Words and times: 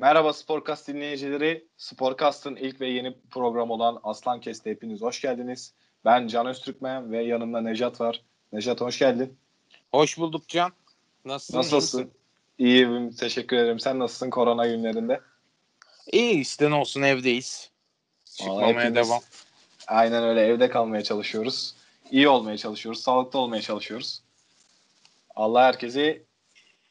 Merhaba 0.00 0.32
Sporcast 0.32 0.88
dinleyicileri. 0.88 1.66
Sporcast'ın 1.76 2.56
ilk 2.56 2.80
ve 2.80 2.88
yeni 2.88 3.16
program 3.30 3.70
olan 3.70 4.00
Aslan 4.02 4.40
Kest'e 4.40 4.70
hepiniz 4.70 5.02
hoş 5.02 5.20
geldiniz. 5.20 5.74
Ben 6.04 6.28
Can 6.28 6.46
Öztürkmen 6.46 7.12
ve 7.12 7.24
yanımda 7.24 7.60
Nejat 7.60 8.00
var. 8.00 8.22
Nejat 8.52 8.80
hoş 8.80 8.98
geldin. 8.98 9.38
Hoş 9.92 10.18
bulduk 10.18 10.48
Can. 10.48 10.72
Nasılsın? 11.24 11.58
Nasılsın? 11.58 12.10
İyiyim, 12.58 13.10
teşekkür 13.10 13.56
ederim. 13.56 13.80
Sen 13.80 13.98
nasılsın 13.98 14.30
korona 14.30 14.66
günlerinde? 14.66 15.20
İyi 16.12 16.40
işte 16.40 16.70
ne 16.70 16.74
olsun 16.74 17.02
evdeyiz. 17.02 17.70
Çıkmamaya 18.24 18.68
hepimiz, 18.68 18.94
devam. 18.94 19.20
Aynen 19.86 20.24
öyle 20.24 20.46
evde 20.46 20.70
kalmaya 20.70 21.02
çalışıyoruz. 21.02 21.74
İyi 22.10 22.28
olmaya 22.28 22.56
çalışıyoruz, 22.56 23.02
sağlıklı 23.02 23.38
olmaya 23.38 23.62
çalışıyoruz. 23.62 24.22
Allah 25.36 25.62
herkese 25.62 26.22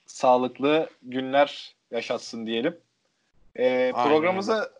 sağlıklı 0.06 0.90
günler 1.02 1.76
yaşatsın 1.92 2.48
diyelim. 2.48 2.87
Ee, 3.58 3.92
programımızı 3.96 4.72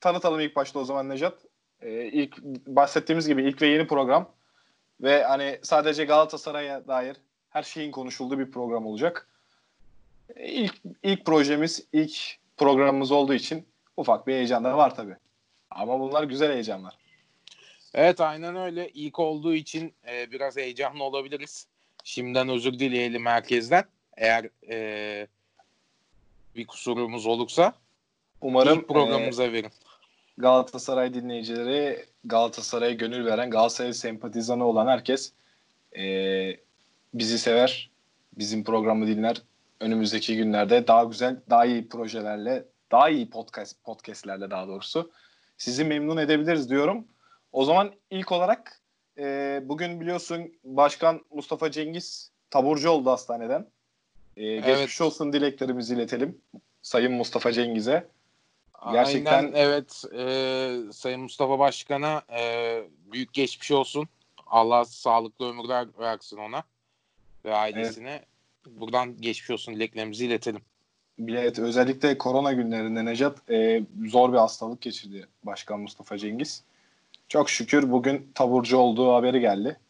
tanıtalım 0.00 0.40
ilk 0.40 0.56
başta 0.56 0.78
o 0.78 0.84
zaman 0.84 1.08
Nejat. 1.08 1.34
Ee, 1.82 2.04
ilk 2.04 2.42
bahsettiğimiz 2.66 3.28
gibi 3.28 3.42
ilk 3.42 3.62
ve 3.62 3.66
yeni 3.66 3.86
program 3.86 4.30
ve 5.00 5.24
hani 5.24 5.58
sadece 5.62 6.04
Galatasaray'a 6.04 6.88
dair 6.88 7.16
her 7.50 7.62
şeyin 7.62 7.90
konuşulduğu 7.90 8.38
bir 8.38 8.50
program 8.50 8.86
olacak. 8.86 9.28
Ee, 10.36 10.48
ilk 10.48 10.74
ilk 11.02 11.26
projemiz, 11.26 11.86
ilk 11.92 12.38
programımız 12.56 13.12
olduğu 13.12 13.34
için 13.34 13.66
ufak 13.96 14.26
bir 14.26 14.32
heyecan 14.32 14.64
da 14.64 14.76
var 14.76 14.94
tabii. 14.94 15.16
Ama 15.70 16.00
bunlar 16.00 16.24
güzel 16.24 16.52
heyecanlar. 16.52 16.94
Evet 17.94 18.20
aynen 18.20 18.56
öyle. 18.56 18.88
İlk 18.88 19.18
olduğu 19.18 19.54
için 19.54 19.94
e, 20.08 20.30
biraz 20.30 20.56
heyecanlı 20.56 21.04
olabiliriz. 21.04 21.66
Şimdiden 22.04 22.48
özür 22.48 22.78
dileyelim 22.78 23.26
herkesten. 23.26 23.84
Eğer 24.16 24.48
e, 24.68 25.26
bir 26.56 26.66
kusurumuz 26.66 27.26
olursa. 27.26 27.74
Umarım 28.44 28.78
ilk 28.78 28.88
programımıza 28.88 29.44
e, 29.44 29.52
verin. 29.52 29.70
Galatasaray 30.38 31.14
dinleyicileri, 31.14 32.04
Galatasaray'a 32.24 32.92
gönül 32.92 33.26
veren, 33.26 33.50
Galatasaray 33.50 33.92
sempatizanı 33.92 34.66
olan 34.66 34.86
herkes 34.86 35.32
e, 35.96 36.04
bizi 37.14 37.38
sever, 37.38 37.90
bizim 38.38 38.64
programı 38.64 39.06
dinler. 39.06 39.42
Önümüzdeki 39.80 40.36
günlerde 40.36 40.86
daha 40.86 41.04
güzel, 41.04 41.40
daha 41.50 41.64
iyi 41.64 41.88
projelerle, 41.88 42.64
daha 42.92 43.08
iyi 43.08 43.30
podcast 43.30 43.84
podcastlerle 43.84 44.50
daha 44.50 44.68
doğrusu 44.68 45.10
sizi 45.56 45.84
memnun 45.84 46.16
edebiliriz 46.16 46.70
diyorum. 46.70 47.04
O 47.52 47.64
zaman 47.64 47.92
ilk 48.10 48.32
olarak 48.32 48.80
e, 49.18 49.60
bugün 49.64 50.00
biliyorsun 50.00 50.52
Başkan 50.64 51.20
Mustafa 51.30 51.70
Cengiz 51.70 52.30
taburcu 52.50 52.90
oldu 52.90 53.10
hastaneden. 53.10 53.66
E, 54.36 54.46
evet. 54.46 54.66
Geçmiş 54.66 55.00
olsun 55.00 55.32
dileklerimizi 55.32 55.94
iletelim 55.94 56.38
Sayın 56.82 57.12
Mustafa 57.12 57.52
Cengiz'e. 57.52 58.13
Gerçekten 58.92 59.44
Aynen, 59.44 59.52
evet 59.54 60.04
e, 60.18 60.92
Sayın 60.92 61.20
Mustafa 61.20 61.58
Başkan'a 61.58 62.22
e, 62.38 62.82
büyük 63.12 63.32
geçmiş 63.32 63.70
olsun. 63.70 64.08
Allah 64.46 64.84
sağlıklı 64.84 65.48
ömürler 65.48 65.86
versin 65.98 66.36
ona 66.36 66.62
ve 67.44 67.54
ailesine. 67.54 68.10
Evet. 68.10 68.24
Buradan 68.66 69.20
geçmiş 69.20 69.50
olsun 69.50 69.74
dileklerimizi 69.74 70.26
iletelim. 70.26 70.60
Evet, 71.28 71.58
özellikle 71.58 72.18
korona 72.18 72.52
günlerinde 72.52 73.04
Necat 73.04 73.50
e, 73.50 73.82
zor 74.06 74.32
bir 74.32 74.38
hastalık 74.38 74.80
geçirdi 74.80 75.26
Başkan 75.42 75.80
Mustafa 75.80 76.18
Cengiz. 76.18 76.62
Çok 77.28 77.50
şükür 77.50 77.90
bugün 77.90 78.30
taburcu 78.34 78.76
olduğu 78.78 79.12
haberi 79.12 79.40
geldi. 79.40 79.80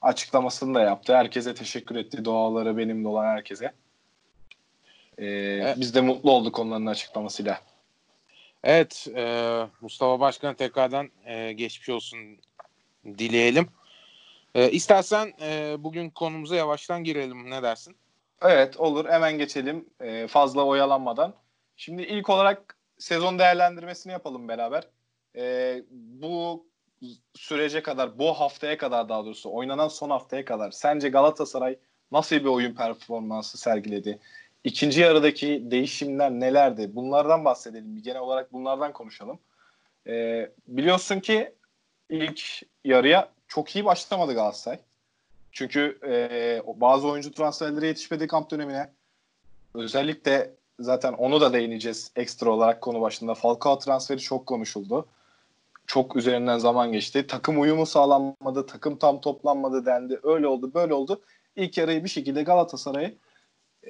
Açıklamasını 0.00 0.74
da 0.74 0.80
yaptı. 0.80 1.16
Herkese 1.16 1.54
teşekkür 1.54 1.96
etti. 1.96 2.24
Duaları 2.24 2.76
benimle 2.76 3.08
olan 3.08 3.24
herkese. 3.24 3.72
Ee, 5.18 5.26
evet. 5.26 5.76
Biz 5.80 5.94
de 5.94 6.00
mutlu 6.00 6.30
olduk 6.30 6.58
onların 6.58 6.86
açıklamasıyla. 6.86 7.60
Evet, 8.64 9.06
e, 9.16 9.66
Mustafa 9.80 10.20
Başkan 10.20 10.54
tekrardan 10.54 11.10
e, 11.24 11.52
geçmiş 11.52 11.88
olsun 11.88 12.18
dileyelim. 13.04 13.68
E, 14.54 14.70
istersen 14.70 15.32
e, 15.40 15.76
bugün 15.78 16.10
konumuza 16.10 16.56
yavaştan 16.56 17.04
girelim. 17.04 17.50
Ne 17.50 17.62
dersin? 17.62 17.96
Evet, 18.42 18.76
olur. 18.80 19.08
Hemen 19.08 19.38
geçelim 19.38 19.86
e, 20.00 20.26
fazla 20.26 20.64
oyalanmadan. 20.64 21.34
Şimdi 21.76 22.02
ilk 22.02 22.30
olarak 22.30 22.76
sezon 22.98 23.38
değerlendirmesini 23.38 24.12
yapalım 24.12 24.48
beraber. 24.48 24.84
E, 25.36 25.76
bu 25.90 26.66
sürece 27.34 27.82
kadar, 27.82 28.18
bu 28.18 28.32
haftaya 28.32 28.78
kadar 28.78 29.08
daha 29.08 29.24
doğrusu 29.24 29.52
oynanan 29.52 29.88
son 29.88 30.10
haftaya 30.10 30.44
kadar 30.44 30.70
sence 30.70 31.08
Galatasaray 31.08 31.78
nasıl 32.12 32.36
bir 32.36 32.44
oyun 32.44 32.74
performansı 32.74 33.58
sergiledi? 33.58 34.18
İkinci 34.64 35.00
yarıdaki 35.00 35.62
değişimler 35.70 36.30
nelerdi? 36.30 36.90
Bunlardan 36.94 37.44
bahsedelim. 37.44 38.02
Genel 38.02 38.20
olarak 38.20 38.52
bunlardan 38.52 38.92
konuşalım. 38.92 39.38
Ee, 40.06 40.50
biliyorsun 40.68 41.20
ki 41.20 41.52
ilk 42.10 42.62
yarıya 42.84 43.28
çok 43.48 43.76
iyi 43.76 43.84
başlamadı 43.84 44.34
Galatasaray. 44.34 44.78
Çünkü 45.52 45.98
e, 46.06 46.62
bazı 46.80 47.08
oyuncu 47.08 47.32
transferleri 47.32 47.86
yetişmedi 47.86 48.26
kamp 48.26 48.50
dönemine. 48.50 48.90
Özellikle 49.74 50.54
zaten 50.80 51.12
onu 51.12 51.40
da 51.40 51.52
değineceğiz 51.52 52.10
ekstra 52.16 52.50
olarak 52.50 52.80
konu 52.80 53.00
başında. 53.00 53.34
Falcao 53.34 53.78
transferi 53.78 54.18
çok 54.20 54.46
konuşuldu. 54.46 55.06
Çok 55.86 56.16
üzerinden 56.16 56.58
zaman 56.58 56.92
geçti. 56.92 57.26
Takım 57.26 57.60
uyumu 57.60 57.86
sağlanmadı, 57.86 58.66
takım 58.66 58.96
tam 58.96 59.20
toplanmadı 59.20 59.86
dendi. 59.86 60.20
Öyle 60.22 60.46
oldu, 60.46 60.74
böyle 60.74 60.94
oldu. 60.94 61.22
İlk 61.56 61.78
yarıyı 61.78 62.04
bir 62.04 62.08
şekilde 62.08 62.42
Galatasaray'ı 62.42 63.14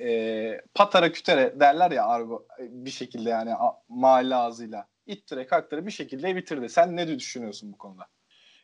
e, 0.01 0.61
patara 0.75 1.13
kütere 1.13 1.61
derler 1.61 1.91
ya 1.91 2.07
argo 2.07 2.47
bir 2.59 2.91
şekilde 2.91 3.31
yani 3.31 3.51
mahalle 3.89 4.35
ağzıyla 4.35 4.89
ittire 5.07 5.47
kaktıra 5.47 5.87
bir 5.87 5.91
şekilde 5.91 6.37
bitirdi. 6.37 6.69
Sen 6.69 6.97
ne 6.97 7.09
düşünüyorsun 7.09 7.73
bu 7.73 7.79
konuda? 7.79 8.07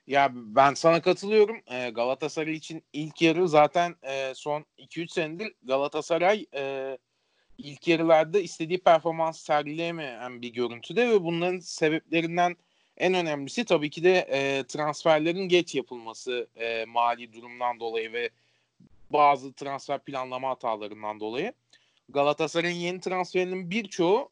Ya 0.07 0.31
ben 0.35 0.75
sana 0.75 1.03
katılıyorum. 1.03 1.57
E, 1.67 1.91
Galatasaray 1.91 2.55
için 2.55 2.85
ilk 2.93 3.23
yarı 3.23 3.49
zaten 3.49 3.95
e, 4.03 4.35
son 4.35 4.65
2-3 4.79 5.13
senedir 5.13 5.53
Galatasaray 5.63 6.47
e, 6.55 6.99
ilk 7.59 7.89
yarılarda 7.89 8.39
istediği 8.41 8.79
performans 8.79 9.41
sergileyemeyen 9.41 10.43
bir 10.43 10.53
görüntüde 10.53 11.09
ve 11.09 11.25
bunların 11.25 11.59
sebeplerinden 11.59 12.57
en 12.97 13.15
önemlisi 13.15 13.65
tabii 13.65 13.91
ki 13.91 14.05
de 14.05 14.19
e, 14.19 14.65
transferlerin 14.67 15.49
geç 15.49 15.75
yapılması 15.75 16.49
e, 16.57 16.85
mali 16.85 17.33
durumdan 17.33 17.81
dolayı 17.81 18.13
ve 18.13 18.31
bazı 19.15 19.53
transfer 19.53 20.05
planlama 20.05 20.49
hatalarından 20.49 21.21
dolayı. 21.21 21.53
Galatasaray'ın 22.09 22.77
yeni 22.77 23.01
transferinin 23.01 23.71
birçoğu 23.71 24.31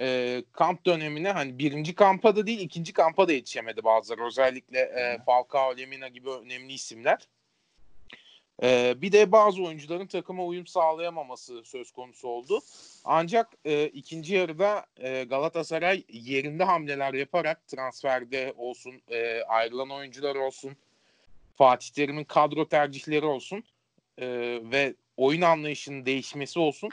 e, 0.00 0.42
kamp 0.52 0.86
dönemine 0.86 1.32
hani 1.32 1.58
birinci 1.58 1.94
kampa 1.94 2.36
da 2.36 2.46
değil 2.46 2.60
ikinci 2.60 2.92
kampa 2.92 3.28
da 3.28 3.32
yetişemedi 3.32 3.84
bazıları. 3.84 4.26
Özellikle 4.26 4.78
e, 4.78 5.18
Falcao, 5.26 5.76
Lemina 5.76 6.08
gibi 6.08 6.30
önemli 6.30 6.72
isimler. 6.72 7.18
E, 8.62 8.94
bir 9.02 9.12
de 9.12 9.32
bazı 9.32 9.62
oyuncuların 9.62 10.06
takıma 10.06 10.44
uyum 10.44 10.66
sağlayamaması 10.66 11.64
söz 11.64 11.90
konusu 11.90 12.28
oldu. 12.28 12.60
Ancak 13.04 13.52
e, 13.64 13.86
ikinci 13.86 14.34
yarıda 14.34 14.86
e, 14.96 15.24
Galatasaray 15.24 16.04
yerinde 16.08 16.64
hamleler 16.64 17.14
yaparak 17.14 17.68
transferde 17.68 18.54
olsun, 18.56 19.02
e, 19.08 19.42
ayrılan 19.42 19.90
oyuncular 19.90 20.34
olsun, 20.34 20.76
Fatih 21.56 21.88
Terim'in 21.88 22.24
kadro 22.24 22.68
tercihleri 22.68 23.24
olsun 23.26 23.64
e, 24.18 24.28
ve 24.62 24.94
oyun 25.16 25.42
anlayışının 25.42 26.06
değişmesi 26.06 26.58
olsun 26.58 26.90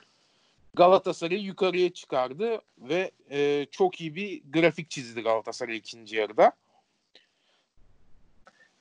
Galatasaray'ı 0.73 1.41
yukarıya 1.41 1.93
çıkardı 1.93 2.61
ve 2.77 3.11
e, 3.31 3.65
çok 3.71 4.01
iyi 4.01 4.15
bir 4.15 4.41
grafik 4.53 4.89
çizdi 4.89 5.21
Galatasaray 5.21 5.77
ikinci 5.77 6.15
yarıda. 6.15 6.51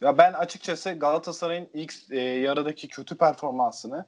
Ya 0.00 0.18
ben 0.18 0.32
açıkçası 0.32 0.92
Galatasaray'ın 0.92 1.68
ilk 1.74 1.94
e, 2.10 2.20
yarıdaki 2.20 2.88
kötü 2.88 3.18
performansını 3.18 4.06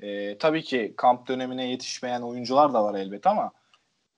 e, 0.00 0.38
tabii 0.38 0.62
ki 0.62 0.94
kamp 0.96 1.28
dönemine 1.28 1.68
yetişmeyen 1.68 2.22
oyuncular 2.22 2.74
da 2.74 2.84
var 2.84 2.94
elbet 2.94 3.26
ama 3.26 3.52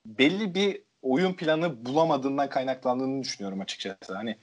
belli 0.07 0.55
bir 0.55 0.83
oyun 1.03 1.33
planı 1.33 1.87
bulamadığından 1.87 2.49
kaynaklandığını 2.49 3.23
düşünüyorum 3.23 3.61
açıkçası. 3.61 4.15
Hani 4.15 4.37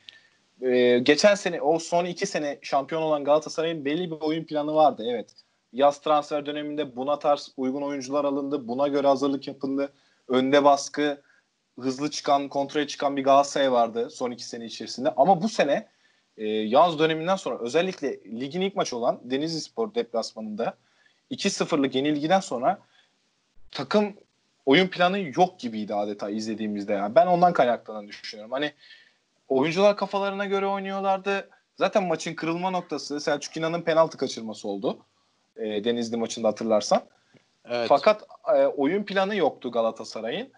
e, 0.62 1.00
geçen 1.00 1.36
sene 1.36 1.62
o 1.62 1.80
son 1.80 2.06
iki 2.06 2.26
sene 2.26 2.60
şampiyon 2.62 3.02
olan 3.02 3.24
Galatasaray'ın 3.24 3.86
belli 3.86 4.12
bir 4.12 4.16
oyun 4.16 4.44
planı 4.44 4.76
vardı 4.76 5.04
evet. 5.10 5.30
Yaz 5.74 6.02
transfer 6.02 6.46
döneminde 6.46 6.96
buna 6.96 7.20
tarz 7.20 7.54
uygun 7.58 7.82
oyuncular 7.82 8.26
alındı. 8.26 8.68
Buna 8.68 8.88
göre 8.88 9.08
hazırlık 9.08 9.48
yapıldı. 9.48 9.94
Önde 10.28 10.64
baskı, 10.64 11.22
hızlı 11.80 12.12
çıkan, 12.12 12.50
kontrole 12.50 12.88
çıkan 12.88 13.18
bir 13.18 13.24
Galatasaray 13.24 13.72
vardı 13.72 14.10
son 14.10 14.32
iki 14.32 14.44
sene 14.46 14.66
içerisinde. 14.66 15.14
Ama 15.18 15.42
bu 15.42 15.50
sene 15.50 15.88
e, 16.38 16.48
yaz 16.48 17.00
döneminden 17.00 17.36
sonra 17.36 17.60
özellikle 17.60 18.20
ligin 18.24 18.62
ilk 18.62 18.76
maçı 18.76 18.98
olan 18.98 19.20
Denizli 19.24 19.62
Spor 19.62 19.96
deplasmanında 19.96 20.78
2-0'lık 21.32 21.96
yenilgiden 21.96 22.40
sonra 22.40 22.80
takım 23.72 24.14
oyun 24.66 24.88
planı 24.88 25.20
yok 25.20 25.60
gibiydi 25.60 25.96
adeta 25.96 26.30
izlediğimizde. 26.30 26.94
Yani 26.94 27.16
ben 27.16 27.28
ondan 27.28 27.54
kaynaklanan 27.54 28.08
düşünüyorum. 28.08 28.52
Hani 28.52 28.74
oyuncular 29.48 29.98
kafalarına 29.98 30.46
göre 30.46 30.66
oynuyorlardı. 30.66 31.50
Zaten 31.76 32.04
maçın 32.04 32.34
kırılma 32.34 32.70
noktası 32.70 33.20
Selçuk 33.20 33.58
İnan'ın 33.58 33.82
penaltı 33.82 34.18
kaçırması 34.18 34.68
oldu. 34.68 35.00
E, 35.58 35.84
Denizli 35.84 36.18
maçında 36.18 36.48
hatırlarsan. 36.48 37.04
Evet. 37.70 37.86
Fakat 37.90 38.24
e, 38.56 38.66
oyun 38.66 39.04
planı 39.04 39.36
yoktu 39.36 39.72
Galatasaray'ın. 39.72 40.52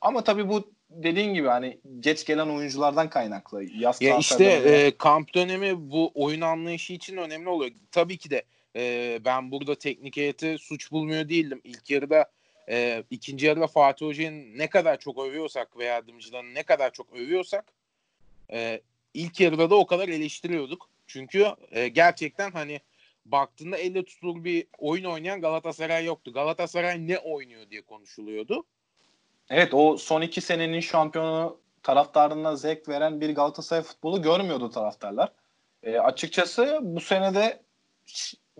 Ama 0.00 0.24
tabii 0.24 0.48
bu 0.48 0.70
dediğin 0.90 1.34
gibi 1.34 1.48
hani 1.48 1.80
geç 2.00 2.24
gelen 2.24 2.48
oyunculardan 2.48 3.10
kaynaklı. 3.10 3.64
Yaz 3.64 4.02
ya 4.02 4.18
işte 4.18 4.44
e, 4.44 4.96
kamp 4.96 5.34
dönemi 5.34 5.90
bu 5.90 6.10
oyun 6.14 6.40
anlayışı 6.40 6.92
için 6.92 7.16
önemli 7.16 7.48
oluyor. 7.48 7.70
Tabii 7.90 8.18
ki 8.18 8.30
de 8.30 8.42
e, 8.76 9.20
ben 9.24 9.50
burada 9.50 9.74
teknik 9.74 10.16
heyeti 10.16 10.56
suç 10.58 10.92
bulmuyor 10.92 11.28
değildim. 11.28 11.60
İlk 11.64 11.90
yarıda 11.90 12.30
e, 12.70 13.04
ikinci 13.10 13.46
yarıda 13.46 13.66
Fatih 13.66 14.06
Hoca'nın 14.06 14.58
ne 14.58 14.70
kadar 14.70 14.98
çok 14.98 15.18
övüyorsak 15.18 15.78
veya 15.78 15.94
yardımcılarını 15.94 16.54
ne 16.54 16.62
kadar 16.62 16.92
çok 16.92 17.12
övüyorsak 17.12 17.72
e, 18.52 18.80
ilk 19.14 19.40
yarıda 19.40 19.70
da 19.70 19.74
o 19.74 19.86
kadar 19.86 20.08
eleştiriyorduk. 20.08 20.88
Çünkü 21.06 21.46
e, 21.70 21.88
gerçekten 21.88 22.50
hani 22.50 22.80
baktığında 23.24 23.76
elle 23.76 24.04
tutulur 24.04 24.44
bir 24.44 24.66
oyun 24.78 25.04
oynayan 25.04 25.40
Galatasaray 25.40 26.04
yoktu. 26.04 26.32
Galatasaray 26.32 27.06
ne 27.06 27.18
oynuyor 27.18 27.70
diye 27.70 27.82
konuşuluyordu. 27.82 28.64
Evet 29.50 29.74
o 29.74 29.96
son 29.96 30.22
iki 30.22 30.40
senenin 30.40 30.80
şampiyonu 30.80 31.60
taraftarına 31.82 32.56
zevk 32.56 32.88
veren 32.88 33.20
bir 33.20 33.34
Galatasaray 33.34 33.82
futbolu 33.82 34.22
görmüyordu 34.22 34.70
taraftarlar. 34.70 35.32
E, 35.82 35.98
açıkçası 35.98 36.78
bu 36.82 37.00
senede 37.00 37.62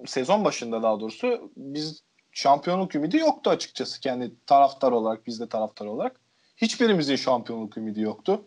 sezon 0.07 0.45
başında 0.45 0.83
daha 0.83 1.01
doğrusu 1.01 1.53
biz 1.57 2.03
şampiyonluk 2.33 2.95
ümidi 2.95 3.17
yoktu 3.17 3.51
açıkçası 3.51 4.01
kendi 4.01 4.33
taraftar 4.47 4.93
olarak 4.93 5.27
biz 5.27 5.41
de 5.41 5.49
taraftar 5.49 5.87
olarak. 5.87 6.21
Hiçbirimizin 6.57 7.17
şampiyonluk 7.17 7.77
ümidi 7.77 8.01
yoktu. 8.01 8.45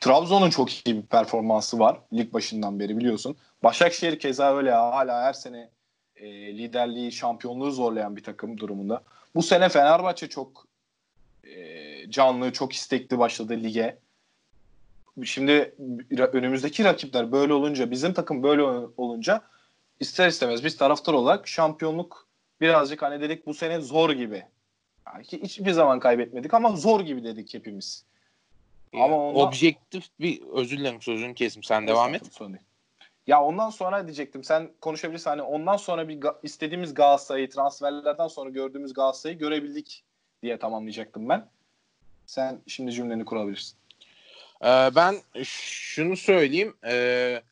Trabzon'un 0.00 0.50
çok 0.50 0.86
iyi 0.86 0.96
bir 0.96 1.02
performansı 1.02 1.78
var 1.78 2.00
lig 2.12 2.32
başından 2.32 2.80
beri 2.80 2.96
biliyorsun. 2.96 3.36
Başakşehir 3.62 4.18
keza 4.18 4.56
öyle 4.56 4.70
hala 4.70 5.22
her 5.22 5.32
sene 5.32 5.70
e, 6.16 6.28
liderliği, 6.58 7.12
şampiyonluğu 7.12 7.70
zorlayan 7.70 8.16
bir 8.16 8.22
takım 8.22 8.58
durumunda. 8.58 9.02
Bu 9.34 9.42
sene 9.42 9.68
Fenerbahçe 9.68 10.28
çok 10.28 10.66
e, 11.44 12.10
canlı, 12.10 12.52
çok 12.52 12.72
istekli 12.72 13.18
başladı 13.18 13.52
lige. 13.52 13.98
Şimdi 15.24 15.74
önümüzdeki 16.32 16.84
rakipler 16.84 17.32
böyle 17.32 17.52
olunca, 17.52 17.90
bizim 17.90 18.12
takım 18.12 18.42
böyle 18.42 18.62
olunca 18.96 19.42
ister 20.00 20.28
istemez 20.28 20.64
biz 20.64 20.76
taraftar 20.76 21.12
olarak 21.12 21.48
şampiyonluk 21.48 22.28
birazcık 22.60 23.02
hani 23.02 23.20
dedik 23.20 23.46
bu 23.46 23.54
sene 23.54 23.80
zor 23.80 24.10
gibi. 24.10 24.42
Yani 25.06 25.24
hiçbir 25.24 25.70
zaman 25.70 26.00
kaybetmedik 26.00 26.54
ama 26.54 26.76
zor 26.76 27.00
gibi 27.00 27.24
dedik 27.24 27.54
hepimiz. 27.54 28.04
Ama 28.92 29.28
ondan... 29.28 29.48
objektif 29.48 30.04
bir 30.20 30.42
özür 30.42 30.78
dilerim 30.78 31.02
sözünü 31.02 31.34
kesim 31.34 31.62
sen 31.62 31.86
devam 31.86 32.14
et. 32.14 32.22
Ya 33.26 33.42
ondan 33.42 33.70
sonra 33.70 34.06
diyecektim 34.06 34.44
sen 34.44 34.70
konuşabilirsin 34.80 35.30
hani 35.30 35.42
ondan 35.42 35.76
sonra 35.76 36.08
bir 36.08 36.20
ga- 36.20 36.36
istediğimiz 36.42 36.94
Galatasaray'ı 36.94 37.50
transferlerden 37.50 38.28
sonra 38.28 38.50
gördüğümüz 38.50 38.92
Galatasaray'ı 38.92 39.38
görebildik 39.38 40.04
diye 40.42 40.58
tamamlayacaktım 40.58 41.28
ben. 41.28 41.46
Sen 42.26 42.60
şimdi 42.66 42.92
cümleni 42.92 43.24
kurabilirsin. 43.24 43.76
Ee, 44.64 44.90
ben 44.96 45.16
şunu 45.44 46.16
söyleyeyim. 46.16 46.76
Ee, 46.84 47.42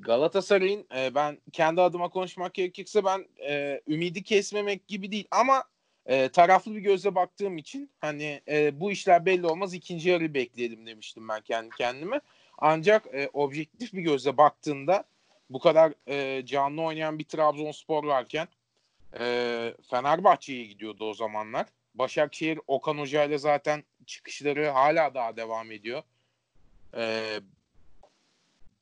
Galatasaray'ın 0.00 0.86
e, 0.96 1.14
ben 1.14 1.38
kendi 1.52 1.80
adıma 1.80 2.08
konuşmak 2.08 2.54
gerekirse 2.54 3.04
ben 3.04 3.26
e, 3.48 3.80
ümidi 3.88 4.22
kesmemek 4.22 4.88
gibi 4.88 5.12
değil 5.12 5.28
ama 5.30 5.64
e, 6.06 6.28
taraflı 6.28 6.74
bir 6.74 6.80
gözle 6.80 7.14
baktığım 7.14 7.58
için 7.58 7.90
hani 8.00 8.40
e, 8.48 8.80
bu 8.80 8.90
işler 8.92 9.26
belli 9.26 9.46
olmaz 9.46 9.74
ikinci 9.74 10.08
yarı 10.08 10.34
bekleyelim 10.34 10.86
demiştim 10.86 11.28
ben 11.28 11.40
kendi 11.40 11.76
kendime. 11.76 12.20
Ancak 12.58 13.06
e, 13.14 13.30
objektif 13.32 13.92
bir 13.92 14.02
gözle 14.02 14.36
baktığında 14.36 15.04
bu 15.50 15.58
kadar 15.58 15.92
e, 16.08 16.46
canlı 16.46 16.82
oynayan 16.82 17.18
bir 17.18 17.24
Trabzonspor 17.24 18.04
varken 18.04 18.48
e, 19.20 19.74
Fenerbahçe'ye 19.90 20.64
gidiyordu 20.64 21.10
o 21.10 21.14
zamanlar. 21.14 21.66
Başakşehir 21.94 22.60
Okan 22.66 22.98
Hoca 22.98 23.24
ile 23.24 23.38
zaten 23.38 23.84
çıkışları 24.06 24.68
hala 24.68 25.14
daha 25.14 25.36
devam 25.36 25.72
ediyor. 25.72 26.02
E, 26.96 27.22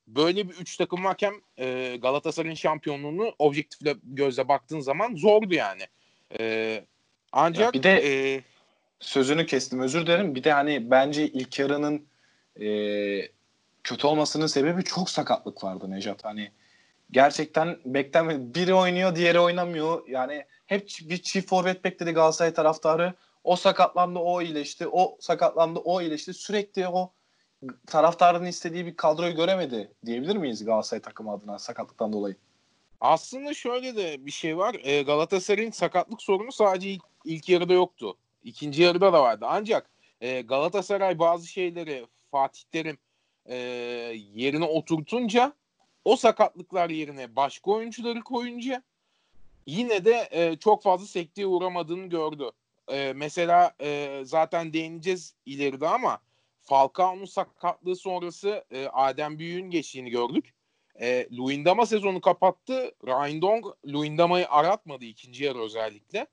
böyle 0.07 0.49
bir 0.49 0.53
üç 0.53 0.77
takım 0.77 1.03
varken 1.03 1.33
e, 1.57 1.97
Galatasaray'ın 2.01 2.55
şampiyonluğunu 2.55 3.35
objektifle 3.39 3.95
gözle 4.03 4.47
baktığın 4.47 4.79
zaman 4.79 5.15
zordu 5.15 5.53
yani. 5.53 5.87
E, 6.39 6.85
ancak 7.35 7.65
ya 7.65 7.73
bir 7.73 7.83
de 7.83 7.91
e, 7.91 8.41
sözünü 8.99 9.45
kestim 9.45 9.79
özür 9.79 10.05
dilerim. 10.05 10.35
Bir 10.35 10.43
de 10.43 10.51
hani 10.51 10.91
bence 10.91 11.27
ilk 11.27 11.59
yarının 11.59 12.05
e, 12.61 12.67
kötü 13.83 14.07
olmasının 14.07 14.47
sebebi 14.47 14.83
çok 14.83 15.09
sakatlık 15.09 15.63
vardı 15.63 15.91
Nejat. 15.91 16.25
Hani 16.25 16.51
gerçekten 17.11 17.77
beklenme 17.85 18.55
biri 18.55 18.73
oynuyor 18.73 19.15
diğeri 19.15 19.39
oynamıyor. 19.39 20.07
Yani 20.07 20.45
hep 20.65 20.89
bir 21.01 21.17
çift 21.17 21.49
forvet 21.49 21.83
bekledi 21.83 22.11
Galatasaray 22.11 22.53
taraftarı. 22.53 23.13
O 23.43 23.55
sakatlandı 23.55 24.19
o 24.19 24.41
iyileşti. 24.41 24.87
O 24.87 25.17
sakatlandı 25.19 25.79
o 25.79 26.01
iyileşti. 26.01 26.33
Sürekli 26.33 26.87
o 26.87 27.13
taraftarın 27.87 28.45
istediği 28.45 28.85
bir 28.85 28.95
kadroyu 28.95 29.35
göremedi 29.35 29.91
diyebilir 30.05 30.35
miyiz 30.35 30.65
Galatasaray 30.65 31.01
takımı 31.01 31.31
adına 31.31 31.59
sakatlıktan 31.59 32.13
dolayı? 32.13 32.35
Aslında 33.05 33.53
şöyle 33.53 33.95
de 33.95 34.25
bir 34.25 34.31
şey 34.31 34.57
var. 34.57 34.75
E, 34.83 35.01
Galatasaray'ın 35.01 35.71
sakatlık 35.71 36.21
sorunu 36.21 36.51
sadece 36.51 36.89
ilk, 36.89 37.03
ilk 37.25 37.49
yarıda 37.49 37.73
yoktu. 37.73 38.17
İkinci 38.43 38.81
yarıda 38.81 39.13
da 39.13 39.23
vardı. 39.23 39.45
Ancak 39.49 39.89
e, 40.21 40.41
Galatasaray 40.41 41.19
bazı 41.19 41.47
şeyleri 41.47 42.05
Fatih 42.31 42.61
Terim 42.71 42.97
e, 43.45 43.55
yerine 44.35 44.65
oturtunca 44.65 45.53
o 46.05 46.15
sakatlıklar 46.15 46.89
yerine 46.89 47.35
başka 47.35 47.71
oyuncuları 47.71 48.21
koyunca 48.21 48.83
yine 49.65 50.05
de 50.05 50.27
e, 50.31 50.55
çok 50.55 50.83
fazla 50.83 51.05
sekteye 51.05 51.47
uğramadığını 51.47 52.05
gördü. 52.05 52.51
E, 52.87 53.13
mesela 53.15 53.75
e, 53.81 54.21
zaten 54.23 54.73
değineceğiz 54.73 55.33
ileride 55.45 55.87
ama 55.87 56.19
Falcao'nun 56.61 57.25
sakatlığı 57.25 57.95
sonrası 57.95 58.65
e, 58.71 58.87
Adem 58.87 59.39
Büyük'ün 59.39 59.69
geçtiğini 59.69 60.09
gördük. 60.09 60.54
E, 61.01 61.27
Luindama 61.37 61.85
sezonu 61.85 62.21
kapattı. 62.21 62.91
Rindong 63.03 63.65
Luindama'yı 63.87 64.49
aratmadı 64.49 65.05
ikinci 65.05 65.43
yarı 65.43 65.59
özellikle. 65.59 66.27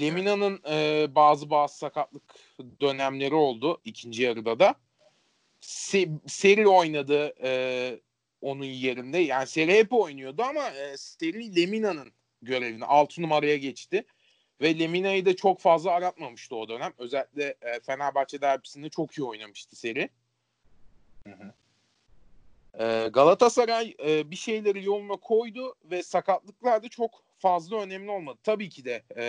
Lemina'nın 0.00 0.60
e, 0.70 1.06
bazı 1.14 1.50
bazı 1.50 1.78
sakatlık 1.78 2.22
dönemleri 2.80 3.34
oldu 3.34 3.80
ikinci 3.84 4.22
yarıda 4.22 4.58
da. 4.58 4.74
Se, 5.60 6.08
seri 6.26 6.68
oynadı 6.68 7.34
e, 7.42 8.00
onun 8.40 8.64
yerinde. 8.64 9.18
Yani 9.18 9.46
Seri 9.46 9.72
hep 9.72 9.92
oynuyordu 9.92 10.42
ama 10.42 10.70
e, 10.70 10.96
Seri 10.96 11.56
Lemina'nın 11.56 12.12
görevini 12.42 12.84
6 12.84 13.22
numaraya 13.22 13.56
geçti. 13.56 14.04
Ve 14.60 14.78
Lemina'yı 14.78 15.26
da 15.26 15.36
çok 15.36 15.60
fazla 15.60 15.90
aratmamıştı 15.90 16.56
o 16.56 16.68
dönem. 16.68 16.92
Özellikle 16.98 17.56
e, 17.62 17.80
Fenerbahçe 17.80 18.40
derbisinde 18.40 18.88
çok 18.88 19.18
iyi 19.18 19.24
oynamıştı 19.24 19.76
Seri. 19.76 20.08
Hı 21.26 21.32
hı. 21.32 21.54
E, 22.80 23.08
Galatasaray 23.12 23.94
e, 24.06 24.30
bir 24.30 24.36
şeyleri 24.36 24.84
yoluna 24.84 25.16
koydu 25.16 25.74
ve 25.84 26.02
sakatlıklar 26.02 26.82
da 26.82 26.88
çok 26.88 27.22
fazla 27.38 27.80
önemli 27.80 28.10
olmadı. 28.10 28.38
Tabii 28.42 28.68
ki 28.68 28.84
de 28.84 29.02
e, 29.16 29.24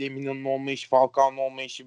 Lemina'nın 0.00 0.44
olmayışı, 0.44 0.88
Falcao'nun 0.88 1.36
olmayışı 1.36 1.86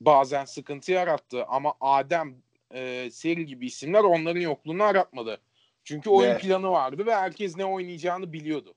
bazen 0.00 0.44
sıkıntı 0.44 0.92
yarattı 0.92 1.44
ama 1.44 1.74
Adem, 1.80 2.34
e, 2.74 3.10
Seri 3.10 3.46
gibi 3.46 3.66
isimler 3.66 4.00
onların 4.00 4.40
yokluğunu 4.40 4.82
aratmadı. 4.82 5.38
Çünkü 5.84 6.10
oyun 6.10 6.30
ve, 6.30 6.38
planı 6.38 6.70
vardı 6.70 7.06
ve 7.06 7.14
herkes 7.14 7.56
ne 7.56 7.64
oynayacağını 7.64 8.32
biliyordu. 8.32 8.74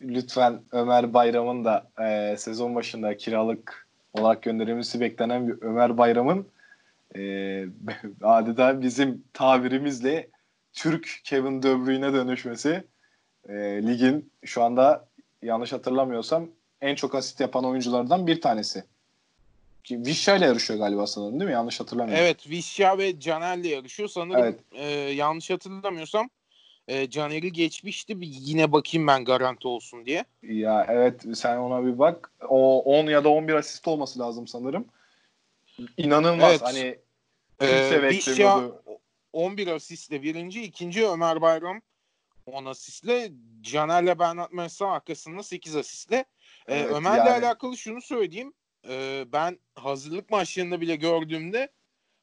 Lütfen 0.00 0.62
Ömer 0.72 1.14
Bayram'ın 1.14 1.64
da 1.64 1.90
e, 2.02 2.36
sezon 2.36 2.74
başında 2.74 3.16
kiralık 3.16 3.88
olarak 4.12 4.42
gönderilmesi 4.42 5.00
beklenen 5.00 5.48
bir 5.48 5.62
Ömer 5.62 5.98
Bayram'ın 5.98 6.48
e, 7.16 7.20
adeta 8.22 8.82
bizim 8.82 9.24
tabirimizle 9.32 10.28
Türk 10.76 11.20
Kevin 11.24 11.62
De 11.62 11.86
Bruyne 11.86 12.12
dönüşmesi 12.12 12.84
e, 13.48 13.54
ligin 13.82 14.30
şu 14.44 14.62
anda 14.62 15.08
yanlış 15.42 15.72
hatırlamıyorsam 15.72 16.48
en 16.80 16.94
çok 16.94 17.14
asist 17.14 17.40
yapan 17.40 17.64
oyunculardan 17.64 18.26
bir 18.26 18.40
tanesi. 18.40 18.84
Vişya 19.90 20.36
ile 20.36 20.44
yarışıyor 20.44 20.78
galiba 20.78 21.06
sanırım 21.06 21.40
değil 21.40 21.50
mi? 21.50 21.52
Yanlış 21.52 21.80
hatırlamıyorum. 21.80 22.24
Evet 22.24 22.50
Vişya 22.50 22.98
ve 22.98 23.20
Caner 23.20 23.58
ile 23.58 23.68
yarışıyor. 23.68 24.08
Sanırım 24.08 24.40
evet. 24.40 24.60
e, 24.72 24.84
yanlış 24.94 25.50
hatırlamıyorsam 25.50 26.30
e, 26.88 27.10
Caner'i 27.10 27.52
geçmişti. 27.52 28.20
Bir 28.20 28.26
yine 28.26 28.72
bakayım 28.72 29.06
ben 29.06 29.24
garanti 29.24 29.68
olsun 29.68 30.06
diye. 30.06 30.24
Ya 30.42 30.86
evet 30.88 31.24
sen 31.34 31.56
ona 31.56 31.86
bir 31.86 31.98
bak. 31.98 32.30
O 32.48 32.82
10 32.82 33.06
ya 33.06 33.24
da 33.24 33.28
11 33.28 33.54
asist 33.54 33.88
olması 33.88 34.18
lazım 34.18 34.46
sanırım. 34.46 34.84
İnanılmaz. 35.96 36.50
Evet. 36.50 36.62
Hani 36.62 36.98
kimse 37.58 37.94
ee, 37.94 38.02
beklemiyordu. 38.02 38.82
11 39.36 39.66
asistle 39.66 40.22
birinci, 40.22 40.62
ikinci 40.62 41.08
Ömer 41.08 41.40
Bayram 41.40 41.82
10 42.46 42.64
asistle, 42.64 43.32
Caner'le 43.60 44.18
Bernat 44.18 44.52
Mensah 44.52 44.92
arkasında 44.92 45.42
8 45.42 45.76
asistle. 45.76 46.16
Ee, 46.16 46.74
evet, 46.74 46.92
Ömer'le 46.92 47.16
yani. 47.16 47.30
alakalı 47.30 47.76
şunu 47.76 48.00
söyleyeyim. 48.00 48.54
Ee, 48.88 49.24
ben 49.32 49.58
hazırlık 49.74 50.30
maçlarında 50.30 50.80
bile 50.80 50.96
gördüğümde 50.96 51.68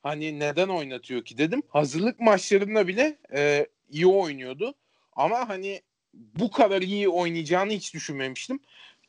hani 0.03 0.39
neden 0.39 0.67
oynatıyor 0.67 1.25
ki 1.25 1.38
dedim. 1.38 1.63
Hazırlık 1.67 2.20
maçlarında 2.20 2.88
bile 2.88 3.17
e, 3.36 3.67
iyi 3.89 4.08
oynuyordu. 4.08 4.75
Ama 5.12 5.50
hani 5.50 5.82
bu 6.13 6.51
kadar 6.51 6.82
iyi 6.82 7.10
oynayacağını 7.10 7.72
hiç 7.72 7.93
düşünmemiştim. 7.93 8.60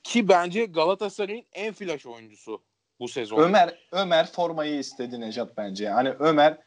Ki 0.02 0.28
bence 0.28 0.64
Galatasaray'ın 0.64 1.44
en 1.52 1.72
flash 1.72 2.06
oyuncusu 2.06 2.62
bu 3.00 3.08
sezon. 3.08 3.38
Ömer 3.38 3.78
Ömer 3.92 4.32
formayı 4.32 4.78
istedi 4.78 5.20
Necat 5.20 5.56
bence. 5.56 5.88
Hani 5.88 6.10
Ömer 6.10 6.58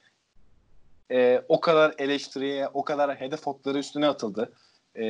e, 1.12 1.42
o 1.48 1.60
kadar 1.60 1.96
eleştiriye, 1.98 2.68
o 2.68 2.84
kadar 2.84 3.16
hedef 3.16 3.48
okları 3.48 3.78
üstüne 3.78 4.08
atıldı. 4.08 4.54
E, 4.96 5.04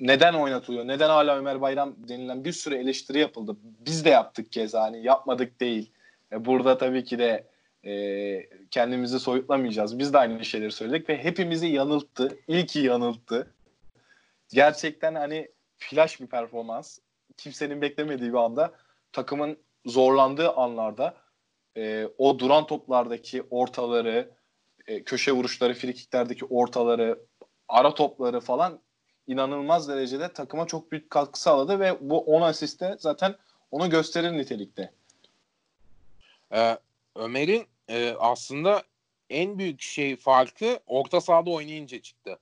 neden 0.00 0.34
oynatılıyor? 0.34 0.88
Neden 0.88 1.08
hala 1.08 1.36
Ömer 1.36 1.60
Bayram 1.60 1.94
denilen 2.08 2.44
bir 2.44 2.52
sürü 2.52 2.74
eleştiri 2.74 3.18
yapıldı. 3.18 3.56
Biz 3.62 4.04
de 4.04 4.10
yaptık 4.10 4.52
keza 4.52 4.82
hani 4.82 5.02
yapmadık 5.02 5.60
değil. 5.60 5.90
E, 6.32 6.44
burada 6.44 6.78
tabii 6.78 7.04
ki 7.04 7.18
de 7.18 7.46
e, 7.84 8.48
kendimizi 8.70 9.20
soyutlamayacağız. 9.20 9.98
Biz 9.98 10.12
de 10.12 10.18
aynı 10.18 10.44
şeyleri 10.44 10.72
söyledik 10.72 11.08
ve 11.08 11.24
hepimizi 11.24 11.66
yanılttı. 11.66 12.38
İyi 12.48 12.66
ki 12.66 12.78
yanılttı. 12.78 13.54
Gerçekten 14.48 15.14
hani 15.14 15.48
flash 15.78 16.20
bir 16.20 16.26
performans. 16.26 16.98
Kimsenin 17.36 17.82
beklemediği 17.82 18.32
bir 18.32 18.38
anda 18.38 18.72
takımın 19.12 19.56
zorlandığı 19.86 20.50
anlarda 20.50 21.14
e, 21.76 22.08
o 22.18 22.38
duran 22.38 22.66
toplardaki 22.66 23.42
ortaları, 23.50 24.30
e, 24.86 25.02
köşe 25.02 25.32
vuruşları, 25.32 25.74
frikiklerdeki 25.74 26.44
ortaları, 26.44 27.18
ara 27.68 27.94
topları 27.94 28.40
falan 28.40 28.80
inanılmaz 29.26 29.88
derecede 29.88 30.32
takıma 30.32 30.66
çok 30.66 30.92
büyük 30.92 31.10
katkı 31.10 31.40
sağladı 31.40 31.80
ve 31.80 31.96
bu 32.00 32.20
10 32.20 32.42
asiste 32.42 32.96
zaten 32.98 33.34
onu 33.70 33.90
gösterir 33.90 34.32
nitelikte. 34.32 34.92
Ee, 36.54 36.78
Ömer'in 37.16 37.66
e, 37.88 38.14
aslında 38.18 38.82
en 39.30 39.58
büyük 39.58 39.80
şey 39.80 40.16
farkı 40.16 40.80
orta 40.86 41.20
sahada 41.20 41.50
oynayınca 41.50 42.02
çıktı. 42.02 42.38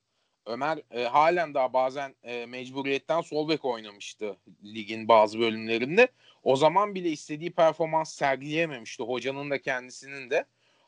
Ömer 0.47 0.79
e, 0.91 1.05
halen 1.05 1.55
daha 1.55 1.73
bazen 1.73 2.15
e, 2.23 2.47
mecburiyetten 2.47 3.21
sol 3.21 3.49
bek 3.49 3.65
oynamıştı 3.65 4.37
ligin 4.65 5.09
bazı 5.09 5.41
bölümlerinde. 5.41 6.09
O 6.43 6.57
zaman 6.57 6.95
bile 6.95 7.11
istediği 7.11 7.51
performans 7.51 8.15
sergileyememişti 8.15 9.03
hocanın 9.03 9.51
da 9.51 9.63
kendisinin 9.63 10.31
de. 10.31 10.45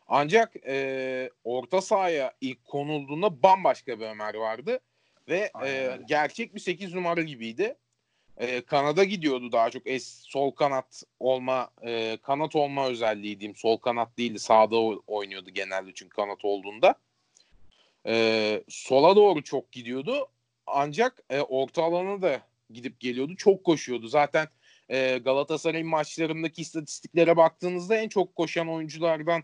Ancak 0.09 0.57
e, 0.67 1.31
orta 1.45 1.81
sahaya 1.81 2.33
ilk 2.41 2.65
konulduğunda 2.65 3.43
bambaşka 3.43 4.01
bir 4.01 4.05
Ömer 4.05 4.35
vardı 4.35 4.81
ve 5.29 5.51
e, 5.65 5.99
gerçek 6.09 6.55
bir 6.55 6.61
8 6.61 6.95
numara 6.95 7.23
gibiydi. 7.23 7.77
E, 8.37 8.61
kanada 8.61 9.05
gidiyordu 9.05 9.53
daha 9.53 9.71
çok 9.71 9.87
es 9.87 10.23
sol 10.25 10.51
kanat 10.51 11.03
olma 11.21 11.71
e, 11.83 12.19
kanat 12.23 12.57
olma 12.57 12.89
özelliği 12.89 13.41
diyeyim. 13.41 13.57
Sol 13.57 13.77
kanat 13.77 14.19
değildi 14.19 14.39
sağda 14.39 14.77
oynuyordu 15.07 15.51
genelde 15.51 15.91
çünkü 15.95 16.17
kanat 16.17 16.45
olduğunda. 16.45 16.95
E, 18.07 18.65
sola 18.69 19.17
doğru 19.17 19.43
çok 19.43 19.73
gidiyordu 19.73 20.29
ancak 20.67 21.23
e, 21.31 21.41
orta 21.41 21.83
alana 21.83 22.23
da 22.23 22.41
gidip 22.71 23.01
geliyordu. 23.01 23.37
Çok 23.37 23.65
koşuyordu. 23.65 24.09
Zaten 24.09 24.49
e, 24.89 25.19
Galatasaray'ın 25.19 25.89
maçlarındaki 25.89 26.63
istatistiklere 26.63 27.37
baktığınızda 27.37 27.97
en 27.97 28.09
çok 28.09 28.37
koşan 28.37 28.69
oyunculardan 28.69 29.43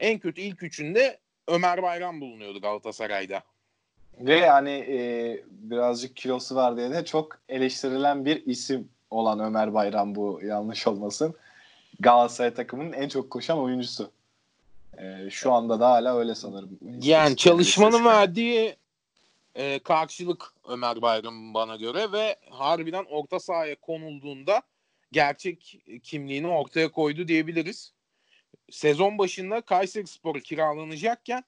en 0.00 0.18
kötü 0.18 0.40
ilk 0.40 0.62
üçünde 0.62 1.18
Ömer 1.48 1.82
Bayram 1.82 2.20
bulunuyordu 2.20 2.60
Galatasaray'da. 2.60 3.42
Ve 4.18 4.38
yani 4.38 4.70
e, 4.70 4.98
birazcık 5.50 6.16
kilosu 6.16 6.54
var 6.54 6.76
diye 6.76 6.90
de 6.90 7.04
çok 7.04 7.38
eleştirilen 7.48 8.24
bir 8.24 8.46
isim 8.46 8.88
olan 9.10 9.40
Ömer 9.40 9.74
Bayram 9.74 10.14
bu 10.14 10.40
yanlış 10.42 10.86
olmasın. 10.86 11.34
Galatasaray 12.00 12.54
takımının 12.54 12.92
en 12.92 13.08
çok 13.08 13.30
koşan 13.30 13.58
oyuncusu. 13.58 14.10
E, 14.98 15.30
şu 15.30 15.52
anda 15.52 15.80
da 15.80 15.90
hala 15.90 16.18
öyle 16.18 16.34
sanırım. 16.34 16.78
Yani 17.02 17.36
çalışmanın 17.36 18.04
verdiği 18.04 18.76
e, 19.54 19.78
karşılık 19.78 20.54
Ömer 20.68 21.02
Bayram 21.02 21.54
bana 21.54 21.76
göre 21.76 22.12
ve 22.12 22.36
harbiden 22.50 23.04
orta 23.10 23.40
sahaya 23.40 23.76
konulduğunda 23.76 24.62
gerçek 25.12 25.82
kimliğini 26.02 26.48
ortaya 26.48 26.88
koydu 26.88 27.28
diyebiliriz. 27.28 27.92
Sezon 28.70 29.18
başında 29.18 29.60
Kayseri 29.60 30.06
Spor 30.06 30.40
kiralanacakken 30.40 31.44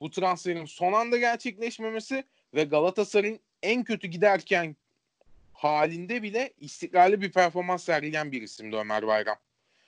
bu 0.00 0.10
transferin 0.10 0.64
son 0.64 0.92
anda 0.92 1.18
gerçekleşmemesi 1.18 2.24
ve 2.54 2.64
Galatasaray'ın 2.64 3.40
en 3.62 3.84
kötü 3.84 4.08
giderken 4.08 4.76
halinde 5.52 6.22
bile 6.22 6.52
istikrarlı 6.60 7.20
bir 7.20 7.32
performans 7.32 7.84
sergileyen 7.84 8.32
bir 8.32 8.42
isimdi 8.42 8.76
Ömer 8.76 9.06
Bayram. 9.06 9.36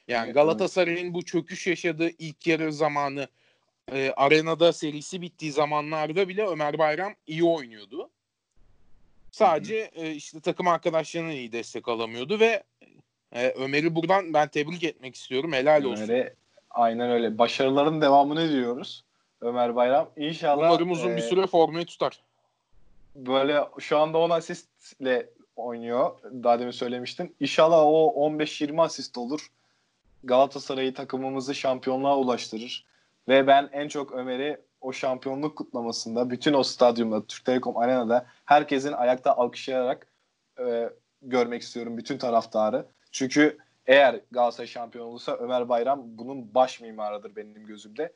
Yani 0.09 0.25
evet, 0.25 0.35
Galatasaray'ın 0.35 1.15
bu 1.15 1.25
çöküş 1.25 1.67
yaşadığı 1.67 2.11
ilk 2.19 2.47
yarı 2.47 2.73
zamanı 2.73 3.29
e, 3.93 4.13
arenada 4.17 4.73
serisi 4.73 5.23
bittiği 5.23 5.53
zamanlarda 5.53 6.29
bile 6.29 6.47
Ömer 6.47 6.79
Bayram 6.79 7.15
iyi 7.27 7.45
oynuyordu. 7.45 8.11
Sadece 9.31 9.91
e, 9.95 10.11
işte 10.11 10.41
takım 10.41 10.69
arkadaşlarına 10.69 11.33
iyi 11.33 11.53
destek 11.53 11.89
alamıyordu 11.89 12.41
ve 12.41 12.63
e, 13.33 13.49
Ömer'i 13.49 13.95
buradan 13.95 14.35
ben 14.35 14.49
tebrik 14.49 14.85
etmek 14.85 15.15
istiyorum. 15.15 15.53
Helal 15.53 15.85
olsun. 15.85 16.03
Ömer'e 16.03 16.35
aynen 16.79 17.11
öyle. 17.11 17.39
Başarıların 17.39 18.01
devamını 18.01 18.41
diliyoruz. 18.41 19.05
Ömer 19.41 19.77
Bayram. 19.77 20.11
İnşallah 20.17 20.71
Umarım 20.71 20.91
uzun 20.91 21.11
e, 21.11 21.17
bir 21.17 21.23
süre 21.23 21.47
formayı 21.47 21.87
tutar. 21.87 22.21
Böyle 23.17 23.65
şu 23.79 23.99
anda 23.99 24.19
10 24.19 24.31
asistle 24.31 25.31
oynuyor. 25.57 26.11
Daha 26.25 26.59
demin 26.59 26.71
söylemiştim. 26.71 27.33
İnşallah 27.41 27.79
o 27.81 28.29
15-20 28.31 28.83
asist 28.83 29.19
olur. 29.19 29.49
Galatasaray'ı 30.25 30.95
takımımızı 30.95 31.55
şampiyonluğa 31.55 32.17
ulaştırır. 32.17 32.85
Ve 33.29 33.47
ben 33.47 33.69
en 33.73 33.89
çok 33.89 34.13
Ömer'i 34.13 34.61
o 34.81 34.93
şampiyonluk 34.93 35.57
kutlamasında 35.57 36.31
bütün 36.31 36.55
o 36.55 36.63
stadyumda 36.63 37.27
Türk 37.27 37.45
Telekom 37.45 37.77
Arena'da 37.77 38.27
herkesin 38.45 38.93
ayakta 38.93 39.37
alkışlayarak 39.37 40.07
e, 40.61 40.91
görmek 41.23 41.63
istiyorum 41.63 41.97
bütün 41.97 42.19
taraftarı. 42.19 42.87
Çünkü 43.13 43.59
eğer 43.89 44.21
Galatasaray 44.31 44.67
şampiyon 44.67 45.07
olursa 45.07 45.37
Ömer 45.37 45.69
Bayram 45.69 46.01
bunun 46.05 46.55
baş 46.55 46.81
mimarıdır 46.81 47.37
benim 47.37 47.67
gözümde. 47.67 48.13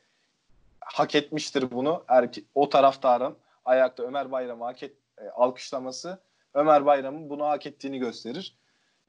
Hak 0.79 1.15
etmiştir 1.15 1.71
bunu. 1.71 2.03
Erke, 2.07 2.41
o 2.55 2.69
taraftarın 2.69 3.35
ayakta 3.65 4.03
Ömer 4.03 4.31
Bayram'ı 4.31 4.63
hak 4.63 4.83
et, 4.83 4.93
e, 5.17 5.29
alkışlaması 5.29 6.19
Ömer 6.53 6.85
Bayram'ın 6.85 7.29
bunu 7.29 7.45
hak 7.45 7.65
ettiğini 7.65 7.99
gösterir. 7.99 8.55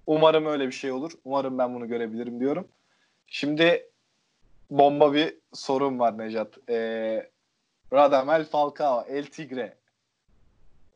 Umarım 0.07 0.47
öyle 0.47 0.67
bir 0.67 0.73
şey 0.73 0.93
olur. 0.93 1.13
Umarım 1.25 1.59
ben 1.59 1.75
bunu 1.75 1.89
görebilirim 1.89 2.41
diyorum. 2.41 2.69
Şimdi 3.27 3.91
bomba 4.71 5.13
bir 5.13 5.35
sorun 5.53 5.99
var 5.99 6.19
Nejat. 6.19 6.59
Ee, 6.69 7.31
Radamel 7.93 8.45
Falcao, 8.45 9.05
El 9.09 9.27
Tigre. 9.27 9.77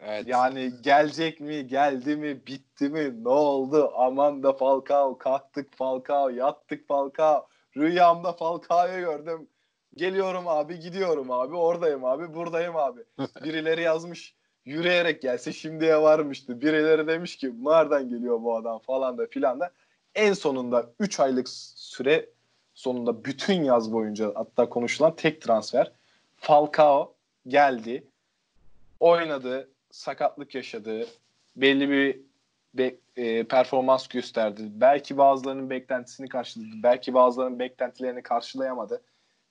Evet. 0.00 0.28
Yani 0.28 0.72
gelecek 0.80 1.40
mi, 1.40 1.66
geldi 1.66 2.16
mi, 2.16 2.46
bitti 2.46 2.88
mi, 2.88 3.24
ne 3.24 3.28
oldu? 3.28 3.92
Aman 3.96 4.42
da 4.42 4.52
Falcao, 4.52 5.18
kalktık 5.18 5.76
Falcao, 5.76 6.28
yattık 6.28 6.88
Falcao. 6.88 7.46
Rüyamda 7.76 8.32
Falcao'yu 8.32 9.00
gördüm. 9.00 9.48
Geliyorum 9.94 10.48
abi, 10.48 10.78
gidiyorum 10.78 11.30
abi, 11.30 11.56
oradayım 11.56 12.04
abi, 12.04 12.34
buradayım 12.34 12.76
abi. 12.76 13.00
Birileri 13.44 13.82
yazmış 13.82 14.34
yürüyerek 14.64 15.22
gelse 15.22 15.52
şimdiye 15.52 15.96
varmıştı. 15.96 16.60
Birileri 16.60 17.06
demiş 17.06 17.36
ki 17.36 17.52
nereden 17.64 18.08
geliyor 18.08 18.42
bu 18.42 18.56
adam 18.56 18.78
falan 18.78 19.18
da 19.18 19.26
filan 19.26 19.60
da. 19.60 19.70
En 20.14 20.32
sonunda 20.32 20.90
3 21.00 21.20
aylık 21.20 21.48
süre 21.48 22.28
sonunda 22.74 23.24
bütün 23.24 23.62
yaz 23.62 23.92
boyunca 23.92 24.32
hatta 24.34 24.68
konuşulan 24.68 25.16
tek 25.16 25.42
transfer 25.42 25.92
Falcao 26.36 27.14
geldi. 27.48 28.06
Oynadı, 29.00 29.68
sakatlık 29.90 30.54
yaşadı. 30.54 31.06
Belli 31.56 31.90
bir 31.90 32.20
be, 32.74 32.94
e, 33.16 33.44
performans 33.44 34.08
gösterdi. 34.08 34.62
Belki 34.64 35.18
bazılarının 35.18 35.70
beklentisini 35.70 36.28
karşıladı. 36.28 36.68
Belki 36.82 37.14
bazılarının 37.14 37.58
beklentilerini 37.58 38.22
karşılayamadı. 38.22 39.02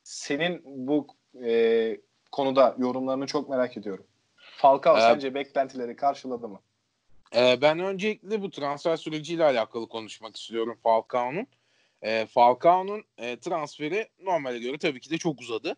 Senin 0.03 0.61
bu 0.65 1.07
e, 1.43 1.97
konuda 2.31 2.75
yorumlarını 2.77 3.27
çok 3.27 3.49
merak 3.49 3.77
ediyorum. 3.77 4.05
Falcao 4.35 4.97
ee, 4.97 5.01
sence 5.01 5.33
beklentileri 5.33 5.95
karşıladı 5.95 6.47
mı? 6.47 6.59
E, 7.35 7.61
ben 7.61 7.79
öncelikle 7.79 8.41
bu 8.41 8.49
transfer 8.49 8.97
süreciyle 8.97 9.43
alakalı 9.43 9.87
konuşmak 9.87 10.35
istiyorum 10.35 10.77
Falcao'nun. 10.83 11.47
E, 12.01 12.25
Falcao'nun 12.25 13.03
e, 13.17 13.39
transferi 13.39 14.07
normale 14.19 14.59
göre 14.59 14.77
tabii 14.77 14.99
ki 14.99 15.09
de 15.09 15.17
çok 15.17 15.41
uzadı. 15.41 15.75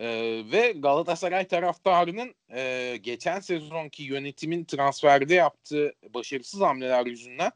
E, 0.00 0.42
ve 0.52 0.72
Galatasaray 0.72 1.48
taraftarının 1.48 2.34
e, 2.50 2.96
geçen 3.02 3.40
sezonki 3.40 4.02
yönetimin 4.02 4.64
transferde 4.64 5.34
yaptığı 5.34 5.92
başarısız 6.14 6.60
hamleler 6.60 7.06
yüzünden 7.06 7.52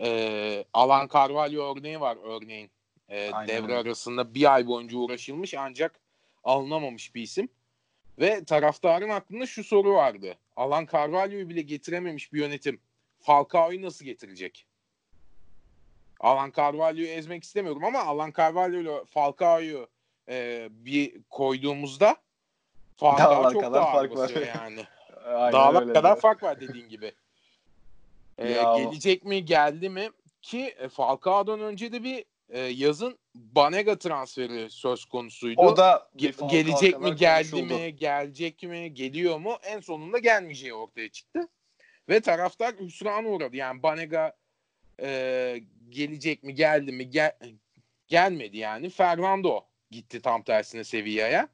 e, 0.00 0.64
Alan 0.72 1.08
Carvalho 1.14 1.76
örneği 1.76 2.00
var 2.00 2.18
örneğin. 2.24 2.70
E, 3.08 3.30
devre 3.48 3.76
arasında 3.76 4.34
bir 4.34 4.54
ay 4.54 4.66
boyunca 4.66 4.98
uğraşılmış 4.98 5.54
ancak 5.54 6.00
alınamamış 6.44 7.14
bir 7.14 7.22
isim. 7.22 7.48
Ve 8.18 8.44
taraftarın 8.44 9.08
aklında 9.08 9.46
şu 9.46 9.64
soru 9.64 9.94
vardı. 9.94 10.34
Alan 10.56 10.86
Carvalho'yu 10.92 11.48
bile 11.48 11.62
getirememiş 11.62 12.32
bir 12.32 12.40
yönetim 12.40 12.80
Falcao'yu 13.20 13.82
nasıl 13.82 14.04
getirecek? 14.04 14.66
Alan 16.20 16.52
Carvalho'yu 16.56 17.06
ezmek 17.06 17.44
istemiyorum 17.44 17.84
ama 17.84 17.98
Alan 17.98 18.32
Carvalho 18.36 18.76
ile 18.76 19.04
Falcao'yu 19.04 19.88
e, 20.28 20.68
bir 20.70 21.22
koyduğumuzda 21.30 22.16
Falcao 22.96 23.52
çok 23.52 23.62
kadar 23.62 23.80
daha 23.82 23.92
fark 23.92 24.16
var 24.16 24.30
yani. 24.54 24.84
Dağlar 25.52 25.86
kadar 25.86 26.02
diyor. 26.02 26.20
fark 26.20 26.42
var 26.42 26.60
dediğin 26.60 26.88
gibi. 26.88 27.12
Ee, 28.38 28.52
gelecek 28.76 29.24
mi 29.24 29.44
geldi 29.44 29.88
mi 29.88 30.10
ki 30.42 30.74
e, 30.78 30.88
Falcao'dan 30.88 31.60
önce 31.60 31.92
de 31.92 32.02
bir 32.02 32.24
e, 32.48 32.60
yazın 32.60 33.18
Banega 33.34 33.98
transferi 33.98 34.70
söz 34.70 35.04
konusuydu. 35.04 35.60
O 35.60 35.76
da 35.76 36.08
Ge- 36.16 36.50
gelecek 36.50 37.00
mi, 37.00 37.16
geldi 37.16 37.50
konuşuldu. 37.50 37.74
mi, 37.74 37.96
gelecek 37.96 38.62
mi, 38.62 38.94
geliyor 38.94 39.38
mu? 39.38 39.56
En 39.62 39.80
sonunda 39.80 40.18
gelmeyeceği 40.18 40.74
ortaya 40.74 41.08
çıktı. 41.08 41.48
Ve 42.08 42.20
taraftar 42.20 42.74
hüsrana 42.80 43.28
uğradı. 43.28 43.56
Yani 43.56 43.82
Banega 43.82 44.32
e, 45.00 45.60
gelecek 45.88 46.42
mi, 46.42 46.54
geldi 46.54 46.92
mi, 46.92 47.10
gel 47.10 47.32
gelmedi 48.08 48.58
yani. 48.58 48.90
Fernando 48.90 49.64
gitti 49.90 50.22
tam 50.22 50.42
tersine 50.42 50.84
Sevilla'ya. 50.84 51.48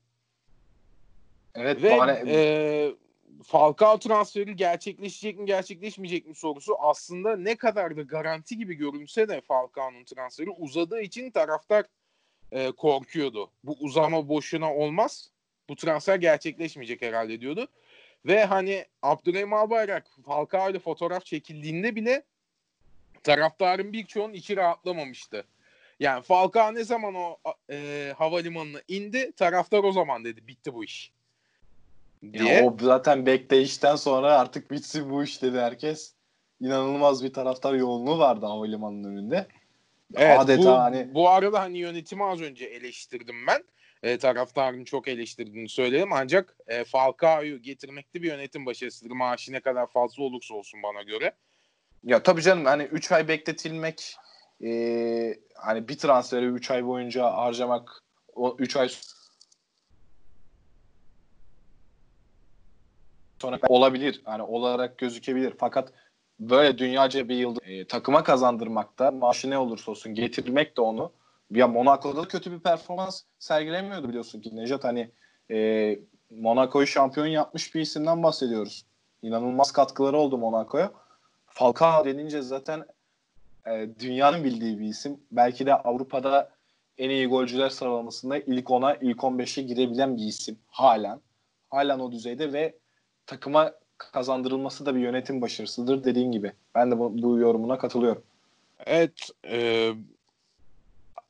Evet. 1.55 1.83
Ve 1.83 1.99
bana... 1.99 2.19
e, 2.27 2.95
Falcao 3.43 3.99
transferi 3.99 4.57
gerçekleşecek 4.57 5.39
mi 5.39 5.47
gerçekleşmeyecek 5.47 6.27
mi 6.27 6.35
sorusu 6.35 6.77
aslında 6.81 7.37
ne 7.37 7.57
kadar 7.57 7.97
da 7.97 8.03
garanti 8.03 8.57
gibi 8.57 8.75
görünse 8.75 9.29
de 9.29 9.41
Falcao'nun 9.41 10.05
transferi 10.05 10.51
uzadığı 10.51 11.01
için 11.01 11.31
taraftar 11.31 11.85
e, 12.53 12.71
korkuyordu. 12.71 13.51
Bu 13.65 13.77
uzama 13.81 14.29
boşuna 14.29 14.75
olmaz. 14.75 15.31
Bu 15.69 15.77
transfer 15.77 16.17
gerçekleşmeyecek 16.17 17.03
herhalde 17.03 17.41
diyordu. 17.41 17.69
Ve 18.27 18.45
hani 18.45 18.85
Abdurrahim 19.03 19.53
Albayrak 19.53 20.07
Falcao 20.27 20.71
ile 20.71 20.79
fotoğraf 20.79 21.25
çekildiğinde 21.25 21.97
bile 21.97 22.23
taraftarın 23.23 23.93
birçoğunun 23.93 24.33
içi 24.33 24.57
rahatlamamıştı. 24.57 25.45
Yani 26.01 26.23
Falcao 26.23 26.75
ne 26.75 26.85
zaman 26.85 27.15
o 27.15 27.37
e, 27.71 28.13
havalimanına 28.19 28.79
indi 28.89 29.33
taraftar 29.33 29.85
o 29.85 29.93
zaman 29.93 30.25
dedi 30.25 30.47
bitti 30.47 30.75
bu 30.75 30.85
iş 30.85 31.13
diye. 32.33 32.55
Ya 32.55 32.65
o 32.65 32.77
zaten 32.81 33.27
bekleyişten 33.27 33.97
sonra 33.97 34.39
artık 34.39 34.71
bitsin 34.71 35.11
bu 35.11 35.25
iş 35.25 35.43
dedi 35.43 35.59
herkes. 35.59 36.13
İnanılmaz 36.61 37.25
bir 37.25 37.33
taraftar 37.33 37.75
yoğunluğu 37.75 38.19
vardı 38.19 38.47
havalimanının 38.47 39.13
önünde. 39.13 39.47
Evet, 40.17 40.41
Adeta 40.41 40.63
bu, 40.63 40.79
hani... 40.79 41.15
bu 41.15 41.29
arada 41.29 41.61
hani 41.61 41.79
yönetimi 41.79 42.25
az 42.25 42.41
önce 42.41 42.65
eleştirdim 42.65 43.47
ben. 43.47 43.65
E, 44.03 44.19
taraftarın 44.19 44.85
çok 44.85 45.09
eleştirdiğini 45.09 45.69
söyledim 45.69 46.13
ancak 46.13 46.57
e, 46.67 46.85
Falcao'yu 46.85 47.63
getirmekte 47.63 48.23
bir 48.23 48.29
yönetim 48.29 48.67
başarısıdır. 48.67 49.11
Maaşı 49.11 49.53
ne 49.53 49.61
kadar 49.61 49.87
fazla 49.87 50.23
olursa 50.23 50.55
olsun 50.55 50.83
bana 50.83 51.03
göre. 51.03 51.33
Ya 52.05 52.23
tabii 52.23 52.43
canım 52.43 52.65
hani 52.65 52.83
3 52.83 53.13
ay 53.13 53.29
bekletilmek 53.29 54.17
e, 54.63 55.39
hani 55.55 55.89
bir 55.89 55.99
transferi 55.99 56.47
3 56.47 56.71
ay 56.71 56.87
boyunca 56.87 57.33
harcamak 57.33 58.03
o 58.35 58.57
3 58.59 58.77
ay 58.77 58.89
sonra 63.41 63.59
olabilir. 63.69 64.23
Hani 64.25 64.43
olarak 64.43 64.99
gözükebilir. 64.99 65.55
Fakat 65.59 65.93
böyle 66.41 66.79
dünyaca 66.79 67.29
bir 67.29 67.37
yıldız 67.37 67.63
e, 67.67 67.87
takıma 67.87 68.23
kazandırmakta 68.23 69.11
maaşı 69.11 69.51
ne 69.51 69.59
olursa 69.59 69.91
olsun 69.91 70.15
getirmek 70.15 70.77
de 70.77 70.81
onu 70.81 71.13
ya 71.51 71.69
Monaco'da 71.69 72.23
da 72.23 72.29
kötü 72.29 72.53
bir 72.53 72.59
performans 72.59 73.23
sergilemiyordu 73.39 74.09
biliyorsun 74.09 74.41
ki 74.41 74.57
Nejat 74.57 74.85
hani 74.85 75.11
e, 75.51 75.99
Monaco'yu 76.31 76.87
şampiyon 76.87 77.27
yapmış 77.27 77.75
bir 77.75 77.81
isimden 77.81 78.23
bahsediyoruz. 78.23 78.85
İnanılmaz 79.23 79.73
katkıları 79.73 80.17
oldu 80.17 80.39
Monaco'ya. 80.39 80.93
Falcao 81.47 82.05
denince 82.05 82.43
zaten 82.43 82.85
e, 83.67 83.89
dünyanın 84.01 84.45
bildiği 84.45 84.79
bir 84.79 84.85
isim. 84.85 85.21
Belki 85.31 85.67
de 85.67 85.75
Avrupa'da 85.75 86.51
en 86.99 87.11
iyi 87.11 87.27
golcüler 87.27 87.69
sıralamasında 87.69 88.39
ilk 88.39 88.67
10'a, 88.67 88.95
ilk 88.95 89.19
15'e 89.19 89.63
girebilen 89.63 90.17
bir 90.17 90.23
isim 90.23 90.59
halen. 90.67 91.21
Halen 91.71 91.99
o 91.99 92.13
düzeyde 92.13 92.53
ve 92.53 92.75
takıma 93.27 93.73
kazandırılması 93.99 94.87
da 94.87 94.95
bir 94.95 95.01
yönetim 95.01 95.43
başarısıdır 95.43 96.05
dediğin 96.05 96.33
gibi. 96.33 96.53
Ben 96.75 96.91
de 96.91 96.99
bu, 96.99 97.23
bu 97.23 97.39
yorumuna 97.39 97.79
katılıyorum. 97.79 98.23
Evet. 98.87 99.31
E, 99.45 99.91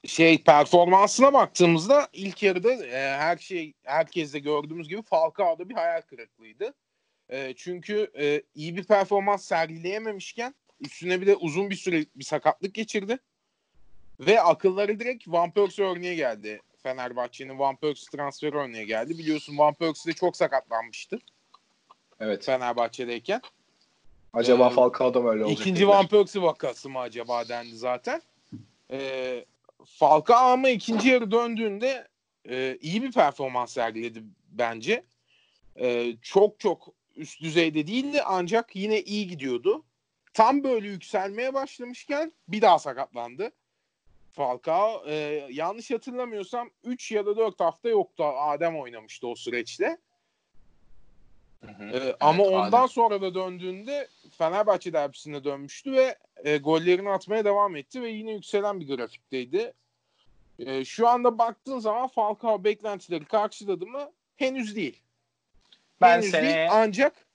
şey 0.07 0.43
performansına 0.43 1.33
baktığımızda 1.33 2.09
ilk 2.13 2.43
yarıda 2.43 2.73
e, 2.73 3.17
her 3.17 3.37
şey 3.37 3.73
herkeste 3.85 4.39
gördüğümüz 4.39 4.89
gibi 4.89 5.03
Falcao'da 5.03 5.69
bir 5.69 5.75
hayal 5.75 6.01
kırıklığıydı. 6.01 6.75
E, 7.29 7.55
çünkü 7.57 8.11
e, 8.19 8.43
iyi 8.55 8.77
bir 8.77 8.85
performans 8.85 9.45
sergileyememişken 9.45 10.55
üstüne 10.81 11.21
bir 11.21 11.27
de 11.27 11.37
uzun 11.37 11.71
bir 11.71 11.77
süre 11.77 12.05
bir 12.17 12.25
sakatlık 12.25 12.75
geçirdi. 12.75 13.19
Ve 14.21 14.41
akılları 14.41 15.01
direkt 15.01 15.29
Van 15.29 15.51
Persie 15.51 15.85
örneğe 15.85 16.15
geldi. 16.15 16.61
Fenerbahçe'nin 16.83 17.59
Van 17.59 17.77
Persie 17.77 18.11
transferi 18.11 18.57
örneğe 18.57 18.85
geldi. 18.85 19.19
Biliyorsun 19.19 19.59
Van 19.59 19.75
Persie 19.75 20.13
de 20.13 20.17
çok 20.17 20.37
sakatlanmıştı. 20.37 21.19
Evet. 22.21 22.45
Fenerbahçe'deyken. 22.45 23.41
Acaba 24.33 24.67
ee, 24.67 24.71
Falcao 24.71 25.15
da 25.15 25.21
mı 25.21 25.31
öyle 25.31 25.45
olacak? 25.45 25.61
İkinci 25.61 25.89
Van 25.89 26.07
Persie 26.07 26.43
vakası 26.43 26.89
mı 26.89 26.99
acaba 26.99 27.49
dendi 27.49 27.77
zaten. 27.77 28.23
Ee, 28.91 29.45
Falcao 29.85 30.37
ama 30.37 30.69
ikinci 30.69 31.09
yarı 31.09 31.31
döndüğünde 31.31 32.09
e, 32.49 32.79
iyi 32.81 33.03
bir 33.03 33.13
performans 33.13 33.73
sergiledi 33.73 34.23
bence. 34.49 35.05
E, 35.81 36.17
çok 36.23 36.61
çok 36.61 36.89
üst 37.17 37.41
düzeyde 37.41 37.87
değildi 37.87 38.23
ancak 38.23 38.77
yine 38.77 39.03
iyi 39.03 39.29
gidiyordu. 39.29 39.85
Tam 40.35 40.65
böyle 40.65 40.89
yükselmeye 40.89 41.55
başlamışken 41.55 42.33
bir 42.49 42.63
daha 42.63 42.79
sakatlandı. 42.79 43.53
Falcao 44.33 45.03
e, 45.07 45.15
yanlış 45.51 45.91
hatırlamıyorsam 45.91 46.71
3 46.85 47.13
ya 47.13 47.27
da 47.27 47.37
4 47.37 47.61
hafta 47.61 47.89
yoktu. 47.89 48.25
Adem 48.25 48.79
oynamıştı 48.79 49.27
o 49.27 49.35
süreçte. 49.35 49.99
Hı 51.65 51.73
hı. 51.73 51.85
Ee, 51.85 52.17
ama 52.21 52.45
ondan 52.45 52.79
Adem. 52.79 52.89
sonra 52.89 53.23
da 53.23 53.35
döndüğünde 53.35 54.09
Fenerbahçe 54.39 54.93
derbisine 54.93 55.45
dönmüştü 55.45 55.93
ve 55.93 56.19
e, 56.45 56.57
gollerini 56.57 57.11
atmaya 57.11 57.45
devam 57.45 57.77
etti 57.77 58.03
ve 58.03 58.09
yine 58.09 58.33
yükselen 58.33 58.81
bir 58.81 58.97
grafikteydi. 58.97 59.73
E, 60.59 60.85
şu 60.85 61.09
anda 61.09 61.39
baktığın 61.39 61.79
zaman 61.79 62.09
Falcao 62.09 62.65
beklentileri 62.65 63.25
karşıladı 63.25 63.87
mı? 63.87 64.11
Henüz 64.37 64.77
değil. 64.77 65.03
Ben 66.01 66.17
Henüz 66.17 66.31
seneye, 66.31 66.55
değil 66.55 66.69
ancak 66.73 67.27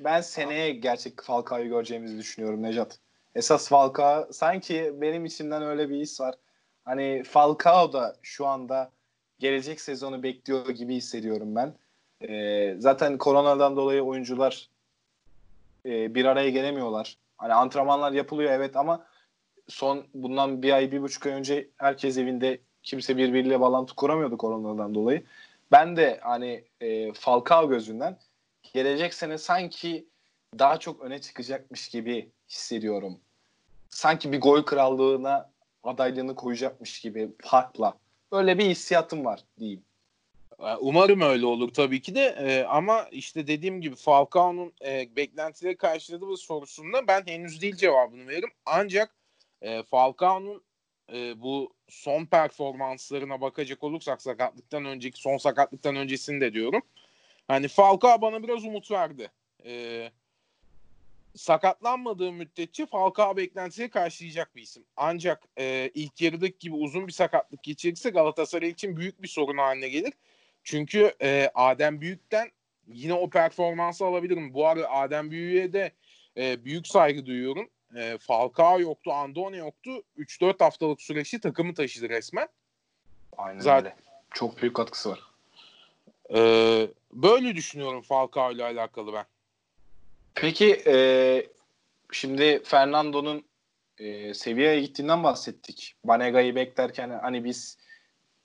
ben 0.00 0.20
seneye 0.20 0.70
gerçek 0.70 1.22
Falcao'yu 1.22 1.68
göreceğimizi 1.68 2.18
düşünüyorum 2.18 2.62
Nejat. 2.62 2.98
Esas 3.34 3.68
Falcao 3.68 4.32
sanki 4.32 4.92
benim 4.94 5.24
içimden 5.24 5.62
öyle 5.62 5.90
bir 5.90 5.96
his 5.96 6.20
var. 6.20 6.34
Hani 6.84 7.22
Falcao 7.24 7.92
da 7.92 8.16
şu 8.22 8.46
anda 8.46 8.90
gelecek 9.38 9.80
sezonu 9.80 10.22
bekliyor 10.22 10.68
gibi 10.68 10.94
hissediyorum 10.94 11.56
ben. 11.56 11.74
E, 12.28 12.74
zaten 12.78 13.18
koronadan 13.18 13.76
dolayı 13.76 14.02
oyuncular 14.02 14.68
e, 15.86 16.14
bir 16.14 16.24
araya 16.24 16.50
gelemiyorlar. 16.50 17.16
Hani 17.36 17.54
antrenmanlar 17.54 18.12
yapılıyor 18.12 18.52
evet 18.52 18.76
ama 18.76 19.06
son 19.68 20.06
bundan 20.14 20.62
bir 20.62 20.72
ay 20.72 20.92
bir 20.92 21.02
buçuk 21.02 21.26
ay 21.26 21.32
önce 21.32 21.68
herkes 21.76 22.18
evinde 22.18 22.60
kimse 22.82 23.16
birbiriyle 23.16 23.60
bağlantı 23.60 23.94
kuramıyordu 23.94 24.38
koronadan 24.38 24.94
dolayı. 24.94 25.24
Ben 25.72 25.96
de 25.96 26.18
hani 26.22 26.64
e, 26.80 27.12
Falcao 27.12 27.68
gözünden 27.68 28.18
gelecek 28.62 29.14
sene 29.14 29.38
sanki 29.38 30.08
daha 30.58 30.80
çok 30.80 31.00
öne 31.00 31.20
çıkacakmış 31.20 31.88
gibi 31.88 32.30
hissediyorum. 32.48 33.20
Sanki 33.90 34.32
bir 34.32 34.40
gol 34.40 34.62
krallığına 34.62 35.50
adaylığını 35.82 36.34
koyacakmış 36.34 37.00
gibi 37.00 37.28
farkla. 37.42 37.98
Öyle 38.32 38.58
bir 38.58 38.64
hissiyatım 38.64 39.24
var 39.24 39.44
diyeyim. 39.58 39.84
Ee, 40.60 40.74
umarım 40.80 41.20
öyle 41.20 41.46
olur 41.46 41.74
tabii 41.74 42.02
ki 42.02 42.14
de 42.14 42.36
ee, 42.38 42.64
ama 42.64 43.06
işte 43.10 43.46
dediğim 43.46 43.80
gibi 43.80 43.96
Falcao'nun 43.96 44.72
e, 44.84 45.16
beklentileri 45.16 45.76
karşıladığı 45.76 46.36
sorusunda 46.36 47.08
ben 47.08 47.22
henüz 47.26 47.62
değil 47.62 47.76
cevabını 47.76 48.28
veririm. 48.28 48.50
Ancak 48.66 49.14
e, 49.62 49.82
Falcao'nun 49.82 50.62
e, 51.12 51.40
bu 51.42 51.74
son 51.88 52.26
performanslarına 52.26 53.40
bakacak 53.40 53.84
olursak 53.84 54.22
sakatlıktan 54.22 54.84
önceki 54.84 55.20
son 55.20 55.36
sakatlıktan 55.36 55.96
öncesini 55.96 56.40
de 56.40 56.52
diyorum. 56.52 56.82
Hani 57.48 57.68
Falcao 57.68 58.20
bana 58.20 58.42
biraz 58.42 58.64
umut 58.64 58.90
verdi. 58.90 59.30
E, 59.64 60.10
sakatlanmadığı 61.36 62.32
müddetçe 62.32 62.86
Falcao 62.86 63.36
beklentileri 63.36 63.90
karşılayacak 63.90 64.56
bir 64.56 64.62
isim. 64.62 64.84
Ancak 64.96 65.42
e, 65.58 65.90
ilk 65.94 66.20
yarıdaki 66.20 66.58
gibi 66.58 66.74
uzun 66.74 67.06
bir 67.06 67.12
sakatlık 67.12 67.62
geçirirse 67.62 68.10
Galatasaray 68.10 68.68
için 68.68 68.96
büyük 68.96 69.22
bir 69.22 69.28
sorun 69.28 69.58
haline 69.58 69.88
gelir. 69.88 70.12
Çünkü 70.64 71.14
e, 71.22 71.50
Adem 71.54 72.00
Büyük'ten 72.00 72.50
yine 72.88 73.14
o 73.14 73.30
performansı 73.30 74.04
alabilirim. 74.04 74.54
Bu 74.54 74.66
arada 74.66 74.90
Adem 74.90 75.30
Büyük'e 75.30 75.72
de 75.72 75.92
e, 76.36 76.64
büyük 76.64 76.86
saygı 76.86 77.26
duyuyorum. 77.26 77.68
E, 77.96 78.18
Falcao 78.20 78.80
yoktu, 78.80 79.12
Andone 79.12 79.56
yoktu. 79.56 80.02
3-4 80.18 80.64
haftalık 80.64 81.02
süreçte 81.02 81.40
takımı 81.40 81.74
taşıdı 81.74 82.08
resmen. 82.08 82.48
Aynen 83.36 83.60
Zaten, 83.60 83.92
öyle. 83.92 83.96
Çok 84.34 84.62
büyük 84.62 84.76
katkısı 84.76 85.10
var. 85.10 85.20
E, 86.34 86.40
böyle 87.12 87.56
düşünüyorum 87.56 88.02
Falcao 88.02 88.52
ile 88.52 88.64
alakalı 88.64 89.12
ben. 89.12 89.24
Peki 90.34 90.82
e, 90.86 90.96
şimdi 92.12 92.62
Fernando'nun 92.64 93.44
e, 93.98 94.34
seviyeye 94.34 94.80
gittiğinden 94.80 95.24
bahsettik. 95.24 95.94
Banega'yı 96.04 96.54
beklerken 96.54 97.10
hani 97.10 97.44
biz 97.44 97.78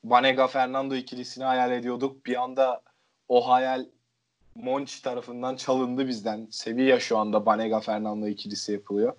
Banega 0.04 0.48
Fernando 0.48 0.96
ikilisini 0.96 1.44
hayal 1.44 1.72
ediyorduk. 1.72 2.26
Bir 2.26 2.44
anda 2.44 2.82
o 3.30 3.50
hayal 3.50 3.86
Monchi 4.56 5.02
tarafından 5.02 5.56
çalındı 5.56 6.08
bizden. 6.08 6.48
Sevilla 6.52 7.00
şu 7.00 7.18
anda 7.18 7.46
Banega 7.46 7.80
Fernando 7.80 8.28
ikilisi 8.28 8.72
yapılıyor. 8.72 9.16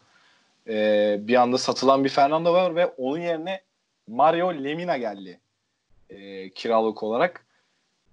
Ee, 0.69 1.17
bir 1.21 1.35
anda 1.35 1.59
satılan 1.59 2.05
bir 2.05 2.09
Fernando 2.09 2.53
var 2.53 2.77
ve 2.77 2.87
onun 2.87 3.21
yerine 3.21 3.63
Mario 4.07 4.55
Lemina 4.55 4.97
geldi 4.97 5.41
e, 6.11 6.51
kiralık 6.51 7.03
olarak. 7.03 7.47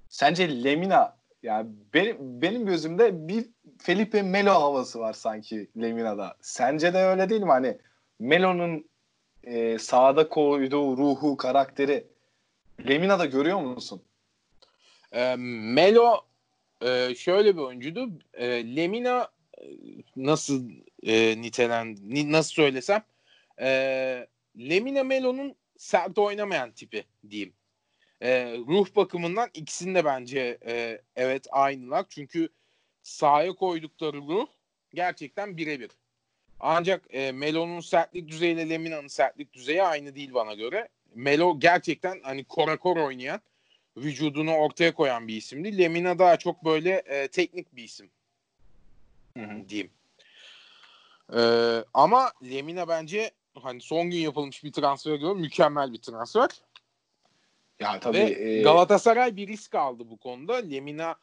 Sence 0.10 0.64
Lemina 0.64 1.21
yani 1.44 1.70
benim, 1.94 2.42
benim 2.42 2.66
gözümde 2.66 3.28
bir 3.28 3.46
Felipe 3.78 4.22
Melo 4.22 4.52
havası 4.52 5.00
var 5.00 5.14
sanki 5.14 5.68
Lemina'da. 5.82 6.36
Sence 6.42 6.94
de 6.94 6.98
öyle 6.98 7.30
değil 7.30 7.42
mi? 7.42 7.48
Hani 7.48 7.78
Melo'nun 8.20 8.90
e, 9.44 9.80
sahada 9.80 10.30
koyduğu 10.30 10.98
ruhu, 10.98 11.38
karakteri 11.38 12.08
Lemina'da 12.88 13.26
görüyor 13.26 13.60
musun? 13.60 14.02
E, 15.12 15.36
Melo 15.36 16.22
e, 16.82 17.16
şöyle 17.16 17.58
bir 17.58 17.62
oyuncuydu. 17.62 18.10
E, 18.34 18.76
Lemina 18.76 19.28
e, 19.62 19.66
nasıl 20.16 20.70
e, 21.04 21.42
nitelen 21.42 21.98
nasıl 22.32 22.52
söylesem 22.52 23.04
e, 23.62 23.68
Lemina 24.58 25.04
Melo'nun 25.04 25.56
sert 25.78 26.18
oynamayan 26.18 26.72
tipi 26.72 27.04
diyeyim. 27.30 27.54
E, 28.22 28.58
ruh 28.68 28.96
bakımından 28.96 29.50
ikisinin 29.54 29.96
de 29.96 30.06
bence 30.06 30.58
e, 30.66 31.02
evet 31.16 31.48
aynılar. 31.52 32.06
Çünkü 32.10 32.50
sahaya 33.04 33.54
koydukları 33.54 34.18
ruh 34.18 34.48
gerçekten 34.94 35.58
birebir. 35.58 35.92
Ancak 36.60 37.02
e, 37.10 37.32
Melo'nun 37.32 37.80
sertlik 37.80 38.28
düzeyiyle 38.28 38.70
Lemina'nın 38.70 39.08
sertlik 39.08 39.54
düzeyi 39.54 39.84
aynı 39.84 40.16
değil 40.16 40.34
bana 40.34 40.54
göre. 40.54 40.90
Melo 41.16 41.60
gerçekten 41.60 42.20
hani 42.24 42.44
korakor 42.44 42.98
oynayan, 42.98 43.42
vücudunu 43.98 44.54
ortaya 44.54 44.94
koyan 44.94 45.28
bir 45.28 45.36
isimdi. 45.36 45.78
Lemina 45.78 46.20
daha 46.20 46.38
çok 46.38 46.66
böyle 46.66 46.92
e, 47.06 47.28
teknik 47.28 47.76
bir 47.76 47.84
isim 47.84 48.10
hı 49.38 49.44
hı. 49.44 49.70
diyeyim. 49.70 49.92
E, 51.34 51.42
ama 51.94 52.32
Lemina 52.44 52.88
bence 52.88 53.32
hani 53.62 53.82
son 53.82 54.10
gün 54.10 54.18
yapılmış 54.18 54.64
bir 54.64 54.72
transfer 54.72 55.16
göre 55.16 55.34
mükemmel 55.34 55.94
bir 55.94 56.02
transfer. 56.02 56.50
Ya 57.82 58.00
tabii 58.00 58.18
Ve 58.18 58.22
e... 58.22 58.62
Galatasaray 58.62 59.36
bir 59.36 59.48
risk 59.48 59.76
aldı 59.76 60.04
bu 60.10 60.18
konuda. 60.18 60.56
Lemina 60.56 61.16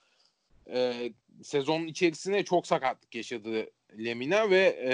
e, 0.73 0.95
sezonun 1.43 1.87
içerisinde 1.87 2.45
çok 2.45 2.67
sakatlık 2.67 3.15
yaşadı 3.15 3.67
Lemina 3.99 4.51
ve 4.51 4.79
e, 4.91 4.93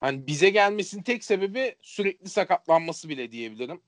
hani 0.00 0.26
bize 0.26 0.50
gelmesinin 0.50 1.02
tek 1.02 1.24
sebebi 1.24 1.74
sürekli 1.82 2.28
sakatlanması 2.28 3.08
bile 3.08 3.32
diyebilirim. 3.32 3.80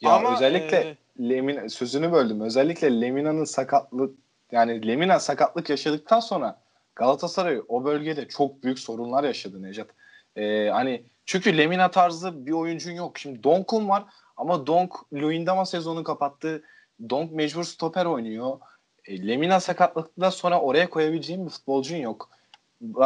Ya 0.00 0.12
Ama, 0.12 0.34
özellikle 0.34 0.76
e, 0.76 0.96
Lemina 1.28 1.68
sözünü 1.68 2.12
böldüm. 2.12 2.40
Özellikle 2.40 3.00
Lemina'nın 3.00 3.44
sakatlık 3.44 4.18
yani 4.52 4.86
Lemina 4.86 5.20
sakatlık 5.20 5.70
yaşadıktan 5.70 6.20
sonra 6.20 6.60
Galatasaray 6.96 7.60
o 7.68 7.84
bölgede 7.84 8.28
çok 8.28 8.62
büyük 8.62 8.78
sorunlar 8.78 9.24
yaşadı 9.24 9.62
Necat. 9.62 9.88
Ee, 10.36 10.68
hani 10.72 11.02
çünkü 11.26 11.58
Lemina 11.58 11.90
tarzı 11.90 12.46
bir 12.46 12.52
oyuncun 12.52 12.92
yok. 12.92 13.18
Şimdi 13.18 13.42
Donk'un 13.44 13.88
var 13.88 14.04
ama 14.38 14.66
Donk 14.66 14.92
Luyendama 15.12 15.66
sezonu 15.66 16.04
kapattı. 16.04 16.62
Donk 17.10 17.32
mecbur 17.32 17.64
stoper 17.64 18.04
oynuyor. 18.04 18.58
E, 19.04 19.28
Lemina 19.28 19.60
sakatlıktan 19.60 20.30
sonra 20.30 20.60
oraya 20.60 20.90
koyabileceğim 20.90 21.44
bir 21.44 21.50
futbolcun 21.50 21.96
yok. 21.96 22.30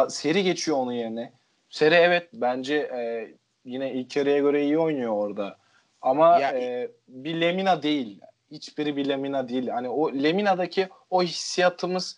Seri 0.09 0.43
geçiyor 0.43 0.77
onun 0.77 0.91
yerine. 0.91 1.33
Seri 1.69 1.95
evet 1.95 2.29
bence 2.33 2.75
e, 2.75 3.33
yine 3.65 3.93
ilk 3.93 4.15
yarıya 4.15 4.39
göre 4.39 4.63
iyi 4.63 4.79
oynuyor 4.79 5.11
orada. 5.11 5.57
Ama 6.01 6.39
ya, 6.39 6.51
e, 6.51 6.91
bir 7.07 7.41
Lemina 7.41 7.83
değil. 7.83 8.21
Hiçbiri 8.51 8.97
bir 8.97 9.09
Lemina 9.09 9.49
değil. 9.49 9.67
Hani 9.67 9.89
o 9.89 10.13
Lemina'daki 10.13 10.89
o 11.09 11.23
hissiyatımız 11.23 12.17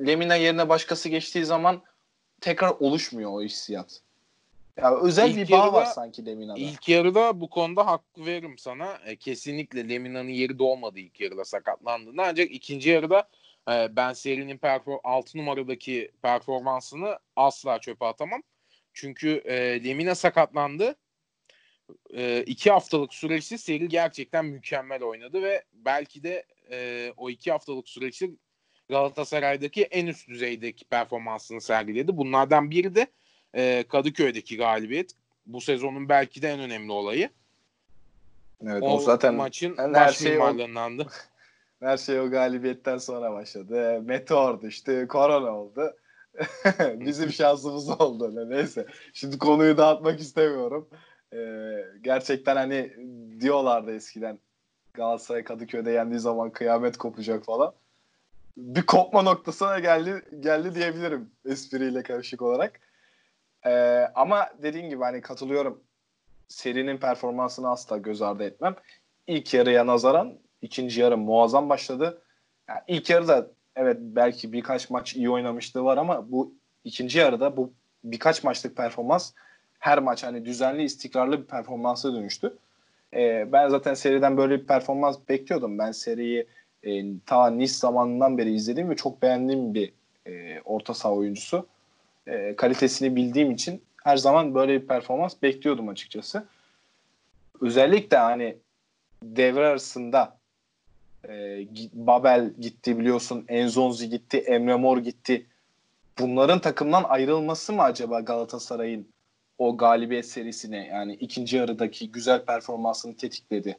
Lemina 0.00 0.34
yerine 0.34 0.68
başkası 0.68 1.08
geçtiği 1.08 1.44
zaman 1.44 1.82
tekrar 2.40 2.70
oluşmuyor 2.80 3.30
o 3.32 3.42
hissiyat. 3.42 4.00
Ya 4.76 4.96
özel 4.96 5.30
ilk 5.30 5.36
bir 5.36 5.52
bağ 5.52 5.56
yarıda, 5.56 5.72
var 5.72 5.84
sanki 5.84 6.26
Lemina'da. 6.26 6.58
İlk 6.58 6.88
yarıda 6.88 7.40
bu 7.40 7.50
konuda 7.50 7.86
hakkı 7.86 8.26
veririm 8.26 8.58
sana. 8.58 8.98
E, 9.04 9.16
kesinlikle 9.16 9.88
Lemina'nın 9.88 10.28
yeri 10.28 10.58
de 10.58 10.62
olmadı 10.62 10.98
ilk 10.98 11.20
yarıda 11.20 11.44
sakatlandığında. 11.44 12.22
Ancak 12.26 12.50
ikinci 12.50 12.90
yarıda 12.90 13.28
e, 13.70 13.96
ben 13.96 14.12
serinin 14.12 14.58
perfor 14.58 14.98
6 15.04 15.38
numaradaki 15.38 16.10
performansını 16.22 17.18
asla 17.36 17.78
çöpe 17.78 18.06
atamam. 18.06 18.42
Çünkü 18.92 19.42
e, 19.44 19.84
Lemina 19.84 20.14
sakatlandı. 20.14 20.96
E, 22.14 22.42
iki 22.46 22.70
haftalık 22.70 23.14
süreçte 23.14 23.58
seri 23.58 23.88
gerçekten 23.88 24.44
mükemmel 24.44 25.02
oynadı 25.02 25.42
ve 25.42 25.64
belki 25.72 26.22
de 26.22 26.46
e, 26.70 27.12
o 27.16 27.30
iki 27.30 27.52
haftalık 27.52 27.88
süreçte 27.88 28.26
Galatasaray'daki 28.88 29.82
en 29.82 30.06
üst 30.06 30.28
düzeydeki 30.28 30.84
performansını 30.84 31.60
sergiledi. 31.60 32.16
Bunlardan 32.16 32.70
biri 32.70 32.94
de 32.94 33.06
e, 33.54 33.84
Kadıköy'deki 33.88 34.56
galibiyet. 34.56 35.10
Bu 35.46 35.60
sezonun 35.60 36.08
belki 36.08 36.42
de 36.42 36.48
en 36.48 36.60
önemli 36.60 36.92
olayı. 36.92 37.30
Evet 38.62 38.82
o, 38.82 38.96
o 38.96 39.00
zaten 39.00 39.34
maçın 39.34 39.74
yani 39.78 39.94
baş 39.94 40.18
şey 40.18 40.32
mimarlarındandı. 40.32 41.06
her 41.80 41.96
şey 41.96 42.20
o 42.20 42.30
galibiyetten 42.30 42.98
sonra 42.98 43.32
başladı. 43.32 44.02
Meteor 44.02 44.60
düştü, 44.60 45.06
korona 45.08 45.56
oldu. 45.56 45.96
Bizim 46.94 47.30
şansımız 47.32 48.00
oldu. 48.00 48.50
Neyse. 48.50 48.86
Şimdi 49.12 49.38
konuyu 49.38 49.78
dağıtmak 49.78 50.20
istemiyorum. 50.20 50.88
Ee, 51.32 51.84
gerçekten 52.00 52.56
hani 52.56 52.92
diyorlardı 53.40 53.94
eskiden 53.94 54.38
Galatasaray 54.94 55.44
Kadıköy'de 55.44 55.90
yendiği 55.90 56.20
zaman 56.20 56.50
kıyamet 56.50 56.96
kopacak 56.96 57.44
falan. 57.44 57.72
Bir 58.56 58.82
kopma 58.82 59.22
noktasına 59.22 59.78
geldi 59.78 60.22
geldi 60.40 60.74
diyebilirim 60.74 61.30
espriyle 61.44 62.02
karışık 62.02 62.42
olarak. 62.42 62.80
Ee, 63.66 64.06
ama 64.14 64.48
dediğin 64.62 64.90
gibi 64.90 65.02
hani 65.02 65.20
katılıyorum. 65.20 65.80
Serinin 66.48 66.98
performansını 66.98 67.70
asla 67.70 67.98
göz 67.98 68.22
ardı 68.22 68.44
etmem. 68.44 68.74
İlk 69.26 69.54
yarıya 69.54 69.86
nazaran 69.86 70.38
ikinci 70.62 71.00
yarı 71.00 71.18
muazzam 71.18 71.68
başladı. 71.68 72.22
Yani 72.68 72.80
ilk 72.86 73.10
yarıda 73.10 73.46
evet 73.76 73.96
belki 74.00 74.52
birkaç 74.52 74.90
maç 74.90 75.16
iyi 75.16 75.30
oynamışlığı 75.30 75.84
var 75.84 75.96
ama 75.96 76.32
bu 76.32 76.54
ikinci 76.84 77.18
yarıda 77.18 77.56
bu 77.56 77.72
birkaç 78.04 78.44
maçlık 78.44 78.76
performans 78.76 79.32
her 79.78 79.98
maç 79.98 80.24
hani 80.24 80.44
düzenli 80.44 80.82
istikrarlı 80.82 81.42
bir 81.42 81.46
performansa 81.46 82.12
dönüştü. 82.14 82.56
Ee, 83.14 83.52
ben 83.52 83.68
zaten 83.68 83.94
seriden 83.94 84.36
böyle 84.36 84.60
bir 84.60 84.66
performans 84.66 85.18
bekliyordum. 85.28 85.78
Ben 85.78 85.92
seriyi 85.92 86.46
e, 86.82 87.04
ta 87.26 87.50
Nice 87.50 87.72
zamanından 87.72 88.38
beri 88.38 88.54
izlediğim 88.54 88.90
ve 88.90 88.96
çok 88.96 89.22
beğendiğim 89.22 89.74
bir 89.74 89.92
e, 90.26 90.60
orta 90.60 90.94
saha 90.94 91.14
oyuncusu 91.14 91.66
e, 92.26 92.56
kalitesini 92.56 93.16
bildiğim 93.16 93.50
için 93.50 93.82
her 94.04 94.16
zaman 94.16 94.54
böyle 94.54 94.82
bir 94.82 94.86
performans 94.86 95.34
bekliyordum 95.42 95.88
açıkçası. 95.88 96.46
Özellikle 97.60 98.16
hani 98.16 98.56
devre 99.22 99.66
arasında 99.66 100.38
e, 101.28 101.66
Babel 101.92 102.50
gitti 102.60 102.98
biliyorsun, 102.98 103.44
Enzonzi 103.48 104.08
gitti, 104.08 104.38
Emre 104.38 104.76
Mor 104.76 104.98
gitti. 104.98 105.46
Bunların 106.18 106.60
takımdan 106.60 107.04
ayrılması 107.04 107.72
mı 107.72 107.82
acaba 107.82 108.20
Galatasaray'ın 108.20 109.08
o 109.58 109.76
galibiyet 109.76 110.26
serisine 110.26 110.86
yani 110.86 111.14
ikinci 111.14 111.56
yarıdaki 111.56 112.12
güzel 112.12 112.44
performansını 112.44 113.16
tetikledi? 113.16 113.78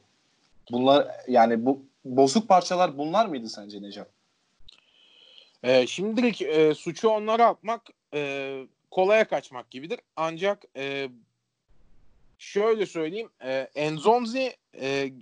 Bunlar 0.70 1.08
yani 1.28 1.66
bu 1.66 1.82
bozuk 2.04 2.48
parçalar 2.48 2.98
bunlar 2.98 3.26
mıydı 3.26 3.48
sence 3.48 3.82
Necap? 3.82 4.08
Ee, 5.62 5.86
şimdilik 5.86 6.42
e, 6.42 6.74
suçu 6.74 7.08
onlara 7.08 7.46
atmak 7.46 7.82
e, 8.14 8.62
kolaya 8.90 9.28
kaçmak 9.28 9.70
gibidir. 9.70 10.00
Ancak 10.16 10.64
e, 10.76 11.08
şöyle 12.38 12.86
söyleyeyim. 12.86 13.30
E, 13.44 13.68
Enzonzi 13.74 14.56
e, 14.80 15.12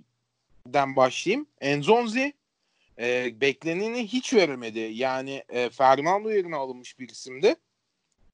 başlayayım. 0.73 1.47
Enzonzi 1.61 2.33
e, 2.99 3.41
bekleneni 3.41 4.07
hiç 4.07 4.33
veremedi. 4.33 4.79
Yani 4.79 5.43
e, 5.49 5.69
Fernando 5.69 6.31
yerine 6.31 6.55
alınmış 6.55 6.99
bir 6.99 7.09
isimdi. 7.09 7.55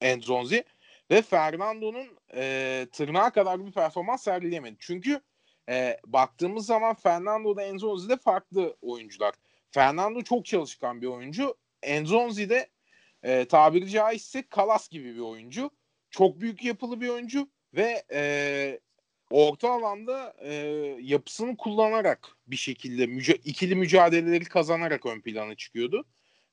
Enzonzi. 0.00 0.64
Ve 1.10 1.22
Fernando'nun 1.22 2.06
e, 2.34 2.86
tırnağa 2.92 3.30
kadar 3.30 3.66
bir 3.66 3.72
performans 3.72 4.22
sergileyemedi. 4.22 4.76
Çünkü 4.78 5.20
e, 5.68 6.00
baktığımız 6.06 6.66
zaman 6.66 6.94
Fernando 6.94 7.56
da 7.56 7.62
Enzonzi 7.62 8.08
de 8.08 8.16
farklı 8.16 8.76
oyuncular. 8.82 9.34
Fernando 9.70 10.22
çok 10.22 10.44
çalışkan 10.44 11.02
bir 11.02 11.06
oyuncu. 11.06 11.54
Enzonzi 11.82 12.50
de 12.50 12.68
e, 13.22 13.44
tabiri 13.44 13.90
caizse 13.90 14.42
Kalas 14.42 14.88
gibi 14.88 15.14
bir 15.14 15.20
oyuncu. 15.20 15.70
Çok 16.10 16.40
büyük 16.40 16.64
yapılı 16.64 17.00
bir 17.00 17.08
oyuncu 17.08 17.48
ve 17.74 18.04
e, 18.12 18.80
orta 19.30 19.70
alanda 19.70 20.34
e, 20.40 20.54
yapısını 21.00 21.56
kullanarak 21.56 22.28
bir 22.46 22.56
şekilde 22.56 23.04
müca- 23.04 23.40
ikili 23.44 23.74
mücadeleleri 23.74 24.44
kazanarak 24.44 25.06
ön 25.06 25.20
plana 25.20 25.54
çıkıyordu. 25.54 26.04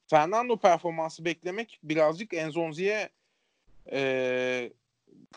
Fernando 0.07 0.57
performansı 0.57 1.25
beklemek 1.25 1.79
birazcık 1.83 2.33
Enzonzi'ye 2.33 3.09
e, 3.91 4.71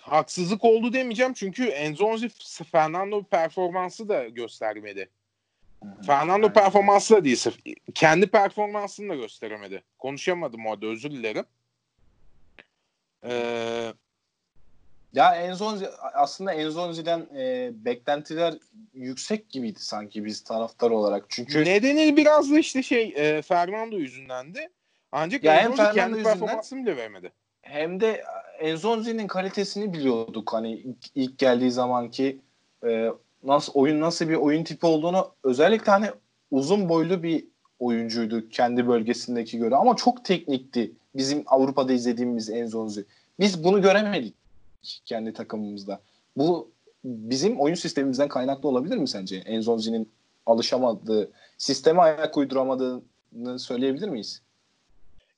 haksızlık 0.01 0.65
oldu 0.65 0.93
demeyeceğim 0.93 1.33
çünkü 1.33 1.65
Enzonzi 1.65 2.29
Fernando 2.73 3.23
performansı 3.23 4.09
da 4.09 4.29
göstermedi. 4.29 5.11
Fernando 6.07 6.53
performansı 6.53 7.15
da 7.17 7.25
değil 7.25 7.37
sırf. 7.37 7.59
Kendi 7.95 8.27
performansını 8.27 9.09
da 9.09 9.15
gösteremedi. 9.15 9.83
Konuşamadım 9.99 10.67
orada 10.67 10.87
özür 10.87 11.11
dilerim. 11.11 11.45
Ee, 13.25 13.93
Ya 15.13 15.35
Enzonzi 15.35 15.89
aslında 16.15 16.53
Enzonzi'den 16.53 17.27
e, 17.37 17.71
beklentiler 17.85 18.55
yüksek 18.95 19.51
gibiydi 19.51 19.79
sanki 19.81 20.25
biz 20.25 20.45
taraftar 20.45 20.91
olarak. 20.91 21.25
Çünkü 21.29 21.65
nedeni 21.65 22.17
biraz 22.17 22.51
da 22.51 22.59
işte 22.59 22.83
şey 22.83 23.15
e, 23.17 23.43
Fernando 23.43 23.97
yüzündendi. 23.97 24.69
Ancak 25.13 25.45
Ya 25.45 25.53
hem 25.55 25.61
Enzonzi 25.61 25.77
Fernando 25.77 25.95
kendi 25.95 26.19
yüzünden- 26.19 26.39
performansını 26.39 26.83
bile 26.83 26.97
veremedi. 26.97 27.33
hem 27.63 28.01
de 28.01 28.25
Enzonzi'nin 28.61 29.27
kalitesini 29.27 29.93
biliyorduk 29.93 30.53
hani 30.53 30.73
ilk, 30.73 30.99
ilk 31.15 31.39
geldiği 31.39 31.71
zamanki 31.71 32.41
e, 32.87 33.11
nasıl 33.43 33.73
oyun 33.75 34.01
nasıl 34.01 34.29
bir 34.29 34.35
oyun 34.35 34.65
tipi 34.65 34.87
olduğunu 34.87 35.31
özellikle 35.45 35.93
hani 35.93 36.07
uzun 36.51 36.89
boylu 36.89 37.23
bir 37.23 37.45
oyuncuydu 37.79 38.49
kendi 38.49 38.89
bölgesindeki 38.89 39.59
göre 39.59 39.77
ama 39.77 39.97
çok 39.97 40.25
teknikti 40.25 40.93
bizim 41.15 41.43
Avrupa'da 41.47 41.93
izlediğimiz 41.93 42.51
Enzonzi. 42.51 43.05
Biz 43.41 43.65
bunu 43.65 43.83
göremedik 43.83 44.35
kendi 45.07 45.33
takımımızda. 45.33 46.01
Bu 46.37 46.71
bizim 47.05 47.61
oyun 47.61 47.75
sistemimizden 47.75 48.29
kaynaklı 48.29 48.69
olabilir 48.69 48.97
mi 48.97 49.09
sence? 49.09 49.37
Enzonzi'nin 49.37 50.09
alışamadığı, 50.47 51.31
sisteme 51.59 52.03
ayak 52.03 52.37
uyduramadığını 52.37 53.59
söyleyebilir 53.59 54.09
miyiz? 54.09 54.43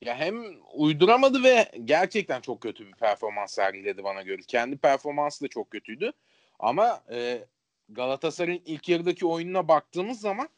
Ya 0.00 0.14
hem 0.16 0.44
uyduramadı 0.74 1.42
ve 1.42 1.72
gerçekten 1.84 2.40
çok 2.40 2.60
kötü 2.60 2.86
bir 2.86 2.92
performans 2.92 3.52
sergiledi 3.52 4.04
bana 4.04 4.22
göre. 4.22 4.42
Kendi 4.46 4.76
performansı 4.76 5.44
da 5.44 5.48
çok 5.48 5.70
kötüydü. 5.70 6.12
Ama 6.58 7.00
e, 7.10 7.44
Galatasaray'ın 7.90 8.62
ilk 8.66 8.88
yarıdaki 8.88 9.26
oyununa 9.26 9.68
baktığımız 9.68 10.20
zaman 10.20 10.48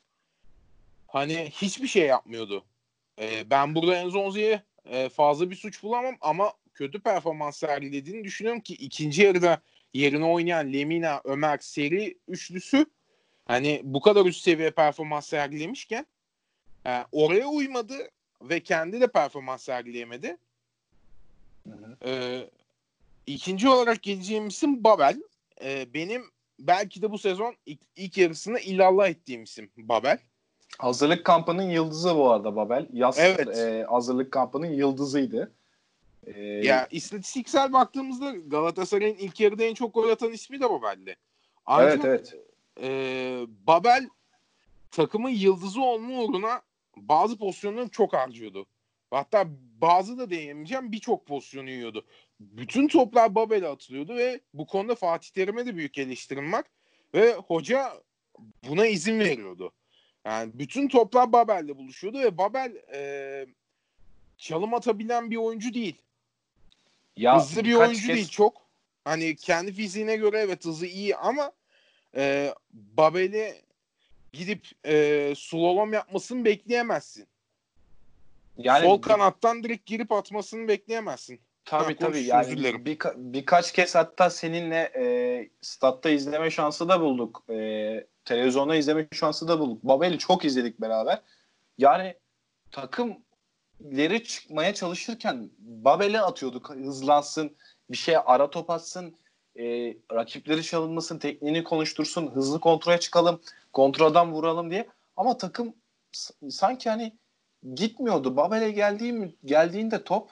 hani 1.07 1.51
hiçbir 1.51 1.89
şey 1.89 2.07
yapmıyordu. 2.07 2.65
E, 3.19 3.51
ben 3.51 3.75
burada 3.75 3.97
Enzonzi'ye 3.97 4.63
e, 4.85 5.09
fazla 5.09 5.51
bir 5.51 5.57
suç 5.57 5.83
bulamam 5.83 6.17
ama 6.21 6.53
kötü 6.75 7.01
performans 7.01 7.57
sergilediğini 7.57 8.25
düşünüyorum 8.25 8.61
ki 8.61 8.75
ikinci 8.75 9.23
yarıda 9.23 9.63
yerine 9.95 10.25
oynayan 10.25 10.73
Lemina, 10.73 11.21
Ömer, 11.25 11.59
Seri 11.59 12.19
üçlüsü 12.29 12.87
hani 13.45 13.81
bu 13.85 14.01
kadar 14.01 14.27
üst 14.27 14.43
seviye 14.43 14.71
performans 14.71 15.29
sergilemişken 15.29 16.07
e, 16.87 17.05
oraya 17.13 17.47
uymadı 17.47 18.11
ve 18.43 18.61
kendi 18.61 19.01
de 19.01 19.07
performans 19.07 19.63
sergileyemedi. 19.63 20.37
Ee, 22.05 22.51
ikinci 23.27 23.69
olarak 23.69 24.03
geleceğim 24.03 24.49
isim 24.49 24.85
Babel. 24.85 25.23
Ee, 25.63 25.95
benim 25.95 26.31
belki 26.59 27.03
de 27.03 27.11
bu 27.11 27.19
sezon 27.19 27.55
ilk, 27.67 27.81
ilk 27.97 28.19
yarısını 28.19 28.61
illallah 28.61 29.09
ettiğim 29.09 29.43
isim 29.43 29.71
Babel. 29.77 30.19
Hazırlık 30.79 31.25
kampının 31.25 31.63
yıldızı 31.63 32.17
bu 32.17 32.31
arada 32.31 32.57
Babel. 32.57 32.87
Yaz 32.93 33.19
Evet. 33.19 33.59
e, 33.59 33.85
hazırlık 33.89 34.33
kampının 34.33 34.67
yıldızıydı. 34.67 35.53
E, 36.27 36.41
Ya 36.43 36.89
istatistiksel 36.91 37.73
baktığımızda 37.73 38.31
Galatasaray'ın 38.31 39.17
ilk 39.17 39.41
yarıda 39.41 39.65
en 39.65 39.75
çok 39.75 39.95
gol 39.95 40.09
atan 40.09 40.33
ismi 40.33 40.61
de 40.61 40.71
Babel'di. 40.71 41.17
Ancak 41.67 42.05
evet 42.05 42.35
evet. 42.35 42.35
e, 42.81 43.47
Babel 43.67 44.09
takımın 44.91 45.31
yıldızı 45.31 45.83
olma 45.83 46.23
uğruna 46.23 46.63
bazı 46.97 47.39
pozisyonları 47.39 47.89
çok 47.89 48.13
harcıyordu. 48.13 48.67
Hatta 49.11 49.47
bazı 49.81 50.19
da 50.19 50.31
diyemeyeceğim 50.31 50.93
birçok 50.93 51.27
pozisyonu 51.27 51.71
yiyordu. 51.71 52.05
Bütün 52.51 52.89
toplar 52.89 53.35
Babel'e 53.35 53.69
atılıyordu 53.69 54.17
ve 54.17 54.41
bu 54.55 54.67
konuda 54.67 54.95
Fatih 54.95 55.31
Terim'e 55.31 55.67
de 55.67 55.77
büyük 55.77 55.99
eleştirim 55.99 56.53
var. 56.53 56.65
Ve 57.15 57.35
hoca 57.35 57.93
buna 58.69 58.87
izin 58.87 59.21
veriyordu. 59.21 59.73
Yani 60.27 60.51
bütün 60.55 60.89
toplar 60.89 61.33
Babel'le 61.33 61.79
buluşuyordu 61.79 62.19
ve 62.19 62.39
Babel 62.39 62.77
e, 62.95 63.47
çalım 64.37 64.75
atabilen 64.75 65.31
bir 65.31 65.37
oyuncu 65.37 65.75
değil. 65.75 65.97
Ya 67.17 67.37
hızlı 67.37 67.65
bir 67.65 67.75
oyuncu 67.75 68.07
kez- 68.07 68.15
değil 68.15 68.29
çok. 68.29 68.63
Hani 69.05 69.37
kendi 69.37 69.73
fiziğine 69.73 70.17
göre 70.17 70.39
evet 70.39 70.65
hızı 70.65 70.87
iyi 70.87 71.17
ama 71.17 71.53
e, 72.17 72.55
Babel'i 72.73 73.63
gidip 74.33 74.69
e, 74.87 75.35
slalom 75.37 75.93
yapmasını 75.93 76.45
bekleyemezsin. 76.45 77.27
Yani 78.59 78.85
Sol 78.85 79.03
kanattan 79.03 79.65
direkt 79.65 79.87
girip 79.87 80.13
atmasını 80.13 80.69
bekleyemezsin. 80.69 81.41
Tabii 81.65 81.97
tabii 81.97 82.23
yani 82.23 82.53
birka- 82.85 83.15
birkaç 83.17 83.73
kez 83.73 83.95
hatta 83.95 84.31
seninle 84.31 84.93
e, 84.97 85.05
statta 85.61 86.11
izleme 86.11 86.51
şansı 86.51 86.89
da 86.89 87.01
bulduk. 87.01 87.45
E, 87.51 88.07
televizyonda 88.25 88.75
izleme 88.77 89.09
şansı 89.13 89.49
da 89.49 89.59
bulduk. 89.59 89.83
Babel'i 89.85 90.19
çok 90.19 90.45
izledik 90.45 90.81
beraber. 90.81 91.23
Yani 91.79 92.15
takım 92.71 93.17
ileri 93.81 94.25
çıkmaya 94.25 94.75
çalışırken 94.75 95.51
Babel'e 95.59 96.21
atıyorduk 96.21 96.71
hızlansın, 96.71 97.57
bir 97.91 97.97
şey 97.97 98.17
ara 98.25 98.51
top 98.51 98.71
atsın, 98.71 99.17
e, 99.59 99.65
rakipleri 100.13 100.63
çalınmasın, 100.63 101.19
tekniğini 101.19 101.65
konuştursun, 101.65 102.31
hızlı 102.35 102.61
kontrole 102.61 103.01
çıkalım, 103.01 103.41
kontradan 103.73 104.33
vuralım 104.33 104.71
diye. 104.71 104.89
Ama 105.17 105.37
takım 105.37 105.75
sanki 106.51 106.91
hani 106.91 107.13
gitmiyordu. 107.75 108.37
Babel'e 108.37 108.71
geldiğim, 108.71 109.37
geldiğinde 109.45 110.05
top 110.05 110.31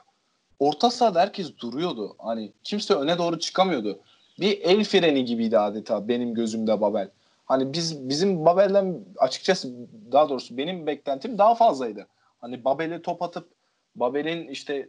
orta 0.61 0.91
sahada 0.91 1.21
herkes 1.21 1.59
duruyordu. 1.59 2.15
Hani 2.19 2.53
kimse 2.65 2.95
öne 2.95 3.19
doğru 3.19 3.39
çıkamıyordu. 3.39 3.99
Bir 4.41 4.61
el 4.61 4.85
freni 4.85 5.25
gibiydi 5.25 5.59
adeta 5.59 6.09
benim 6.09 6.35
gözümde 6.35 6.81
Babel. 6.81 7.09
Hani 7.45 7.73
biz 7.73 8.09
bizim 8.09 8.45
Babel'den 8.45 9.05
açıkçası 9.19 9.73
daha 10.13 10.29
doğrusu 10.29 10.57
benim 10.57 10.87
beklentim 10.87 11.39
daha 11.39 11.55
fazlaydı. 11.55 12.07
Hani 12.41 12.65
Babel'e 12.65 13.03
top 13.03 13.23
atıp 13.23 13.49
Babel'in 13.97 14.49
işte 14.49 14.89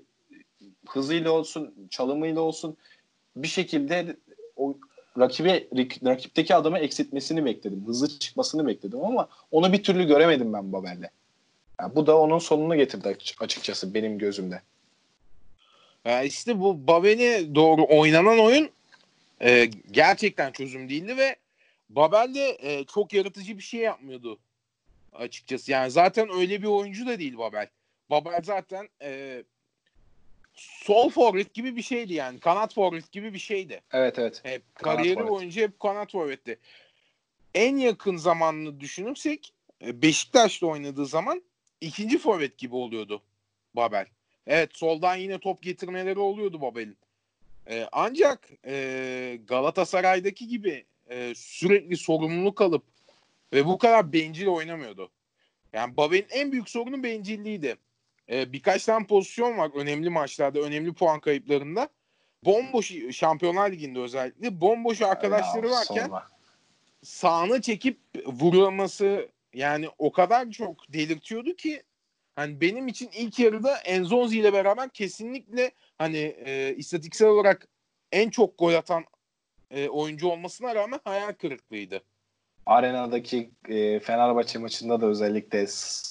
hızıyla 0.88 1.32
olsun, 1.32 1.74
çalımıyla 1.90 2.42
olsun 2.42 2.78
bir 3.36 3.48
şekilde 3.48 4.18
o 4.56 4.78
rakibe 5.20 5.68
rakipteki 6.06 6.56
adamı 6.56 6.80
eksiltmesini 6.80 7.46
bekledim. 7.46 7.88
Hızlı 7.88 8.20
çıkmasını 8.20 8.68
bekledim 8.68 9.06
ama 9.06 9.28
onu 9.52 9.74
bir 9.74 9.84
türlü 9.84 10.08
göremedim 10.08 10.54
ben 10.54 10.74
Babel'de. 10.74 11.10
Yani 11.80 11.96
bu 11.96 12.08
da 12.08 12.18
onun 12.20 12.40
sonunu 12.40 12.76
getirdi 12.76 13.08
açık- 13.08 13.42
açıkçası 13.42 13.94
benim 13.94 14.18
gözümde. 14.18 14.62
Ya 16.06 16.24
işte 16.24 16.60
bu 16.60 16.88
Babel'e 16.88 17.56
doğru 17.56 17.86
oynanan 17.90 18.40
oyun 18.40 18.70
e, 19.42 19.70
gerçekten 19.92 20.52
çözüm 20.52 20.90
değildi 20.90 21.18
ve 21.18 21.36
Babel 21.90 22.34
de 22.36 22.58
e, 22.62 22.86
çok 22.86 23.14
yaratıcı 23.14 23.58
bir 23.58 23.64
şey 23.64 23.80
yapmıyordu 23.80 24.40
açıkçası. 25.14 25.72
Yani 25.72 25.92
zaten 25.92 26.30
öyle 26.34 26.62
bir 26.62 26.68
oyuncu 26.68 27.08
da 27.08 27.20
değil 27.20 27.38
Babel. 27.38 27.68
Babel 28.10 28.42
zaten 28.44 28.90
e, 29.02 29.44
sol 30.56 31.10
forvet 31.10 31.54
gibi 31.54 31.76
bir 31.76 31.82
şeydi 31.82 32.14
yani. 32.14 32.40
Kanat 32.40 32.74
forvet 32.74 33.12
gibi 33.12 33.34
bir 33.34 33.40
şeydi. 33.40 33.82
Evet 33.92 34.20
evet. 34.20 34.42
Hep 34.44 34.76
kariyeri 34.76 35.28
boyunca 35.28 35.62
hep 35.62 35.80
kanat 35.80 36.12
forvetti. 36.12 36.60
En 37.56 37.78
yakın 37.78 38.18
zamanını 38.18 38.80
düşünürsek 38.80 39.54
e, 39.86 40.02
Beşiktaş'ta 40.02 40.68
oynadığı 40.68 41.06
zaman 41.06 41.44
ikinci 41.82 42.18
forvet 42.18 42.58
gibi 42.58 42.76
oluyordu 42.76 43.22
Babel. 43.74 44.06
Evet 44.48 44.70
soldan 44.74 45.16
yine 45.16 45.40
top 45.40 45.62
getirmeleri 45.62 46.20
oluyordu 46.20 46.62
Babel'in. 46.62 46.98
E, 47.70 47.88
ancak 47.92 48.50
e, 48.66 49.40
Galatasaray'daki 49.48 50.48
gibi 50.48 50.86
e, 51.10 51.34
sürekli 51.36 51.98
sorumluluk 51.98 52.62
alıp 52.62 52.84
ve 53.54 53.66
bu 53.66 53.78
kadar 53.78 54.14
bencil 54.14 54.48
oynamıyordu. 54.48 55.10
Yani 55.74 55.98
Babel'in 55.98 56.28
en 56.30 56.52
büyük 56.52 56.70
sorunu 56.70 57.04
bencilliğiydi. 57.04 57.76
E, 58.30 58.54
birkaç 58.54 58.86
tane 58.86 59.08
pozisyon 59.08 59.58
var 59.58 59.72
önemli 59.76 60.10
maçlarda, 60.10 60.60
önemli 60.60 60.94
puan 60.94 61.20
kayıplarında. 61.20 61.90
Bomboş 62.46 62.94
Şampiyonlar 63.12 63.72
Ligi'nde 63.72 64.00
özellikle 64.00 64.62
bomboş 64.62 65.02
arkadaşları 65.02 65.68
Ya, 65.68 65.72
varken 65.72 66.12
sağına 67.04 67.62
çekip 67.62 68.00
vurulması 68.26 69.30
yani 69.54 69.90
o 69.98 70.12
kadar 70.12 70.52
çok 70.52 70.94
delirtiyordu 70.94 71.56
ki 71.56 71.84
hani 72.36 72.62
benim 72.62 72.88
için 72.88 73.10
ilk 73.14 73.40
yarıda 73.40 73.78
Enzonzi 73.78 74.40
ile 74.40 74.54
beraber 74.54 74.90
kesinlikle 74.90 75.72
hani 75.98 76.36
e, 76.46 76.76
istatistiksel 76.78 77.28
olarak 77.28 77.68
en 78.12 78.30
çok 78.30 78.58
gol 78.58 78.74
atan 78.74 79.04
e, 79.72 79.90
oyuncu 79.90 80.28
olmasına 80.28 80.76
rağmen 80.76 81.00
hayal 81.04 81.34
kırıklığıydı. 81.34 82.02
Arenadaki 82.66 83.52
e, 83.70 84.00
Fenerbahçe 84.00 84.60
maçında 84.60 85.02
da 85.02 85.06
özellikle 85.06 85.66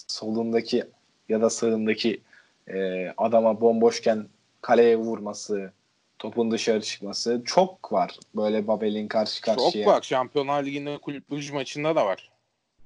solundaki 0.08 0.84
ya 1.28 1.40
da 1.40 1.50
sağındaki 1.50 2.22
e, 2.68 3.08
adama 3.16 3.60
bomboşken 3.60 4.26
kaleye 4.60 4.96
vurması, 4.96 5.72
topun 6.18 6.50
dışarı 6.50 6.80
çıkması 6.80 7.42
çok 7.44 7.92
var. 7.92 8.18
Böyle 8.34 8.66
Babel'in 8.66 9.08
karşı 9.08 9.42
karşıya. 9.42 9.84
Çok 9.84 9.86
var. 9.86 10.02
Şampiyonlar 10.02 10.64
Ligi'nde 10.64 10.98
kulüp 10.98 11.52
maçında 11.52 11.96
da 11.96 12.06
var. 12.06 12.30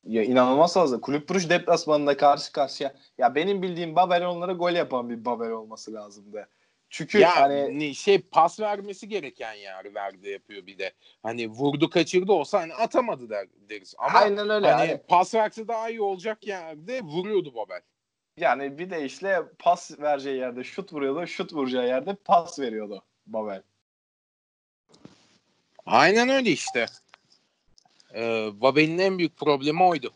Ya 0.07 0.23
inanılmaz 0.23 0.75
fazla. 0.75 1.01
Kulüp 1.01 1.31
Brugge 1.31 1.49
deplasmanında 1.49 2.17
karşı 2.17 2.53
karşıya. 2.53 2.95
Ya 3.19 3.35
benim 3.35 3.63
bildiğim 3.63 3.97
Babel 3.97 4.27
onlara 4.27 4.53
gol 4.53 4.73
yapan 4.73 5.11
bir 5.11 5.25
Babel 5.25 5.51
olması 5.51 5.95
lazımdı. 5.95 6.49
Çünkü 6.91 7.19
ya 7.19 7.37
hani 7.37 7.95
şey 7.95 8.19
pas 8.19 8.61
vermesi 8.61 9.09
gereken 9.09 9.55
yani 9.55 9.95
verdi 9.95 10.29
yapıyor 10.29 10.67
bir 10.67 10.79
de. 10.79 10.93
Hani 11.23 11.49
vurdu 11.49 11.91
kaçırdı 11.91 12.33
olsa 12.33 12.61
hani 12.61 12.75
atamadı 12.75 13.31
der, 13.31 13.47
deriz. 13.71 13.95
Ama 13.99 14.19
aynen 14.19 14.51
öyle. 14.51 14.71
hani 14.71 14.89
Hani 14.89 15.01
pas 15.09 15.35
verse 15.35 15.69
daha 15.69 15.91
iyi 15.91 16.01
olacak 16.01 16.47
yerde 16.47 17.01
vuruyordu 17.01 17.55
Babel. 17.55 17.81
Yani 18.37 18.79
bir 18.79 18.91
de 18.91 19.05
işte 19.05 19.43
pas 19.59 20.01
vereceği 20.01 20.37
yerde 20.37 20.65
şut 20.65 20.93
vuruyordu, 20.93 21.27
şut 21.27 21.53
vuracağı 21.53 21.87
yerde 21.87 22.15
pas 22.15 22.59
veriyordu 22.59 23.03
Babel. 23.27 23.63
Aynen 25.87 26.29
öyle 26.29 26.51
işte. 26.51 26.87
Babel'in 28.61 28.99
en 28.99 29.19
büyük 29.19 29.37
problemi 29.37 29.83
oydu. 29.83 30.13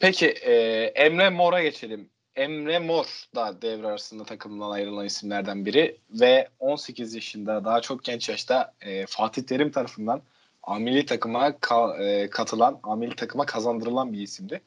Peki 0.00 0.26
e, 0.26 0.52
Emre 0.94 1.30
Mor'a 1.30 1.62
geçelim. 1.62 2.08
Emre 2.36 2.78
Mor 2.78 3.06
da 3.34 3.62
devre 3.62 3.86
arasında 3.86 4.24
takımdan 4.24 4.70
ayrılan 4.70 5.06
isimlerden 5.06 5.66
biri 5.66 5.96
ve 6.10 6.48
18 6.60 7.14
yaşında 7.14 7.64
daha 7.64 7.80
çok 7.80 8.04
genç 8.04 8.28
yaşta 8.28 8.72
e, 8.80 9.06
Fatih 9.06 9.42
Terim 9.42 9.70
tarafından 9.70 10.22
amili 10.62 11.06
takıma 11.06 11.48
ka- 11.48 12.04
e, 12.04 12.30
katılan, 12.30 12.80
amili 12.82 13.16
takıma 13.16 13.46
kazandırılan 13.46 14.12
bir 14.12 14.20
isimdi. 14.20 14.60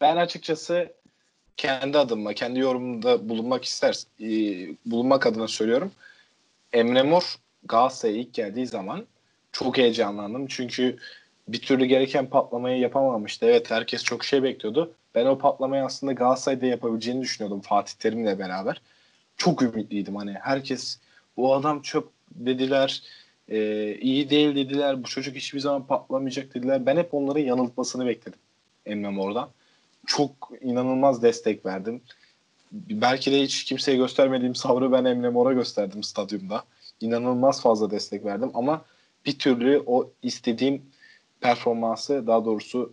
Ben 0.00 0.16
açıkçası 0.16 0.92
kendi 1.56 1.98
adıma, 1.98 2.34
kendi 2.34 2.60
yorumumda 2.60 3.28
bulunmak 3.28 3.64
ister, 3.64 4.02
e, 4.20 4.28
bulunmak 4.86 5.26
adına 5.26 5.48
söylüyorum. 5.48 5.92
Emre 6.72 7.02
Mor 7.02 7.34
Galatasaray'a 7.64 8.18
ilk 8.18 8.34
geldiği 8.34 8.66
zaman 8.66 9.06
çok 9.52 9.78
heyecanlandım. 9.78 10.46
Çünkü 10.46 10.98
bir 11.48 11.60
türlü 11.60 11.84
gereken 11.84 12.26
patlamayı 12.26 12.78
yapamamıştı. 12.78 13.46
Evet 13.46 13.70
herkes 13.70 14.04
çok 14.04 14.24
şey 14.24 14.42
bekliyordu. 14.42 14.92
Ben 15.14 15.26
o 15.26 15.38
patlamayı 15.38 15.84
aslında 15.84 16.12
Galatasaray'da 16.12 16.66
yapabileceğini 16.66 17.22
düşünüyordum 17.22 17.60
Fatih 17.60 17.94
Terim'le 17.94 18.38
beraber. 18.38 18.82
Çok 19.36 19.62
ümitliydim 19.62 20.16
hani 20.16 20.32
herkes 20.32 20.98
bu 21.36 21.54
adam 21.54 21.82
çöp 21.82 22.08
dediler, 22.30 23.02
e, 23.48 23.94
iyi 23.94 24.30
değil 24.30 24.56
dediler, 24.56 25.02
bu 25.04 25.08
çocuk 25.08 25.36
hiçbir 25.36 25.60
zaman 25.60 25.86
patlamayacak 25.86 26.54
dediler. 26.54 26.86
Ben 26.86 26.96
hep 26.96 27.14
onların 27.14 27.40
yanıltmasını 27.40 28.06
bekledim 28.06 28.38
Emre 28.86 29.08
Mor'dan. 29.08 29.48
Çok 30.06 30.50
inanılmaz 30.60 31.22
destek 31.22 31.66
verdim. 31.66 32.02
Belki 32.72 33.32
de 33.32 33.42
hiç 33.42 33.64
kimseye 33.64 33.96
göstermediğim 33.96 34.54
sabrı 34.54 34.92
ben 34.92 35.04
Emre 35.04 35.28
Mor'a 35.28 35.52
gösterdim 35.52 36.02
stadyumda. 36.02 36.64
İnanılmaz 37.00 37.62
fazla 37.62 37.90
destek 37.90 38.24
verdim 38.24 38.50
ama 38.54 38.84
bir 39.26 39.38
türlü 39.38 39.82
o 39.86 40.10
istediğim 40.22 40.82
performansı 41.40 42.26
daha 42.26 42.44
doğrusu 42.44 42.92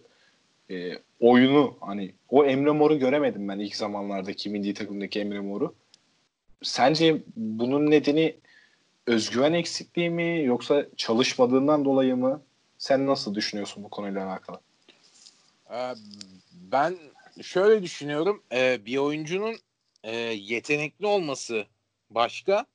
e, 0.72 0.92
oyunu 1.20 1.78
hani 1.82 2.14
o 2.30 2.46
Emre 2.46 2.72
Mor'u 2.72 3.00
göremedim 3.00 3.48
ben 3.48 3.60
ilk 3.60 3.76
zamanlardaki 3.76 4.50
milli 4.50 4.74
takımdaki 4.74 5.20
Emre 5.20 5.40
Mor'u. 5.40 5.76
Sence 6.64 7.24
bunun 7.36 7.92
nedeni 7.92 8.36
özgüven 9.08 9.54
eksikliği 9.54 10.10
mi 10.10 10.44
yoksa 10.44 10.86
çalışmadığından 10.98 11.86
dolayı 11.86 12.16
mı? 12.16 12.42
Sen 12.78 13.08
nasıl 13.08 13.36
düşünüyorsun 13.36 13.84
bu 13.84 13.90
konuyla 13.90 14.28
alakalı? 14.28 14.60
Ee, 15.74 15.94
ben 16.54 16.98
şöyle 17.42 17.84
düşünüyorum. 17.84 18.44
Ee, 18.52 18.86
bir 18.86 18.98
oyuncunun 18.98 19.56
e, 20.04 20.16
yetenekli 20.16 21.06
olması 21.06 21.66
başka, 22.10 22.66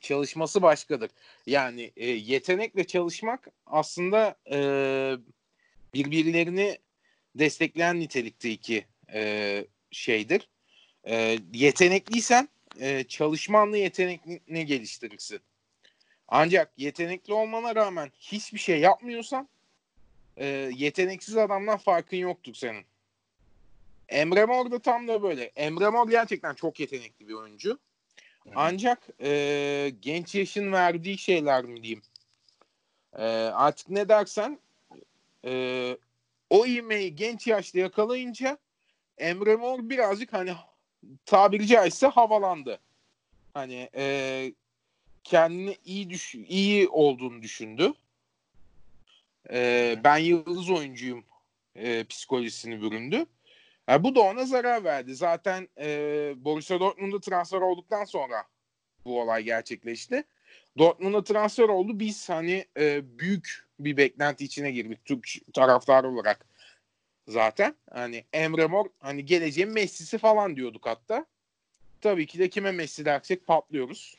çalışması 0.00 0.62
başkadır. 0.62 1.10
Yani 1.46 1.92
e, 1.96 2.06
yetenekle 2.10 2.86
çalışmak 2.86 3.48
aslında 3.66 4.36
e, 4.52 4.58
birbirlerini 5.94 6.78
destekleyen 7.34 8.00
nitelikte 8.00 8.50
iki 8.50 8.84
e, 9.12 9.64
şeydir. 9.90 10.48
E, 11.04 11.38
yetenekliysen 11.52 12.48
e, 12.80 13.04
çalışmanla 13.04 13.76
yetenekini 13.76 14.66
geliştirirsin. 14.66 15.40
Ancak 16.28 16.72
yetenekli 16.76 17.32
olmana 17.32 17.74
rağmen 17.76 18.12
hiçbir 18.20 18.58
şey 18.58 18.80
yapmıyorsan 18.80 19.48
e, 20.36 20.46
yeteneksiz 20.76 21.36
adamdan 21.36 21.78
farkın 21.78 22.16
yoktur 22.16 22.54
senin. 22.54 22.84
Emre 24.08 24.44
Mor 24.44 24.70
da 24.70 24.78
tam 24.78 25.08
da 25.08 25.22
böyle. 25.22 25.44
Emre 25.44 25.88
Mor 25.88 26.10
gerçekten 26.10 26.54
çok 26.54 26.80
yetenekli 26.80 27.28
bir 27.28 27.34
oyuncu. 27.34 27.78
Ancak 28.54 29.08
e, 29.20 29.92
genç 30.00 30.34
yaşın 30.34 30.72
verdiği 30.72 31.18
şeyler 31.18 31.64
mi 31.64 31.82
diyeyim. 31.82 32.02
E, 33.16 33.24
artık 33.54 33.88
ne 33.88 34.08
dersen 34.08 34.58
e, 35.44 35.96
o 36.50 36.66
ivmeyi 36.66 37.16
genç 37.16 37.46
yaşta 37.46 37.78
yakalayınca 37.78 38.58
Emre 39.18 39.56
Mor 39.56 39.88
birazcık 39.90 40.32
hani 40.32 40.54
tabiri 41.26 41.66
caizse 41.66 42.06
havalandı. 42.06 42.80
Hani 43.54 43.90
e, 43.94 44.54
kendini 45.24 45.76
iyi 45.84 46.10
düş 46.10 46.34
iyi 46.34 46.88
olduğunu 46.88 47.42
düşündü. 47.42 47.92
E, 49.50 49.98
ben 50.04 50.18
yıldız 50.18 50.70
oyuncuyum 50.70 51.24
e, 51.76 52.04
psikolojisini 52.04 52.82
büründü. 52.82 53.26
Yani 53.90 54.04
bu 54.04 54.14
da 54.14 54.20
ona 54.20 54.44
zarar 54.44 54.84
verdi. 54.84 55.14
Zaten 55.14 55.68
e, 55.78 55.86
Borussia 56.36 56.80
Dortmund'a 56.80 57.20
transfer 57.20 57.60
olduktan 57.60 58.04
sonra 58.04 58.44
bu 59.04 59.20
olay 59.20 59.42
gerçekleşti. 59.42 60.24
Dortmund'a 60.78 61.24
transfer 61.24 61.68
oldu. 61.68 62.00
Biz 62.00 62.28
hani 62.28 62.64
e, 62.76 63.18
büyük 63.18 63.66
bir 63.80 63.96
beklenti 63.96 64.44
içine 64.44 64.70
girdik 64.70 65.04
Türk 65.04 65.28
taraftarı 65.54 66.08
olarak 66.08 66.46
zaten. 67.28 67.74
Hani 67.90 68.24
Emre 68.32 68.66
Mor 68.66 68.86
hani 69.00 69.24
geleceğin 69.24 69.70
Messi'si 69.70 70.18
falan 70.18 70.56
diyorduk 70.56 70.86
hatta. 70.86 71.26
Tabii 72.00 72.26
ki 72.26 72.38
de 72.38 72.48
kime 72.50 72.72
Messi 72.72 73.04
dersek 73.04 73.46
patlıyoruz. 73.46 74.14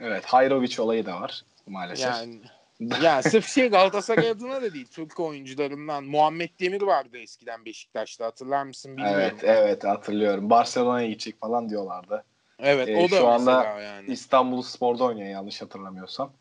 Evet 0.00 0.24
Hayrovic 0.24 0.82
olayı 0.82 1.06
da 1.06 1.20
var 1.20 1.44
maalesef. 1.66 2.06
Yani 2.06 2.40
ya 2.80 3.22
sırf 3.22 3.48
şey 3.48 3.68
Galatasaray 3.68 4.30
adına 4.30 4.62
da 4.62 4.74
değil. 4.74 4.86
Türk 4.86 5.20
oyuncularından 5.20 6.04
Muhammed 6.04 6.50
Demir 6.60 6.82
vardı 6.82 7.18
eskiden 7.18 7.64
Beşiktaş'ta 7.64 8.26
hatırlar 8.26 8.64
mısın 8.64 8.96
bilmiyorum. 8.96 9.20
Evet 9.20 9.44
evet 9.44 9.84
hatırlıyorum. 9.84 10.50
Barcelona'ya 10.50 11.08
gidecek 11.08 11.40
falan 11.40 11.68
diyorlardı. 11.68 12.24
Evet 12.58 12.88
ee, 12.88 12.96
o 12.96 13.10
da 13.10 13.18
şu 13.18 13.28
anda 13.28 13.64
yani. 13.80 14.12
İstanbul 14.12 14.62
Spor'da 14.62 15.04
oynuyor 15.04 15.28
yanlış 15.28 15.62
hatırlamıyorsam. 15.62 16.32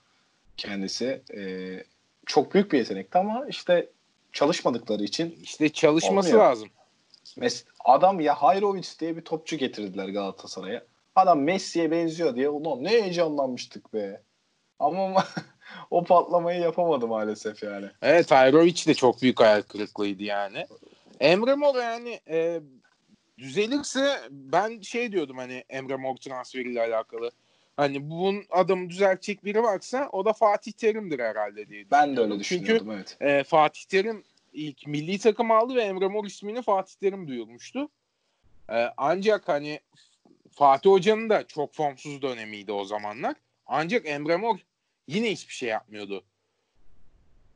Kendisi 0.58 1.22
ee, 1.38 1.84
çok 2.26 2.54
büyük 2.54 2.72
bir 2.72 2.78
yetenekti 2.78 3.18
ama 3.18 3.46
işte 3.48 3.90
çalışmadıkları 4.34 5.04
için 5.04 5.40
işte 5.44 5.70
çalışması 5.70 6.30
olmuyor. 6.30 6.50
lazım. 6.50 6.70
Mes 7.38 7.66
adam 7.86 8.20
ya 8.20 8.36
Hayrovic 8.36 8.88
diye 9.00 9.18
bir 9.18 9.22
topçu 9.22 9.56
getirdiler 9.56 10.10
Galatasaray'a. 10.10 10.84
Adam 11.16 11.42
Messi'ye 11.42 11.92
benziyor 11.92 12.36
diye 12.36 12.50
ulan 12.50 12.84
ne 12.84 12.90
heyecanlanmıştık 12.90 13.94
be. 13.94 14.22
Ama 14.80 15.24
o 15.92 16.04
patlamayı 16.04 16.60
yapamadı 16.62 17.08
maalesef 17.08 17.64
yani. 17.64 17.86
Evet 18.02 18.32
Hayrovic 18.32 18.86
de 18.88 18.94
çok 18.94 19.22
büyük 19.22 19.40
hayal 19.40 19.62
kırıklığıydı 19.62 20.24
yani. 20.24 20.66
Emre 21.20 21.56
Mor 21.56 21.76
yani 21.76 22.20
e, 22.30 22.62
düzelirse 23.38 24.20
ben 24.30 24.82
şey 24.82 25.12
diyordum 25.12 25.38
hani 25.38 25.64
Emre 25.70 25.96
Mor 25.96 26.16
transferiyle 26.16 26.82
alakalı. 26.82 27.32
Hani 27.78 28.10
bunun 28.10 28.44
adamı 28.50 28.90
düzeltecek 28.90 29.46
biri 29.46 29.64
varsa 29.64 30.10
o 30.12 30.26
da 30.26 30.34
Fatih 30.34 30.72
Terim'dir 30.72 31.20
herhalde 31.20 31.68
diye 31.68 31.92
Ben 31.92 32.18
de 32.18 32.22
öyle 32.22 32.40
düşünüyordum 32.40 32.88
Çünkü, 32.88 33.16
evet. 33.20 33.40
E, 33.40 33.44
Fatih 33.44 33.84
Terim 33.84 34.24
ilk 34.54 34.88
milli 34.88 35.20
takım 35.20 35.52
aldı 35.52 35.76
ve 35.76 35.82
Emre 35.82 36.08
Mor 36.08 36.26
ismini 36.26 36.62
Fatih 36.62 36.94
Terim 36.96 37.28
duyurmuştu. 37.28 37.90
E, 38.70 38.90
ancak 38.98 39.48
hani 39.48 39.80
Fatih 40.52 40.90
Hoca'nın 40.90 41.30
da 41.30 41.48
çok 41.48 41.74
formsuz 41.74 42.22
dönemiydi 42.22 42.72
o 42.72 42.86
zamanlar. 42.86 43.36
Ancak 43.66 44.08
Emre 44.08 44.38
Mor 44.38 44.58
yine 45.08 45.32
hiçbir 45.32 45.54
şey 45.54 45.70
yapmıyordu. 45.70 46.24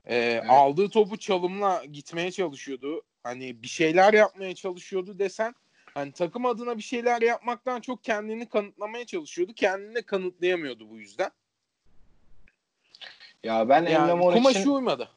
E, 0.06 0.16
evet. 0.16 0.50
Aldığı 0.50 0.90
topu 0.90 1.18
çalımla 1.18 1.86
gitmeye 1.86 2.32
çalışıyordu. 2.32 3.02
Hani 3.24 3.64
bir 3.64 3.68
şeyler 3.68 4.14
yapmaya 4.14 4.56
çalışıyordu 4.56 5.20
desen 5.20 5.56
Hani 5.98 6.12
takım 6.12 6.46
adına 6.46 6.78
bir 6.78 6.84
şeyler 6.84 7.22
yapmaktan 7.22 7.82
çok 7.82 8.04
kendini 8.04 8.50
kanıtlamaya 8.50 9.06
çalışıyordu. 9.06 9.54
Kendini 9.56 10.02
kanıtlayamıyordu 10.02 10.90
bu 10.90 10.98
yüzden. 10.98 11.32
Ya 13.44 13.70
ben 13.70 13.86
yani, 13.86 13.90
Emre 13.90 14.14
Mor 14.14 14.52
için 14.52 14.70
uymadı. 14.70 15.10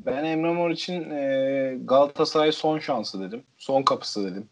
Ben 0.00 0.24
Emre 0.24 0.52
Mor 0.52 0.70
için 0.70 1.10
e, 1.10 1.78
Galatasaray 1.84 2.52
son 2.52 2.78
şansı 2.78 3.20
dedim. 3.20 3.44
Son 3.58 3.82
kapısı 3.82 4.30
dedim. 4.30 4.48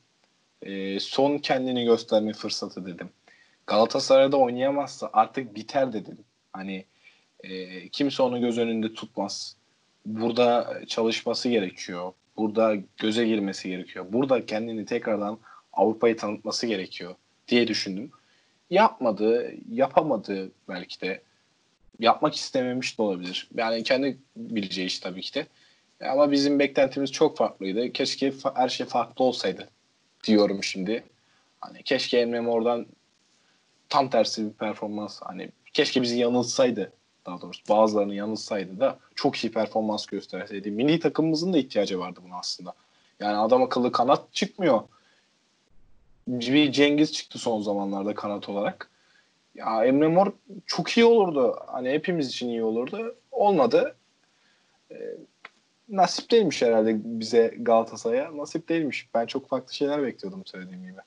E, 0.62 1.00
son 1.00 1.38
kendini 1.38 1.84
gösterme 1.84 2.32
fırsatı 2.32 2.86
dedim. 2.86 3.10
Galatasaray'da 3.66 4.36
oynayamazsa 4.36 5.10
artık 5.12 5.54
biter 5.54 5.92
dedim. 5.92 6.18
Hani 6.52 6.84
e, 7.48 7.88
kimse 7.88 8.22
onu 8.22 8.40
göz 8.40 8.58
önünde 8.58 8.94
tutmaz. 8.94 9.56
Burada 10.06 10.80
çalışması 10.86 11.48
gerekiyor. 11.48 12.12
Burada 12.36 12.76
göze 12.96 13.26
girmesi 13.26 13.68
gerekiyor. 13.68 14.06
Burada 14.08 14.46
kendini 14.46 14.86
tekrardan 14.86 15.38
Avrupa'yı 15.72 16.16
tanıtması 16.16 16.66
gerekiyor 16.66 17.14
diye 17.48 17.68
düşündüm. 17.68 18.10
Yapmadı, 18.70 19.54
yapamadı 19.70 20.50
belki 20.68 21.00
de. 21.00 21.22
Yapmak 22.00 22.34
istememiş 22.34 22.98
de 22.98 23.02
olabilir. 23.02 23.48
Yani 23.54 23.82
kendi 23.82 24.18
bileceği 24.36 24.86
iş 24.86 24.98
tabii 24.98 25.20
ki 25.20 25.34
de. 25.34 25.46
Ama 26.00 26.32
bizim 26.32 26.58
beklentimiz 26.58 27.12
çok 27.12 27.36
farklıydı. 27.36 27.92
Keşke 27.92 28.32
her 28.54 28.68
şey 28.68 28.86
farklı 28.86 29.24
olsaydı 29.24 29.68
diyorum 30.24 30.64
şimdi. 30.64 31.04
Hani 31.60 31.82
keşke 31.82 32.18
Emre 32.18 32.48
oradan 32.48 32.86
tam 33.88 34.10
tersi 34.10 34.46
bir 34.46 34.52
performans 34.52 35.20
hani 35.22 35.50
keşke 35.72 36.02
bizi 36.02 36.18
yanılsaydı 36.18 36.92
daha 37.26 37.40
doğrusu 37.40 37.62
bazılarını 37.68 38.14
yanılsaydı 38.14 38.80
da 38.80 38.98
çok 39.14 39.36
iyi 39.44 39.52
performans 39.52 40.06
gösterseydi. 40.06 40.70
Milli 40.70 41.00
takımımızın 41.00 41.52
da 41.52 41.58
ihtiyacı 41.58 41.98
vardı 41.98 42.20
buna 42.24 42.38
aslında. 42.38 42.74
Yani 43.20 43.36
adam 43.36 43.62
akıllı 43.62 43.92
kanat 43.92 44.32
çıkmıyor 44.32 44.80
bir 46.28 46.72
Cengiz 46.72 47.12
çıktı 47.12 47.38
son 47.38 47.60
zamanlarda 47.60 48.14
kanat 48.14 48.48
olarak. 48.48 48.90
Ya 49.54 49.84
Emre 49.84 50.08
Mor 50.08 50.32
çok 50.66 50.90
iyi 50.90 51.04
olurdu. 51.04 51.56
Hani 51.66 51.90
hepimiz 51.90 52.28
için 52.28 52.48
iyi 52.48 52.62
olurdu. 52.62 53.16
Olmadı. 53.32 53.96
nasip 55.88 56.30
değilmiş 56.30 56.62
herhalde 56.62 56.96
bize 57.04 57.54
Galatasaray'a. 57.58 58.36
Nasip 58.36 58.68
değilmiş. 58.68 59.08
Ben 59.14 59.26
çok 59.26 59.48
farklı 59.48 59.74
şeyler 59.74 60.02
bekliyordum 60.02 60.42
söylediğim 60.46 60.82
gibi. 60.82 61.00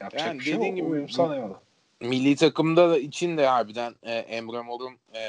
Yapacak 0.00 0.26
Yani 0.26 0.38
bir 0.38 0.44
şey 0.44 0.56
dediğin 0.56 0.76
gibi- 0.76 0.86
Uyum 0.86 1.08
sağlayamadı. 1.08 1.60
Milli 2.00 2.36
takımda 2.36 2.90
da 2.90 2.98
için 2.98 3.36
de 3.36 3.46
harbiden 3.46 3.94
e, 4.02 4.12
Emre 4.12 4.62
Mor'un 4.62 4.98
e, 5.14 5.22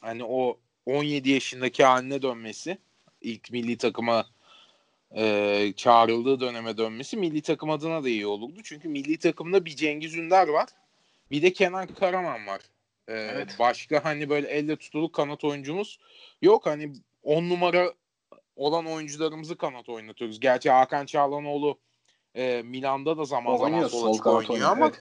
hani 0.00 0.24
o 0.24 0.58
17 0.86 1.30
yaşındaki 1.30 1.84
haline 1.84 2.22
dönmesi 2.22 2.78
ilk 3.20 3.50
milli 3.50 3.76
takıma 3.76 4.26
e, 5.16 5.72
çağrıldığı 5.76 6.40
döneme 6.40 6.76
dönmesi 6.78 7.16
milli 7.16 7.42
takım 7.42 7.70
adına 7.70 8.04
da 8.04 8.08
iyi 8.08 8.26
olurdu. 8.26 8.60
Çünkü 8.64 8.88
milli 8.88 9.18
takımda 9.18 9.64
bir 9.64 9.76
Cengiz 9.76 10.14
Ünder 10.14 10.48
var. 10.48 10.68
Bir 11.30 11.42
de 11.42 11.52
Kenan 11.52 11.86
Karaman 11.86 12.46
var. 12.46 12.60
E, 13.08 13.12
Evet. 13.12 13.56
Başka 13.58 14.04
hani 14.04 14.28
böyle 14.28 14.48
elle 14.48 14.76
tutuluk 14.76 15.12
kanat 15.12 15.44
oyuncumuz 15.44 15.98
yok. 16.42 16.66
Hani 16.66 16.92
10 17.22 17.48
numara 17.48 17.92
olan 18.56 18.86
oyuncularımızı 18.86 19.56
kanat 19.56 19.88
oynatıyoruz. 19.88 20.40
Gerçi 20.40 20.70
Hakan 20.70 21.06
Çağlanoğlu 21.06 21.78
e, 22.34 22.62
Milan'da 22.64 23.18
da 23.18 23.24
zaman 23.24 23.56
zaman 23.56 23.72
oynuyor. 23.72 23.90
sola 23.90 24.00
Sol 24.00 24.14
çık 24.14 24.24
kanat 24.24 24.36
oynuyor 24.36 24.52
oynuyor. 24.54 24.70
ama 24.70 24.86
evet. 24.86 25.00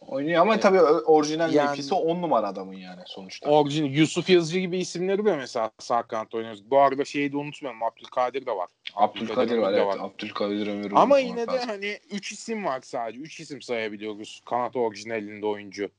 Oynuyor 0.00 0.42
ama 0.42 0.60
tabii 0.60 0.80
orijinal 0.80 1.52
Yani- 1.54 1.68
mevkisi 1.68 1.94
10 1.94 2.22
numara 2.22 2.48
adamın 2.48 2.72
yani 2.72 3.02
sonuçta. 3.06 3.50
Orijin 3.50 3.84
Yusuf 3.84 4.30
Yazıcı 4.30 4.58
gibi 4.58 4.78
isimleri 4.78 5.24
de 5.24 5.36
mesela 5.36 5.70
sağ 5.78 6.02
kanatta 6.02 6.36
oynuyoruz. 6.36 6.70
Bu 6.70 6.78
arada 6.78 7.04
şeyi 7.04 7.32
de 7.32 7.36
unutmayalım. 7.36 7.82
Abdülkadir 7.82 8.46
de 8.46 8.50
var. 8.50 8.70
Abdülkadir 8.94 9.58
var 9.58 9.72
evet. 9.72 9.86
var. 9.86 9.98
Abdülkadir 10.00 10.66
Ömür. 10.66 10.92
Ama 10.94 11.18
yine 11.18 11.46
de 11.48 11.52
lazım. 11.52 11.68
hani 11.68 11.98
3 12.10 12.32
isim 12.32 12.64
var 12.64 12.80
sadece. 12.82 13.18
3 13.18 13.40
isim 13.40 13.62
sayabiliyoruz 13.62 14.42
kanat 14.46 14.76
orijinalinde 14.76 15.46
oyuncu. 15.46 15.90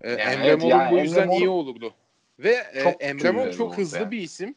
Ee, 0.00 0.10
Yani 0.10 0.20
Emre 0.20 0.46
evet, 0.46 0.58
Mor'un 0.62 0.70
yani 0.70 0.90
bu 0.90 0.94
Emre 0.94 1.02
yüzden 1.02 1.28
Mor- 1.28 1.38
iyi 1.40 1.48
olurdu. 1.48 1.94
Ve 2.38 2.56
e, 2.74 2.82
Çok 2.82 3.04
Emre 3.04 3.30
Mor 3.30 3.52
çok 3.52 3.78
hızlı 3.78 3.98
yani. 3.98 4.10
bir 4.10 4.20
isim. 4.20 4.54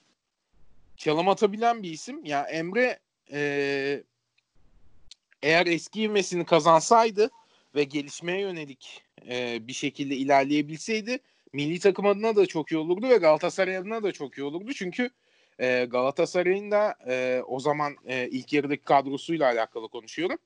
Çalım 0.98 1.30
atabilen 1.30 1.84
bir 1.84 1.90
isim. 1.92 2.26
Ya 2.26 2.44
Emre 2.44 3.00
e, 3.32 4.04
eğer 5.44 5.66
eski 5.68 6.02
ivmesini 6.02 6.46
kazansaydı 6.46 7.30
ve 7.76 7.84
gelişmeye 7.84 8.40
yönelik 8.40 9.02
e, 9.30 9.68
bir 9.68 9.74
şekilde 9.74 10.16
ilerleyebilseydi 10.16 11.20
milli 11.54 11.80
takım 11.80 12.06
adına 12.06 12.36
da 12.36 12.46
çok 12.46 12.72
iyi 12.72 12.78
olurdu 12.78 13.10
ve 13.10 13.18
Galatasaray 13.18 13.78
adına 13.78 14.04
da 14.04 14.12
çok 14.12 14.38
iyi 14.38 14.44
olurdu. 14.44 14.74
Çünkü 14.74 15.10
e, 15.60 15.86
Galatasaray'ın 15.86 16.72
da 16.72 16.96
e, 17.08 17.42
o 17.48 17.60
zaman 17.60 17.96
e, 18.06 18.28
ilk 18.30 18.54
yarıdaki 18.54 18.84
kadrosuyla 18.84 19.46
alakalı 19.52 19.88
konuşuyorum. 19.88 20.38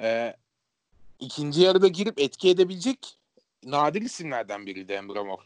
E, 0.00 0.36
ikinci 1.20 1.60
yarıda 1.62 1.88
girip 1.88 2.20
etki 2.20 2.48
edebilecek 2.50 2.98
nadir 3.64 4.02
isimlerden 4.02 4.66
biriydi 4.66 4.92
Emre 4.92 5.22
Mor. 5.22 5.38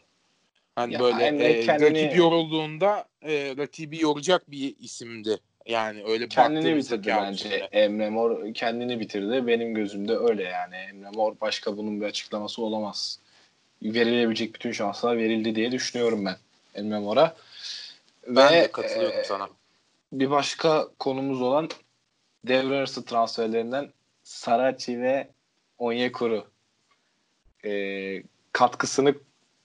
Hani 0.75 0.93
Ya 0.93 0.99
böyle 0.99 1.25
e, 1.25 1.65
kendini- 1.65 1.89
rakip 2.03 2.17
yorulduğunda 2.17 3.05
e, 3.21 3.53
rakibi 3.57 4.01
yoracak 4.01 4.51
bir 4.51 4.75
isimdi. 4.79 5.37
Yani 5.65 6.03
öyle 6.07 6.27
kendini 6.27 6.75
bitirdi 6.75 7.07
bence. 7.07 7.31
üstünde. 7.31 7.69
Emre 7.71 8.09
Mor 8.09 8.53
kendini 8.53 8.99
bitirdi. 8.99 9.47
Benim 9.47 9.73
gözümde 9.73 10.17
öyle 10.17 10.43
yani. 10.43 10.75
Emre 10.75 11.09
Mor 11.09 11.35
başka 11.41 11.77
bunun 11.77 12.01
bir 12.01 12.05
açıklaması 12.05 12.61
olamaz. 12.61 13.19
Verilebilecek 13.83 14.53
bütün 14.53 14.71
şanslar 14.71 15.17
verildi 15.17 15.55
diye 15.55 15.71
düşünüyorum 15.71 16.25
ben 16.25 16.35
Emre 16.75 16.99
Mor'a. 16.99 17.35
Ben 18.27 18.53
Ve 18.53 18.61
de 18.61 18.71
katılıyorum 18.71 19.19
e, 19.19 19.23
sana. 19.23 19.49
bir 20.11 20.29
başka 20.29 20.87
konumuz 20.99 21.41
olan 21.41 21.69
devre 22.47 22.75
arası 22.75 23.05
transferlerinden 23.05 23.89
Saraci 24.23 25.01
ve 25.01 25.27
Onyekuru 25.77 26.47
e, 27.65 28.23
katkısını 28.51 29.15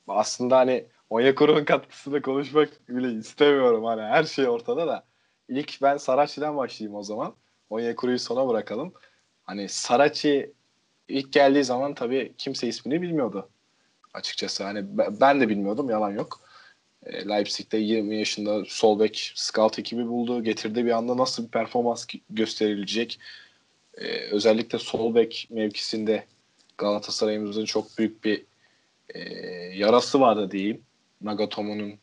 aslında 0.09 0.57
hani 0.57 0.85
Onyekuru'nun 1.11 1.65
katkısını 1.65 2.23
konuşmak 2.23 2.89
bile 2.89 3.19
istemiyorum 3.19 3.85
hani 3.85 4.03
her 4.03 4.25
şey 4.25 4.49
ortada 4.49 4.87
da 4.87 5.05
ilk 5.49 5.83
ben 5.83 5.97
Saraci'den 5.97 6.57
başlayayım 6.57 6.99
o 6.99 7.03
zaman 7.03 7.35
Onyekuru'yu 7.71 8.19
sona 8.19 8.49
bırakalım 8.49 8.93
hani 9.45 9.69
Saraci 9.69 10.53
ilk 11.09 11.33
geldiği 11.33 11.65
zaman 11.65 11.95
tabii 11.95 12.33
kimse 12.39 12.69
ismini 12.69 13.03
bilmiyordu 13.03 13.49
açıkçası 14.15 14.65
hani 14.65 14.85
ben- 15.21 15.41
de 15.41 15.49
bilmiyordum 15.49 15.91
yalan 15.91 16.11
yok 16.11 16.49
e, 17.07 17.29
Leipzig'te 17.29 17.79
20 17.79 18.19
yaşında 18.19 18.65
sol 18.65 19.01
bek 19.01 19.33
scout 19.35 19.79
ekibi 19.79 20.09
buldu. 20.09 20.45
Getirdiği 20.45 20.85
bir 20.85 20.91
anda 20.91 21.17
nasıl 21.17 21.45
bir 21.47 21.51
performans 21.51 22.07
gösterilecek? 22.31 23.19
E, 23.99 24.07
özellikle 24.19 24.79
sol 24.79 25.15
bek 25.15 25.49
mevkisinde 25.51 26.25
Galatasaray'ımızın 26.79 27.65
çok 27.65 27.99
büyük 27.99 28.25
bir 28.25 28.45
e, 29.15 29.21
yarası 29.79 30.21
vardı 30.21 30.51
diyeyim. 30.51 30.83
Nagatomo'nun 31.23 31.95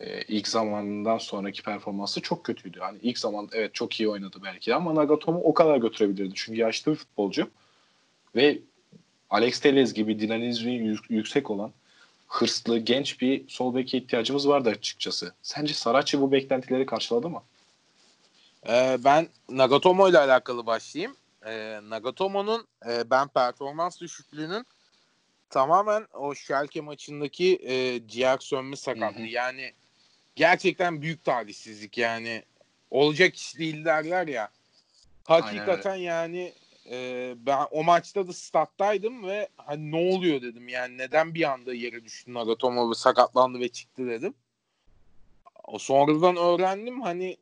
e, 0.00 0.22
ilk 0.22 0.48
zamanından 0.48 1.18
sonraki 1.18 1.62
performansı 1.62 2.20
çok 2.20 2.44
kötüydü. 2.44 2.80
Hani 2.80 2.98
ilk 3.02 3.18
zaman 3.18 3.48
evet 3.52 3.74
çok 3.74 4.00
iyi 4.00 4.08
oynadı 4.08 4.38
belki 4.44 4.74
ama 4.74 4.94
Nagatomo 4.94 5.40
o 5.40 5.54
kadar 5.54 5.76
götürebilirdi. 5.76 6.32
Çünkü 6.34 6.60
yaşlı 6.60 6.92
bir 6.92 6.96
futbolcu 6.96 7.50
ve 8.36 8.58
Alex 9.30 9.60
Telles 9.60 9.92
gibi 9.92 10.20
dinamizmi 10.20 10.72
yük- 10.72 11.10
yüksek 11.10 11.50
olan 11.50 11.72
hırslı, 12.28 12.78
genç 12.78 13.20
bir 13.20 13.48
sol 13.48 13.74
beke 13.74 13.98
ihtiyacımız 13.98 14.48
vardı 14.48 14.68
açıkçası. 14.68 15.34
Sence 15.42 15.74
Saraçi 15.74 16.20
bu 16.20 16.32
beklentileri 16.32 16.86
karşıladı 16.86 17.28
mı? 17.28 17.42
Ee, 18.68 18.98
ben 19.04 19.28
Nagatomo 19.50 20.08
ile 20.08 20.18
alakalı 20.18 20.66
başlayayım. 20.66 21.16
Ee, 21.46 21.80
Nagatomo'nun 21.82 22.66
e, 22.90 23.10
ben 23.10 23.28
performans 23.28 24.00
düşüklüğünün 24.00 24.66
tamamen 25.50 26.06
o 26.14 26.34
Schalke 26.34 26.80
maçındaki 26.80 27.58
e, 27.62 28.08
ciğer 28.08 28.38
sönme 28.38 28.76
sakatlığı. 28.76 29.26
Yani 29.26 29.72
gerçekten 30.38 31.02
büyük 31.02 31.24
talihsizlik 31.24 31.98
yani. 31.98 32.42
Olacak 32.90 33.36
iş 33.36 33.58
değil 33.58 33.84
derler 33.84 34.28
ya. 34.28 34.50
Hakikaten 35.24 35.94
yani 35.94 36.52
e, 36.90 37.34
ben 37.36 37.66
o 37.70 37.84
maçta 37.84 38.28
da 38.28 38.32
stat'taydım 38.32 39.26
ve 39.26 39.48
hani 39.56 39.90
ne 39.90 40.14
oluyor 40.14 40.42
dedim. 40.42 40.68
Yani 40.68 40.98
neden 40.98 41.34
bir 41.34 41.52
anda 41.52 41.74
yere 41.74 42.04
düştü 42.04 42.34
Nagatomo 42.34 42.90
ve 42.90 42.94
sakatlandı 42.94 43.60
ve 43.60 43.68
çıktı 43.68 44.06
dedim. 44.06 44.34
O 45.64 45.78
sonradan 45.78 46.36
öğrendim 46.36 47.00
hani 47.00 47.36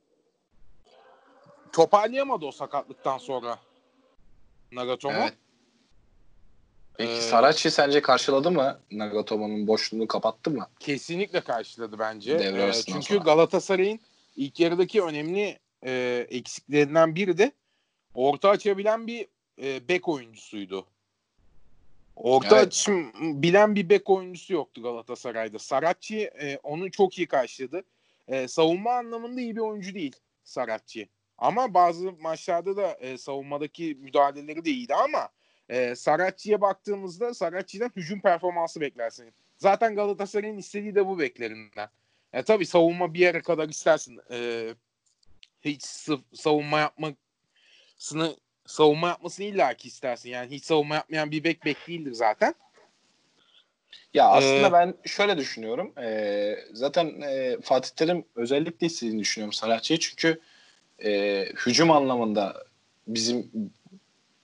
toparlayamadı 1.73 2.47
o 2.47 2.53
sakatlıktan 2.53 3.19
sonra 3.19 3.59
Nagatomo. 4.73 5.19
Evet. 5.19 5.35
Peki 6.99 7.13
Ee, 7.13 7.21
Saraçi 7.21 7.71
sence 7.71 8.03
karşıladı 8.03 8.51
mı? 8.51 8.81
Nagatomo'nun 8.93 9.67
boşluğunu 9.67 10.07
kapattı 10.09 10.51
mı? 10.51 10.69
Kesinlikle 10.81 11.41
karşıladı 11.41 11.99
bence. 11.99 12.33
Ee, 12.33 12.73
çünkü 12.87 13.07
sonra. 13.07 13.19
Galatasaray'ın 13.25 14.01
ilk 14.37 14.61
yarıdaki 14.61 15.03
önemli 15.03 15.59
e, 15.87 16.27
eksiklerinden 16.31 17.15
biri 17.15 17.39
de 17.39 17.53
orta 18.15 18.49
açabilen 18.51 19.07
bir 19.07 19.27
e, 19.63 19.89
bek 19.89 20.09
oyuncusuydu. 20.09 20.87
Orta 22.17 22.57
Evet. 22.57 22.67
açım 22.67 23.13
bilen 23.43 23.75
bir 23.75 23.89
bek 23.89 24.11
oyuncusu 24.11 24.53
yoktu 24.53 24.83
Galatasaray'da. 24.83 25.59
Saratçı 25.59 26.17
e, 26.17 26.59
onu 26.63 26.91
çok 26.91 27.19
iyi 27.19 27.27
karşıladı. 27.27 27.83
E, 28.29 28.49
savunma 28.49 28.93
anlamında 28.93 29.41
iyi 29.41 29.57
bir 29.57 29.61
oyuncu 29.61 29.95
değil 29.95 30.17
Saratçı. 30.45 31.09
Ama 31.39 31.75
bazı 31.75 32.13
maçlarda 32.13 32.77
da 32.77 32.93
e, 32.93 33.19
savunmadaki 33.19 33.97
müdahaleleri 34.01 34.65
de 34.65 34.71
iyiydi 34.71 34.95
ama 34.95 35.29
e, 35.69 35.95
Saratçı'ya 35.95 36.61
baktığımızda 36.61 37.35
Saratçı'dan 37.35 37.91
hücum 37.97 38.21
performansı 38.21 38.81
beklersin. 38.81 39.35
Zaten 39.59 39.95
Galatasaray'ın 39.95 40.59
istediği 40.59 40.95
de 40.95 41.07
bu 41.07 41.19
beklerinden. 41.19 41.89
E, 42.33 42.43
tabii 42.43 42.67
savunma 42.67 43.15
bir 43.15 43.21
yere 43.21 43.41
kadar 43.41 43.69
istersin. 43.69 44.21
E, 44.31 44.69
hiç 45.65 45.83
savunma 46.35 46.79
yapmasını 46.79 48.37
savunma 48.67 49.09
yapmasını 49.09 49.47
illaki 49.47 49.89
istersin. 49.89 50.31
Yani 50.31 50.51
hiç 50.51 50.65
savunma 50.65 50.95
yapmayan 50.95 51.31
bir 51.31 51.45
bek 51.45 51.65
bek 51.65 51.77
değildir 51.89 52.13
zaten. 52.13 52.55
Ya 54.15 54.29
aslında 54.29 54.69
Ee, 54.69 54.73
ben 54.73 54.95
şöyle 55.05 55.39
düşünüyorum. 55.39 55.93
Ee, 55.99 56.57
zaten 56.73 57.21
e, 57.21 57.57
Fatih 57.63 57.91
Terim 57.91 58.25
özellikle 58.35 58.87
istediğini 58.87 59.21
düşünüyorum 59.21 59.53
Saratçı'yı. 59.53 59.99
Çünkü 59.99 60.41
e, 61.05 61.43
hücum 61.67 61.91
anlamında 61.91 62.65
bizim 63.07 63.51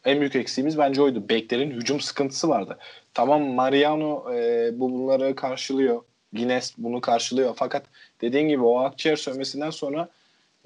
en 0.04 0.20
büyük 0.20 0.36
eksiğimiz 0.36 0.78
bence 0.78 1.02
oydu. 1.02 1.28
Beklerin 1.28 1.70
hücum 1.70 2.00
sıkıntısı 2.00 2.48
vardı. 2.48 2.78
Tamam 3.14 3.42
Mariano 3.42 4.34
e, 4.34 4.70
bu 4.80 4.92
bunları 4.92 5.34
karşılıyor. 5.34 6.02
Lines 6.34 6.74
bunu 6.78 7.00
karşılıyor. 7.00 7.54
Fakat 7.56 7.86
dediğin 8.20 8.48
gibi 8.48 8.62
o 8.62 8.78
akciğer 8.78 9.16
sönmesinden 9.16 9.70
sonra 9.70 10.08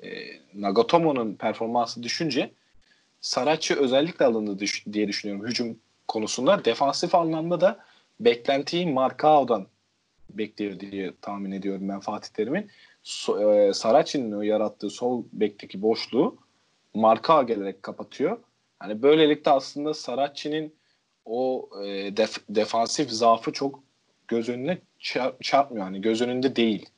e, 0.03 0.09
Nagatomo'nun 0.55 1.35
performansı 1.35 2.03
düşünce 2.03 2.51
Saratçı 3.21 3.81
özellikle 3.81 4.25
alındı 4.25 4.59
düş- 4.59 4.87
diye 4.93 5.09
düşünüyorum 5.09 5.47
hücum 5.47 5.79
konusunda. 6.09 6.65
Defansif 6.65 7.15
anlamda 7.15 7.61
da 7.61 7.79
beklentiyi 8.21 8.87
Markao'dan 8.87 9.67
bekliyor 10.31 10.81
diye 10.81 11.13
tahmin 11.23 11.53
ediyorum 11.53 11.89
ben 11.89 12.01
Fatih 12.01 12.29
Terim'in. 12.29 12.71
So, 13.03 13.53
e, 13.53 13.73
Saracchi'nin 13.73 14.43
yarattığı 14.43 14.91
sol 14.91 15.25
bekteki 15.33 15.83
boşluğu 15.83 16.39
Markao 16.95 17.47
gelerek 17.47 17.83
kapatıyor. 17.83 18.39
Hani 18.79 19.03
böylelikle 19.03 19.51
aslında 19.51 19.95
Saracchi'nin 19.95 20.75
o 21.25 21.69
e, 21.83 21.87
def- 22.09 22.43
defansif 22.49 23.11
zaafı 23.11 23.53
çok 23.53 23.83
göz 24.29 24.49
önüne 24.49 24.79
çar- 25.01 25.43
çarpmıyor. 25.43 25.85
Hani 25.85 26.01
göz 26.01 26.23
önünde 26.23 26.57
değil. 26.57 26.89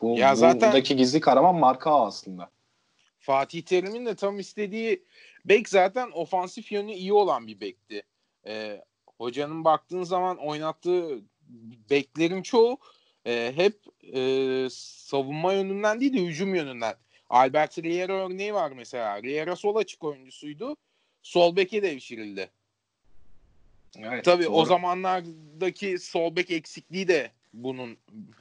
Bu, 0.00 0.18
ya 0.18 0.34
zaten 0.34 0.60
buradaki 0.60 0.96
gizli 0.96 1.20
karaman 1.20 1.54
marka 1.54 2.00
aslında. 2.00 2.50
Fatih 3.18 3.62
Terim'in 3.62 4.06
de 4.06 4.14
tam 4.14 4.38
istediği 4.38 5.04
bek 5.44 5.68
zaten 5.68 6.10
ofansif 6.10 6.72
yönü 6.72 6.92
iyi 6.92 7.12
olan 7.12 7.46
bir 7.46 7.60
bekti. 7.60 8.02
Ee, 8.46 8.84
hocanın 9.18 9.64
baktığın 9.64 10.02
zaman 10.02 10.36
oynattığı 10.36 11.20
beklerin 11.90 12.42
çoğu 12.42 12.78
e, 13.26 13.52
hep 13.56 13.80
e, 14.14 14.68
savunma 14.70 15.52
yönünden 15.52 16.00
değil 16.00 16.12
de 16.14 16.18
hücum 16.18 16.54
yönünden. 16.54 16.94
Albert 17.30 17.78
Riera 17.78 18.12
örneği 18.12 18.54
var 18.54 18.72
mesela. 18.72 19.22
Riera 19.22 19.56
sol 19.56 19.76
açık 19.76 20.04
oyuncusuydu. 20.04 20.76
Sol 21.24 21.56
beke 21.56 21.82
devşirildi. 21.82 22.50
Evet, 23.98 24.24
Tabii 24.24 24.44
doğru. 24.44 24.52
o 24.54 24.64
zamanlardaki 24.64 25.98
sol 25.98 26.36
bek 26.36 26.50
eksikliği 26.50 27.08
de 27.08 27.30
bunun 27.52 27.96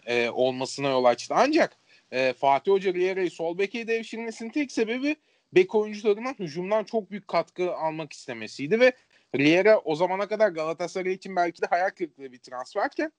e, 0.06 0.30
olmasına 0.30 0.90
yol 0.90 1.06
açtı. 1.06 1.34
Ancak 1.38 1.78
e, 2.12 2.34
Fatih 2.34 2.72
Hoca 2.72 2.94
Riera'yı 2.94 3.32
sol 3.32 3.58
beke 3.58 3.88
devşirmesinin 3.88 4.50
tek 4.50 4.72
sebebi 4.72 5.16
bek 5.54 5.76
oyuncularından 5.76 6.36
hücumdan 6.40 6.84
çok 6.84 7.12
büyük 7.12 7.28
katkı 7.28 7.76
almak 7.76 8.14
istemesiydi 8.14 8.80
ve 8.80 8.94
Riera 9.36 9.80
o 9.80 9.96
zamana 9.96 10.28
kadar 10.28 10.50
Galatasaray 10.50 11.14
için 11.14 11.36
belki 11.36 11.62
de 11.62 11.66
hayal 11.70 11.90
kırıklığı 11.90 12.32
bir 12.32 12.40
transferken 12.40 13.12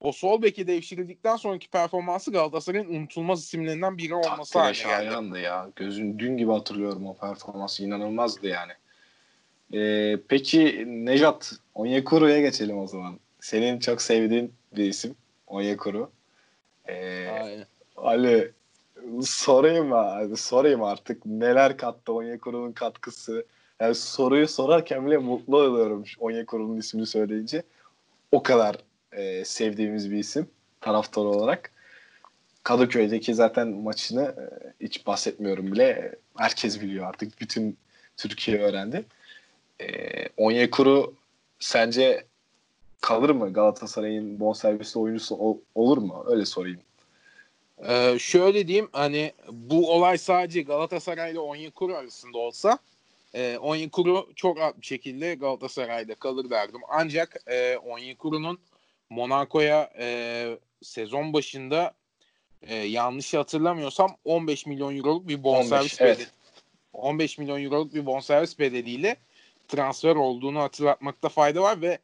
o 0.00 0.12
sol 0.12 0.42
beki 0.42 0.66
devşirildikten 0.66 1.36
sonraki 1.36 1.70
performansı 1.70 2.32
Galatasaray'ın 2.32 2.94
unutulmaz 2.94 3.44
isimlerinden 3.44 3.98
biri 3.98 4.14
olması 4.14 4.58
haline 4.58 4.82
geldi. 4.82 5.40
ya. 5.40 5.70
Gözün 5.76 6.18
dün 6.18 6.36
gibi 6.36 6.50
hatırlıyorum 6.50 7.06
o 7.06 7.16
performansı. 7.16 7.84
inanılmazdı 7.84 8.48
yani. 8.48 8.72
Ee, 9.74 10.18
peki 10.28 10.84
Nejat, 10.86 11.52
Onyekuru'ya 11.74 12.40
geçelim 12.40 12.78
o 12.78 12.86
zaman. 12.86 13.18
Senin 13.40 13.78
çok 13.78 14.02
sevdiğin 14.02 14.52
bir 14.76 14.84
isim 14.84 15.14
Onyekuru. 15.46 16.10
Ee, 16.88 17.28
Aynen. 17.28 17.66
Ali 17.96 18.52
sorayım 19.22 19.88
mı? 19.88 20.36
Sorayım 20.36 20.82
artık 20.82 21.26
neler 21.26 21.76
kattı 21.76 22.12
Onyekuru'nun 22.12 22.72
katkısı. 22.72 23.46
Yani 23.80 23.94
soruyu 23.94 24.48
sorarken 24.48 25.06
bile 25.06 25.16
mutlu 25.16 25.56
oluyorum 25.56 26.04
Onyekuru'nun 26.18 26.76
ismini 26.76 27.06
söyleyince. 27.06 27.62
O 28.32 28.42
kadar 28.42 28.76
e, 29.12 29.44
sevdiğimiz 29.44 30.10
bir 30.10 30.18
isim 30.18 30.48
taraftar 30.80 31.22
olarak. 31.22 31.72
Kadıköy'deki 32.62 33.34
zaten 33.34 33.68
maçını 33.68 34.22
e, 34.22 34.84
hiç 34.84 35.06
bahsetmiyorum 35.06 35.72
bile. 35.72 36.14
Herkes 36.36 36.80
biliyor 36.80 37.06
artık. 37.06 37.40
Bütün 37.40 37.76
Türkiye 38.16 38.60
öğrendi. 38.60 39.04
E, 39.80 39.86
Onyekuru 40.36 41.14
sence 41.58 42.24
kalır 43.00 43.30
mı 43.30 43.52
Galatasaray'ın 43.52 44.40
bonservisli 44.40 45.00
oyuncusu 45.00 45.36
ol, 45.36 45.58
olur 45.74 45.98
mu? 45.98 46.24
Öyle 46.26 46.44
sorayım. 46.44 46.80
Ee, 47.88 48.16
şöyle 48.18 48.68
diyeyim 48.68 48.88
hani 48.92 49.32
bu 49.52 49.92
olay 49.92 50.18
sadece 50.18 50.62
Galatasaray 50.62 51.32
ile 51.32 51.40
Onyekuru 51.40 51.94
arasında 51.94 52.38
olsa 52.38 52.78
e, 53.34 53.58
Onyekuru 53.58 54.32
çok 54.36 54.58
rahat 54.58 54.80
bir 54.80 54.86
şekilde 54.86 55.34
Galatasaray'da 55.34 56.14
kalır 56.14 56.50
derdim. 56.50 56.80
Ancak 56.88 57.36
e, 57.46 57.76
Onyekuru'nun 57.76 58.58
Monaco'ya 59.10 59.90
e, 59.98 60.58
sezon 60.82 61.32
başında 61.32 61.94
e, 62.62 62.74
yanlış 62.74 63.34
hatırlamıyorsam 63.34 64.16
15 64.24 64.66
milyon 64.66 64.96
euroluk 64.96 65.28
bir 65.28 65.44
bonservis 65.44 66.00
15, 66.00 66.00
bedeli. 66.00 66.22
Evet. 66.22 66.30
15 66.92 67.38
milyon 67.38 67.64
euroluk 67.64 67.94
bir 67.94 68.06
bonservis 68.06 68.58
bedeliyle 68.58 69.16
transfer 69.68 70.16
olduğunu 70.16 70.60
hatırlatmakta 70.60 71.28
fayda 71.28 71.62
var 71.62 71.80
ve 71.80 71.98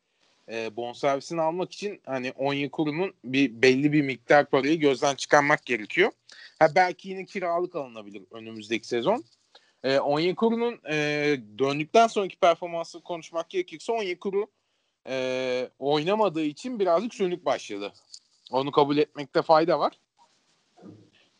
e, 0.49 0.77
bonservisini 0.77 1.41
almak 1.41 1.73
için 1.73 2.01
hani 2.07 2.33
Onyekuru'nun 2.33 3.15
bir 3.25 3.63
belli 3.63 3.93
bir 3.93 4.03
miktar 4.03 4.51
parayı 4.51 4.81
gözden 4.81 5.15
çıkarmak 5.15 5.67
gerekiyor. 5.67 6.11
Ha 6.59 6.69
belki 6.75 7.09
yine 7.09 7.25
kiralık 7.25 7.77
alınabilir 7.77 8.23
önümüzdeki 8.31 8.87
sezon. 8.87 9.25
E, 9.85 9.99
Onyekuru'nun 9.99 10.81
e, 10.91 10.97
döndükten 11.59 12.07
sonraki 12.07 12.37
performansı 12.37 13.01
konuşmak 13.01 13.51
gerekirse 13.51 13.93
Onyekuru 13.93 14.47
e, 15.09 15.69
oynamadığı 15.79 16.45
için 16.45 16.79
birazcık 16.79 17.15
sönük 17.15 17.45
başladı. 17.45 17.93
Onu 18.51 18.71
kabul 18.71 18.97
etmekte 18.97 19.43
fayda 19.43 19.79
var. 19.79 19.93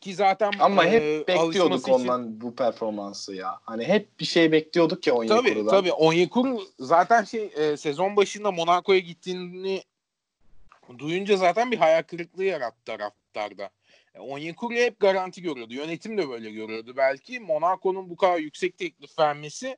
Ki 0.03 0.15
zaten 0.15 0.53
ama 0.61 0.87
e, 0.87 0.91
hep 0.91 1.29
bekliyorduk 1.29 1.89
ondan 1.89 2.23
için... 2.23 2.41
bu 2.41 2.57
performansı 2.57 3.35
ya. 3.35 3.59
Hani 3.63 3.85
hep 3.85 4.21
bir 4.21 4.25
şey 4.25 4.53
bekliyorduk 4.53 5.07
ya 5.07 5.15
Onyekuru'dan. 5.15 5.45
Tabii 5.45 5.67
tabii 5.67 5.93
Onyekuru 5.93 6.63
zaten 6.79 7.25
şey 7.25 7.51
e, 7.57 7.77
sezon 7.77 8.17
başında 8.17 8.51
Monaco'ya 8.51 8.99
gittiğini 8.99 9.83
duyunca 10.99 11.37
zaten 11.37 11.71
bir 11.71 11.79
hayal 11.79 12.03
kırıklığı 12.03 12.45
yarattı 12.45 12.85
taraftarda. 12.85 13.71
E, 14.15 14.21
Onyekuru 14.21 14.75
hep 14.75 15.01
garanti 15.01 15.43
görüyordu. 15.43 15.75
Yönetim 15.75 16.19
de 16.19 16.29
böyle 16.29 16.51
görüyordu. 16.51 16.95
Belki 16.97 17.41
Monaco'nun 17.41 18.11
bu 18.11 18.17
kadar 18.17 18.39
yüksek 18.39 18.79
teklif 18.79 19.19
vermesi 19.19 19.77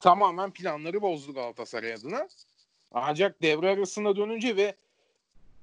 tamamen 0.00 0.50
planları 0.50 1.02
bozdu 1.02 1.34
Galatasaray 1.34 1.92
adına. 1.92 2.28
Ancak 2.92 3.42
devre 3.42 3.70
arasında 3.70 4.16
dönünce 4.16 4.56
ve 4.56 4.74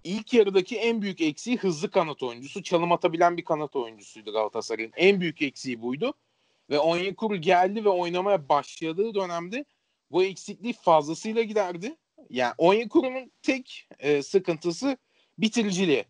ilk 0.05 0.33
yarıdaki 0.33 0.77
en 0.77 1.01
büyük 1.01 1.21
eksiği 1.21 1.57
hızlı 1.57 1.91
kanat 1.91 2.23
oyuncusu. 2.23 2.63
Çalım 2.63 2.91
atabilen 2.91 3.37
bir 3.37 3.45
kanat 3.45 3.75
oyuncusuydu 3.75 4.33
Galatasaray'ın. 4.33 4.91
En 4.95 5.21
büyük 5.21 5.41
eksiği 5.41 5.81
buydu. 5.81 6.13
Ve 6.69 6.79
Onyekuru 6.79 7.35
geldi 7.35 7.85
ve 7.85 7.89
oynamaya 7.89 8.49
başladığı 8.49 9.13
dönemde 9.13 9.65
bu 10.11 10.23
eksikliği 10.23 10.73
fazlasıyla 10.73 11.43
giderdi. 11.43 11.95
Yani 12.29 12.53
Onyekuru'nun 12.57 13.31
tek 13.41 13.87
e, 13.99 14.21
sıkıntısı 14.21 14.97
bitiriciliği. 15.37 16.05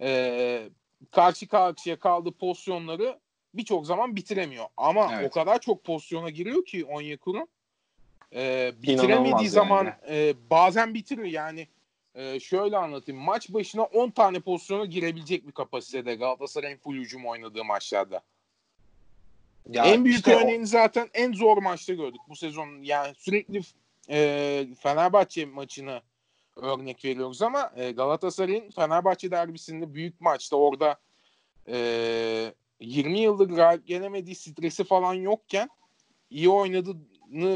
E, 0.00 0.68
karşı 1.10 1.48
karşıya 1.48 1.98
kaldığı 1.98 2.32
pozisyonları 2.32 3.18
birçok 3.54 3.86
zaman 3.86 4.16
bitiremiyor. 4.16 4.66
Ama 4.76 5.10
evet. 5.14 5.30
o 5.30 5.30
kadar 5.30 5.60
çok 5.60 5.84
pozisyona 5.84 6.30
giriyor 6.30 6.64
ki 6.64 6.84
Onyekuru 6.84 7.46
e, 8.34 8.72
bitiremediği 8.82 9.48
zaman 9.48 9.84
yani. 9.84 9.94
e, 10.08 10.34
bazen 10.50 10.94
bitiriyor 10.94 11.28
yani 11.28 11.68
e, 12.14 12.40
şöyle 12.40 12.76
anlatayım 12.76 13.22
maç 13.22 13.52
başına 13.52 13.82
10 13.82 14.10
tane 14.10 14.40
pozisyona 14.40 14.84
girebilecek 14.84 15.46
bir 15.46 15.52
kapasitede 15.52 16.14
Galatasaray'ın 16.14 16.76
full 16.76 16.94
hücum 16.94 17.26
oynadığı 17.26 17.64
maçlarda. 17.64 18.22
Ya 19.68 19.84
en 19.84 20.04
büyük 20.04 20.18
işte 20.18 20.36
örneğini 20.36 20.62
o... 20.62 20.66
zaten 20.66 21.10
en 21.14 21.32
zor 21.32 21.58
maçta 21.58 21.94
gördük 21.94 22.20
bu 22.28 22.36
sezon. 22.36 22.82
Yani 22.82 23.14
sürekli 23.14 23.60
e, 24.10 24.66
Fenerbahçe 24.78 25.44
maçını 25.44 26.02
örnek 26.56 27.04
veriyoruz 27.04 27.42
ama 27.42 27.72
e, 27.76 27.90
Galatasaray'ın 27.90 28.70
Fenerbahçe 28.70 29.30
derbisinde 29.30 29.94
büyük 29.94 30.20
maçta 30.20 30.56
orada 30.56 31.00
e, 31.68 32.54
20 32.80 33.20
yıldır 33.20 33.48
galip 33.48 33.86
gelemediği 33.86 34.34
stresi 34.34 34.84
falan 34.84 35.14
yokken 35.14 35.68
iyi 36.30 36.48
oynadı 36.48 36.96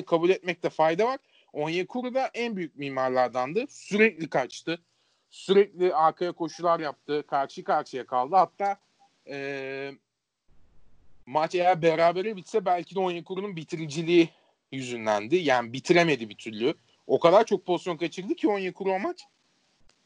kabul 0.07 0.31
etmekte 0.31 0.71
fayda 0.71 1.05
var. 1.05 1.19
Onyekuru 1.53 2.15
da 2.15 2.31
en 2.35 2.57
büyük 2.57 2.77
mimarlardandı. 2.77 3.65
Sürekli 3.69 4.31
kaçtı. 4.31 4.83
Sürekli 5.31 5.95
arkaya 5.95 6.33
koşular 6.33 6.81
yaptı. 6.81 7.25
Karşı 7.27 7.65
karşıya 7.65 8.07
kaldı. 8.07 8.37
Hatta 8.37 8.81
e, 9.29 9.93
maç 11.27 11.55
eğer 11.55 11.83
berabere 11.83 12.37
bitse 12.37 12.65
belki 12.65 12.95
de 12.95 13.01
Onyekuru'nun 13.01 13.57
bitiriciliği 13.57 14.29
yüzündendi. 14.73 15.37
Yani 15.37 15.73
bitiremedi 15.73 16.29
bir 16.29 16.37
türlü. 16.37 16.75
O 17.07 17.21
kadar 17.21 17.45
çok 17.45 17.67
pozisyon 17.67 17.97
kaçırdı 17.97 18.35
ki 18.35 18.49
Onyekuru 18.49 18.93
o 18.93 18.99
maç. 18.99 19.25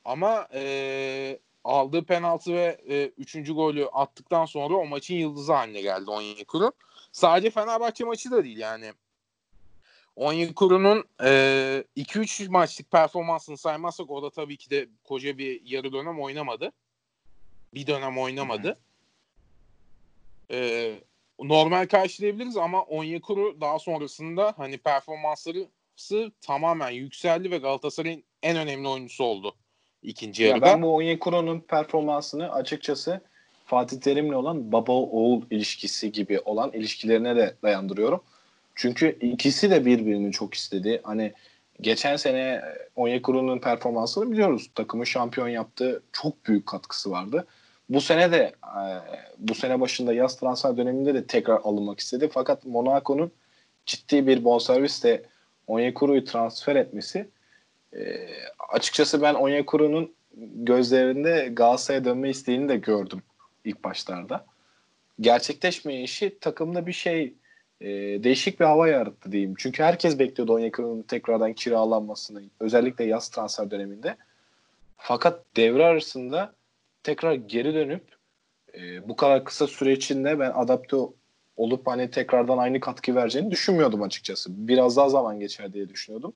Ama 0.04 0.48
e, 0.54 1.38
aldığı 1.64 2.04
penaltı 2.04 2.54
ve 2.54 2.80
e, 2.88 3.06
üçüncü 3.06 3.52
golü 3.52 3.86
attıktan 3.86 4.44
sonra 4.44 4.74
o 4.74 4.86
maçın 4.86 5.14
yıldızı 5.14 5.52
haline 5.52 5.80
geldi 5.80 6.10
Onyekuru. 6.10 6.72
Sadece 7.12 7.50
Fenerbahçe 7.50 8.04
maçı 8.04 8.30
da 8.30 8.44
değil 8.44 8.58
yani. 8.58 8.92
Onyekuru'nun 10.16 11.04
e, 11.24 11.84
2-3 11.96 12.48
maçlık 12.48 12.90
performansını 12.90 13.58
saymazsak 13.58 14.10
o 14.10 14.22
da 14.22 14.30
tabii 14.30 14.56
ki 14.56 14.70
de 14.70 14.88
koca 15.04 15.38
bir 15.38 15.60
yarı 15.64 15.92
dönem 15.92 16.20
oynamadı. 16.20 16.72
Bir 17.74 17.86
dönem 17.86 18.18
oynamadı. 18.18 18.78
E, 20.50 20.92
normal 21.40 21.86
karşılayabiliriz 21.86 22.56
ama 22.56 22.82
Onyekuru 22.82 23.60
daha 23.60 23.78
sonrasında 23.78 24.54
hani 24.56 24.78
performansları 24.78 25.68
tamamen 26.40 26.90
yükseldi 26.90 27.50
ve 27.50 27.58
Galatasaray'ın 27.58 28.24
en 28.42 28.56
önemli 28.56 28.88
oyuncusu 28.88 29.24
oldu 29.24 29.54
ikinci 30.02 30.42
yarıda. 30.42 30.66
Ya 30.66 30.74
ben 30.74 30.82
bu 30.82 30.94
Onyekuru'nun 30.94 31.60
performansını 31.60 32.52
açıkçası 32.52 33.20
Fatih 33.64 34.00
Terim'le 34.00 34.32
olan 34.32 34.72
baba 34.72 34.92
oğul 34.92 35.42
ilişkisi 35.50 36.12
gibi 36.12 36.40
olan 36.40 36.72
ilişkilerine 36.72 37.36
de 37.36 37.56
dayandırıyorum. 37.62 38.22
Çünkü 38.74 39.18
ikisi 39.20 39.70
de 39.70 39.86
birbirini 39.86 40.32
çok 40.32 40.54
istedi. 40.54 41.00
Hani 41.02 41.32
geçen 41.80 42.16
sene 42.16 42.62
Onyekuru'nun 42.96 43.58
performansını 43.58 44.32
biliyoruz. 44.32 44.70
Takımı 44.74 45.06
şampiyon 45.06 45.48
yaptı. 45.48 46.02
Çok 46.12 46.46
büyük 46.46 46.66
katkısı 46.66 47.10
vardı. 47.10 47.46
Bu 47.88 48.00
sene 48.00 48.32
de 48.32 48.52
e, 48.64 48.82
bu 49.38 49.54
sene 49.54 49.80
başında 49.80 50.12
yaz 50.12 50.36
transfer 50.36 50.76
döneminde 50.76 51.14
de 51.14 51.26
tekrar 51.26 51.60
alınmak 51.64 52.00
istedi. 52.00 52.30
Fakat 52.32 52.64
Monaco'nun 52.64 53.32
ciddi 53.86 54.26
bir 54.26 54.44
bonservisle 54.44 55.22
Onyekuru'yu 55.66 56.24
transfer 56.24 56.76
etmesi 56.76 57.28
e, 57.96 58.28
açıkçası 58.68 59.22
ben 59.22 59.34
Onyekuru'nun 59.34 60.14
gözlerinde 60.54 61.48
Galatasaray'a 61.52 62.04
dönme 62.04 62.30
isteğini 62.30 62.68
de 62.68 62.76
gördüm 62.76 63.22
ilk 63.64 63.84
başlarda. 63.84 64.46
Gerçekleşmeyişi 65.20 66.38
takımda 66.40 66.86
bir 66.86 66.92
şey 66.92 67.34
e, 67.82 67.88
değişik 68.24 68.60
bir 68.60 68.64
hava 68.64 68.88
yarattı 68.88 69.32
diyeyim. 69.32 69.54
Çünkü 69.58 69.82
herkes 69.82 70.18
bekliyordu 70.18 70.54
Onyekuru'nun 70.54 71.02
tekrardan 71.02 71.52
kiralanmasını. 71.52 72.42
Özellikle 72.60 73.04
yaz 73.04 73.28
transfer 73.28 73.70
döneminde. 73.70 74.16
Fakat 74.96 75.44
devre 75.56 75.84
arasında 75.84 76.54
tekrar 77.02 77.32
geri 77.32 77.74
dönüp 77.74 78.04
e, 78.74 79.08
bu 79.08 79.16
kadar 79.16 79.44
kısa 79.44 79.66
süre 79.66 79.92
içinde 79.92 80.38
ben 80.38 80.50
adapte 80.50 80.96
olup 81.56 81.86
hani 81.86 82.10
tekrardan 82.10 82.58
aynı 82.58 82.80
katkı 82.80 83.14
vereceğini 83.14 83.50
düşünmüyordum 83.50 84.02
açıkçası. 84.02 84.68
Biraz 84.68 84.96
daha 84.96 85.08
zaman 85.08 85.40
geçer 85.40 85.72
diye 85.72 85.88
düşünüyordum. 85.88 86.32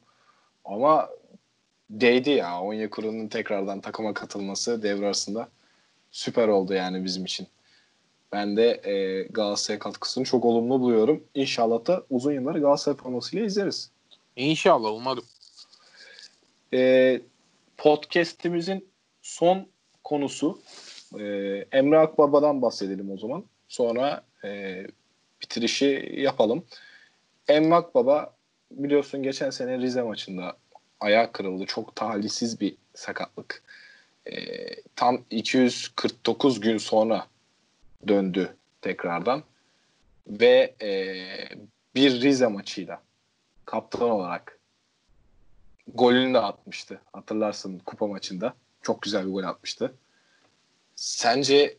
Ama 0.64 1.08
değdi 1.90 2.30
ya. 2.30 2.60
Onyekuru'nun 2.62 3.28
tekrardan 3.28 3.80
takıma 3.80 4.14
katılması 4.14 4.82
devre 4.82 5.06
arasında 5.06 5.48
süper 6.10 6.48
oldu 6.48 6.74
yani 6.74 7.04
bizim 7.04 7.24
için. 7.24 7.46
Ben 8.36 8.56
de 8.56 8.80
e, 8.84 9.22
Galatasaray 9.22 9.78
katkısını 9.78 10.24
çok 10.24 10.44
olumlu 10.44 10.80
buluyorum. 10.80 11.24
İnşallah 11.34 11.86
da 11.86 12.02
uzun 12.10 12.32
yıllar 12.32 12.54
Galatasaray 12.54 12.96
formasıyla 12.96 13.46
izleriz. 13.46 13.90
İnşallah 14.36 14.92
umarım. 14.92 15.24
E, 16.72 17.20
podcast'imizin 17.76 18.88
son 19.22 19.66
konusu 20.04 20.60
e, 21.18 21.24
Emre 21.72 21.98
Akbaba'dan 21.98 22.62
bahsedelim 22.62 23.10
o 23.10 23.18
zaman. 23.18 23.44
Sonra 23.68 24.22
e, 24.44 24.82
bitirişi 25.42 26.14
yapalım. 26.16 26.64
Emre 27.48 27.74
Akbaba 27.74 28.34
biliyorsun 28.70 29.22
geçen 29.22 29.50
sene 29.50 29.78
Rize 29.78 30.02
maçında 30.02 30.56
ayağı 31.00 31.32
kırıldı. 31.32 31.66
Çok 31.66 31.96
talihsiz 31.96 32.60
bir 32.60 32.76
sakatlık. 32.94 33.62
E, 34.26 34.34
tam 34.96 35.24
249 35.30 36.60
gün 36.60 36.78
sonra 36.78 37.26
döndü 38.08 38.56
tekrardan. 38.80 39.42
Ve 40.26 40.74
e, 40.82 40.88
bir 41.94 42.20
Rize 42.20 42.46
maçıyla 42.46 43.02
kaptan 43.64 44.10
olarak 44.10 44.58
golünü 45.94 46.34
de 46.34 46.38
atmıştı. 46.38 47.00
Hatırlarsın 47.12 47.78
kupa 47.78 48.06
maçında. 48.06 48.54
Çok 48.82 49.02
güzel 49.02 49.26
bir 49.26 49.32
gol 49.32 49.44
atmıştı. 49.44 49.94
Sence 50.96 51.76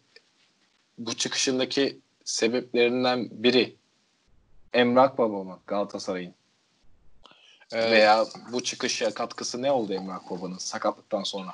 bu 0.97 1.13
çıkışındaki 1.13 1.99
sebeplerinden 2.23 3.29
biri 3.31 3.75
Emrak 4.73 5.17
Baba 5.17 5.43
mı 5.43 5.59
Galatasaray'ın? 5.67 6.33
Evet. 7.71 7.91
Veya 7.91 8.25
bu 8.51 8.63
çıkışa 8.63 9.13
katkısı 9.13 9.61
ne 9.61 9.71
oldu 9.71 9.93
Emrak 9.93 10.29
Baba'nın 10.29 10.57
sakatlıktan 10.57 11.23
sonra? 11.23 11.53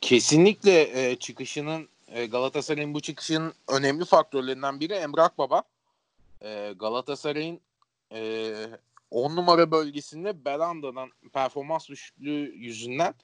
Kesinlikle 0.00 1.10
e, 1.10 1.16
çıkışının 1.16 1.88
Galatasaray'ın 2.26 2.94
bu 2.94 3.00
çıkışının 3.00 3.52
önemli 3.68 4.04
faktörlerinden 4.04 4.80
biri 4.80 4.92
Emrak 4.92 5.38
Baba. 5.38 5.62
E, 6.40 6.72
Galatasaray'ın 6.78 7.60
e, 8.12 8.54
10 9.10 9.36
numara 9.36 9.70
bölgesinde 9.70 10.44
Belanda'dan 10.44 11.10
performans 11.32 11.88
düşüklüğü 11.88 12.54
yüzünden 12.56 13.14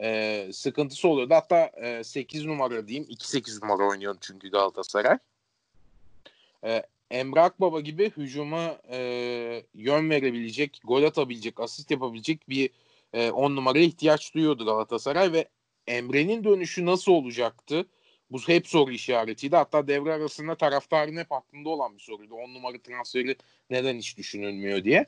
e, 0.00 0.48
sıkıntısı 0.52 1.08
oluyordu. 1.08 1.34
Hatta 1.34 1.70
e, 1.76 2.04
8 2.04 2.46
numara 2.46 2.88
diyeyim. 2.88 3.08
2-8 3.10 3.62
numara 3.62 3.88
oynuyordu 3.88 4.18
çünkü 4.20 4.50
Galatasaray. 4.50 5.18
E, 6.64 6.82
Emrak 7.10 7.60
Baba 7.60 7.80
gibi 7.80 8.10
hücuma 8.10 8.78
e, 8.90 8.98
yön 9.74 10.10
verebilecek, 10.10 10.80
gol 10.84 11.02
atabilecek, 11.02 11.60
asist 11.60 11.90
yapabilecek 11.90 12.48
bir 12.48 12.70
10 13.12 13.52
e, 13.52 13.54
numaraya 13.54 13.84
ihtiyaç 13.84 14.34
duyuyordu 14.34 14.64
Galatasaray 14.64 15.32
ve 15.32 15.48
Emre'nin 15.86 16.44
dönüşü 16.44 16.86
nasıl 16.86 17.12
olacaktı? 17.12 17.86
Bu 18.30 18.38
hep 18.38 18.68
soru 18.68 18.92
işaretiydi. 18.92 19.56
Hatta 19.56 19.88
devre 19.88 20.12
arasında 20.12 20.54
taraftarın 20.54 21.16
hep 21.16 21.32
aklında 21.32 21.68
olan 21.68 21.94
bir 21.94 22.02
soruydu. 22.02 22.34
10 22.34 22.54
numara 22.54 22.78
transferi 22.78 23.36
neden 23.70 23.98
hiç 23.98 24.18
düşünülmüyor 24.18 24.84
diye. 24.84 25.06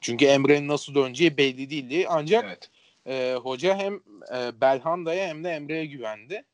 Çünkü 0.00 0.24
Emre'nin 0.24 0.68
nasıl 0.68 0.94
döneceği 0.94 1.36
belli 1.36 1.70
değildi. 1.70 2.06
Ancak 2.08 2.44
evet. 2.44 2.70
e, 3.06 3.34
hoca 3.34 3.78
hem 3.78 3.94
e, 4.34 4.60
Belhanda'ya 4.60 5.28
hem 5.28 5.44
de 5.44 5.50
Emre'ye 5.50 5.86
güvendi. 5.86 6.44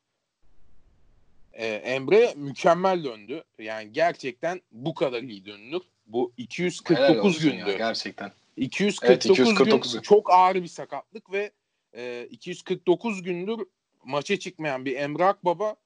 E, 1.53 1.67
Emre 1.67 2.35
mükemmel 2.37 3.05
döndü. 3.05 3.45
Yani 3.59 3.93
gerçekten 3.93 4.61
bu 4.73 4.95
kadar 4.95 5.23
iyi 5.23 5.47
döndü. 5.47 5.79
Bu 6.07 6.33
249 6.37 7.39
gündü. 7.39 7.71
Ya, 7.71 7.77
gerçekten. 7.77 8.33
249, 8.57 9.11
evet, 9.11 9.25
249 9.25 9.93
gün 9.93 10.01
çok 10.01 10.31
ağır 10.31 10.55
bir 10.55 10.69
sakatlık 10.69 11.33
ve 11.33 11.51
e, 11.97 12.27
249 12.31 13.23
gündür 13.23 13.67
maça 14.05 14.39
çıkmayan 14.39 14.85
bir 14.85 14.97
Emrak 14.97 15.45
Baba 15.45 15.77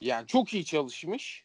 yani 0.00 0.26
çok 0.26 0.54
iyi 0.54 0.64
çalışmış. 0.64 1.44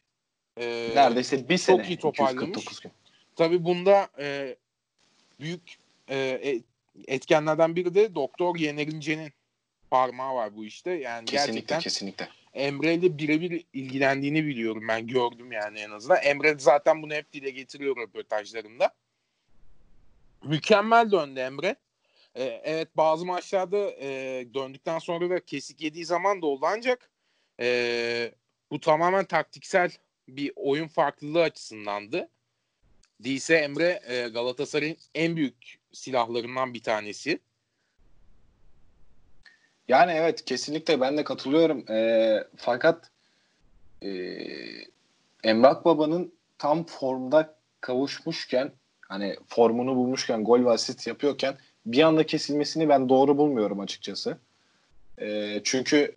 E, 0.56 0.90
Neredeyse 0.94 1.48
bir 1.48 1.58
sene. 1.58 1.76
Çok 1.76 1.88
iyi 1.88 1.98
toparlamış. 1.98 2.80
Gün. 2.80 2.92
Tabii 3.36 3.64
bunda 3.64 4.08
e, 4.18 4.56
büyük 5.40 5.78
e, 6.08 6.16
e, 6.18 6.62
etkenlerden 7.06 7.76
biri 7.76 7.94
de 7.94 8.14
Doktor 8.14 8.56
Yenerince'nin 8.56 9.32
parmağı 9.90 10.34
var 10.34 10.56
bu 10.56 10.64
işte. 10.64 10.90
Yani 10.90 11.24
kesinlikle, 11.24 11.52
gerçekten 11.52 11.80
kesinlikle. 11.80 12.28
Emre 12.54 12.94
ile 12.94 13.18
birebir 13.18 13.64
ilgilendiğini 13.72 14.46
biliyorum 14.46 14.88
ben 14.88 15.06
gördüm 15.06 15.52
yani 15.52 15.78
en 15.78 15.90
azından. 15.90 16.22
Emre 16.22 16.58
zaten 16.58 17.02
bunu 17.02 17.14
hep 17.14 17.32
dile 17.32 17.50
getiriyor 17.50 17.96
röportajlarında. 17.96 18.94
Mükemmel 20.44 21.10
döndü 21.10 21.40
Emre. 21.40 21.76
Ee, 22.34 22.60
evet 22.64 22.88
bazı 22.96 23.26
maçlarda 23.26 23.90
e, 23.90 24.08
döndükten 24.54 24.98
sonra 24.98 25.30
da 25.30 25.44
kesik 25.44 25.80
yediği 25.80 26.04
zaman 26.04 26.42
da 26.42 26.46
oldu 26.46 26.66
ancak 26.68 27.10
e, 27.60 28.32
bu 28.70 28.80
tamamen 28.80 29.24
taktiksel 29.24 29.90
bir 30.28 30.52
oyun 30.56 30.88
farklılığı 30.88 31.42
açısındandı. 31.42 32.28
Değilse 33.20 33.56
Emre 33.56 34.02
e, 34.06 34.28
Galatasaray'ın 34.28 34.96
en 35.14 35.36
büyük 35.36 35.78
silahlarından 35.92 36.74
bir 36.74 36.82
tanesi. 36.82 37.38
Yani 39.88 40.12
evet 40.12 40.44
kesinlikle 40.44 41.00
ben 41.00 41.16
de 41.16 41.24
katılıyorum. 41.24 41.90
E, 41.90 42.44
fakat 42.56 43.10
e, 44.02 44.08
Emrak 45.44 45.84
Baba'nın 45.84 46.32
tam 46.58 46.86
formda 46.86 47.56
kavuşmuşken 47.80 48.72
hani 49.00 49.36
formunu 49.48 49.96
bulmuşken 49.96 50.44
gol 50.44 50.64
ve 50.64 50.70
asist 50.70 51.06
yapıyorken 51.06 51.56
bir 51.86 52.02
anda 52.02 52.26
kesilmesini 52.26 52.88
ben 52.88 53.08
doğru 53.08 53.38
bulmuyorum 53.38 53.80
açıkçası. 53.80 54.38
E, 55.20 55.60
çünkü 55.64 56.14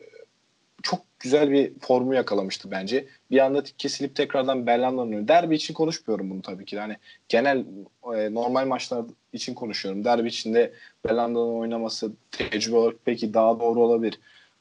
çok 0.84 1.00
güzel 1.20 1.52
bir 1.52 1.80
formu 1.80 2.16
yakalamıştı 2.16 2.72
bence. 2.72 3.08
Bir 3.32 3.40
anda 3.40 3.64
kesilip 3.78 4.16
tekrardan 4.16 4.68
Belhanda'nın 4.68 5.28
Derbi 5.28 5.56
için 5.56 5.74
konuşmuyorum 5.74 6.30
bunu 6.30 6.42
tabii 6.42 6.66
ki. 6.66 6.76
Yani 6.76 6.98
genel 7.30 7.66
e, 8.16 8.34
normal 8.34 8.68
maçlar 8.68 9.06
için 9.34 9.54
konuşuyorum. 9.54 10.06
Derbi 10.06 10.28
içinde 10.28 10.74
Belhanda'nın 11.08 11.60
oynaması 11.60 12.12
tecrübe 12.32 12.76
olarak 12.76 12.96
peki 13.06 13.34
daha 13.34 13.60
doğru 13.60 13.84
olabilir. 13.84 14.20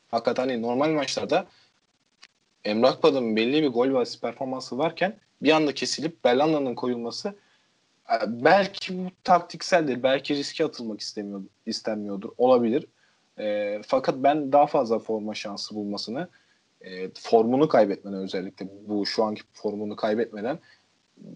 Fakat 0.08 0.38
hani 0.38 0.62
normal 0.62 0.90
maçlarda 0.90 1.46
Emrah 2.64 2.90
Akbad'ın 2.90 3.36
belli 3.36 3.62
bir 3.62 3.68
gol 3.68 4.00
ve 4.00 4.04
performansı 4.22 4.78
varken 4.78 5.16
bir 5.42 5.52
anda 5.52 5.74
kesilip 5.74 6.24
Belhanda'nın 6.24 6.74
koyulması 6.74 7.34
e, 8.10 8.14
belki 8.26 8.98
bu 8.98 9.10
taktikseldir. 9.24 10.02
Belki 10.02 10.36
riske 10.36 10.64
atılmak 10.64 11.00
istemiyor, 11.00 11.42
istenmiyordur. 11.66 12.30
Olabilir. 12.38 12.86
E, 13.39 13.78
fakat 13.86 14.14
ben 14.16 14.53
daha 14.53 14.66
fazla 14.66 14.99
forma 14.99 15.34
şansı 15.34 15.74
bulmasını 15.74 16.28
e, 16.80 17.11
formunu 17.14 17.68
kaybetmeden 17.68 18.22
özellikle 18.22 18.68
bu 18.89 19.07
şu 19.07 19.24
anki 19.24 19.43
formunu 19.53 19.97
kaybetmeden 19.97 20.59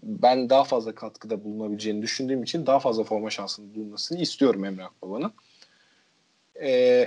ben 0.03 0.49
daha 0.49 0.63
fazla 0.63 0.95
katkıda 0.95 1.43
bulunabileceğini 1.43 2.01
düşündüğüm 2.01 2.43
için 2.43 2.65
daha 2.65 2.79
fazla 2.79 3.03
forma 3.03 3.29
şansının 3.29 3.75
bulunmasını 3.75 4.19
istiyorum 4.19 4.65
Emre 4.65 4.83
Akbaba'nın. 4.83 5.33
E, 6.61 7.05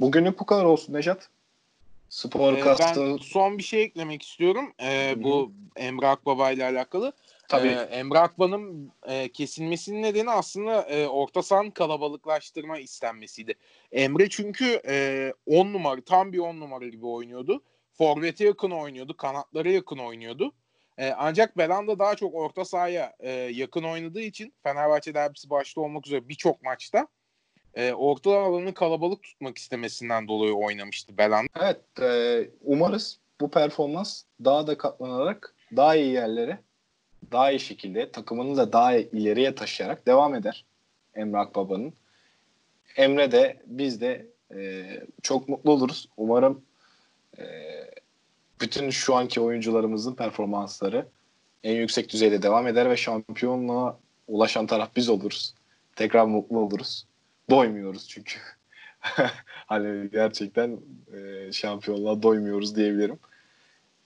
bugünlük 0.00 0.40
bu 0.40 0.46
kadar 0.46 0.64
olsun 0.64 0.92
Nejat. 0.92 1.28
Spor 2.08 2.52
ee, 2.52 2.76
Ben 2.80 3.16
son 3.16 3.58
bir 3.58 3.62
şey 3.62 3.82
eklemek 3.82 4.22
istiyorum. 4.22 4.72
Ee, 4.82 5.14
bu 5.16 5.52
Emre 5.76 6.06
Akbaba 6.06 6.50
ile 6.50 6.64
alakalı. 6.64 7.12
Tabii. 7.48 7.68
Ee, 7.68 7.72
Emre 7.72 8.18
Akba'nın 8.18 8.92
e, 9.08 9.28
kesilmesinin 9.32 10.02
nedeni 10.02 10.30
aslında 10.30 10.82
e, 10.82 11.06
orta 11.06 11.42
sahanın 11.42 11.70
kalabalıklaştırma 11.70 12.78
istenmesiydi. 12.78 13.54
Emre 13.92 14.28
çünkü 14.28 14.80
10 15.46 15.66
e, 15.66 15.72
numara, 15.72 16.00
tam 16.00 16.32
bir 16.32 16.38
10 16.38 16.60
numara 16.60 16.88
gibi 16.88 17.06
oynuyordu. 17.06 17.62
Forvet'e 17.92 18.44
yakın 18.44 18.70
oynuyordu, 18.70 19.16
kanatlara 19.16 19.70
yakın 19.70 19.98
oynuyordu. 19.98 20.52
E, 20.98 21.10
ancak 21.10 21.58
Belanda 21.58 21.98
daha 21.98 22.14
çok 22.14 22.34
orta 22.34 22.64
sahaya 22.64 23.12
e, 23.20 23.30
yakın 23.30 23.82
oynadığı 23.82 24.20
için 24.20 24.54
Fenerbahçe 24.62 25.14
derbisi 25.14 25.50
başta 25.50 25.80
olmak 25.80 26.06
üzere 26.06 26.28
birçok 26.28 26.62
maçta 26.62 27.08
e, 27.76 27.92
orta 27.92 28.38
alanı 28.38 28.74
kalabalık 28.74 29.22
tutmak 29.22 29.58
istemesinden 29.58 30.28
dolayı 30.28 30.54
oynamıştı 30.54 31.18
Belanda. 31.18 31.48
Evet, 31.60 31.80
e, 32.00 32.48
umarız 32.64 33.18
bu 33.40 33.50
performans 33.50 34.22
daha 34.44 34.66
da 34.66 34.78
katlanarak 34.78 35.54
daha 35.76 35.96
iyi 35.96 36.12
yerlere 36.12 36.58
daha 37.32 37.50
iyi 37.50 37.60
şekilde 37.60 38.10
takımını 38.10 38.56
da 38.56 38.72
daha 38.72 38.94
ileriye 38.96 39.54
taşıyarak 39.54 40.06
devam 40.06 40.34
eder 40.34 40.64
Emre 41.14 41.38
Akbaba'nın. 41.38 41.92
Emre 42.96 43.32
de 43.32 43.62
biz 43.66 44.00
de 44.00 44.26
e, 44.54 44.84
çok 45.22 45.48
mutlu 45.48 45.72
oluruz. 45.72 46.08
Umarım 46.16 46.62
e, 47.38 47.44
bütün 48.60 48.90
şu 48.90 49.14
anki 49.14 49.40
oyuncularımızın 49.40 50.14
performansları 50.14 51.06
en 51.64 51.74
yüksek 51.76 52.12
düzeyde 52.12 52.42
devam 52.42 52.66
eder 52.66 52.90
ve 52.90 52.96
şampiyonluğa 52.96 53.98
ulaşan 54.28 54.66
taraf 54.66 54.90
biz 54.96 55.08
oluruz. 55.08 55.54
Tekrar 55.96 56.24
mutlu 56.24 56.58
oluruz. 56.58 57.06
Doymuyoruz 57.50 58.08
çünkü. 58.08 58.38
hani 59.66 60.10
gerçekten 60.10 60.80
e, 61.16 61.52
şampiyonluğa 61.52 62.22
doymuyoruz 62.22 62.76
diyebilirim. 62.76 63.18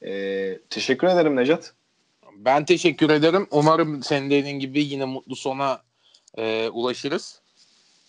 E, 0.03 0.59
teşekkür 0.71 1.07
ederim 1.07 1.37
Necat. 1.37 1.75
Ben 2.37 2.65
teşekkür 2.65 3.11
ederim. 3.11 3.47
Umarım 3.51 4.03
senin 4.03 4.31
dediğin 4.31 4.59
gibi 4.59 4.85
yine 4.85 5.05
mutlu 5.05 5.37
sona 5.37 5.83
e, 6.37 6.69
ulaşırız. 6.69 7.41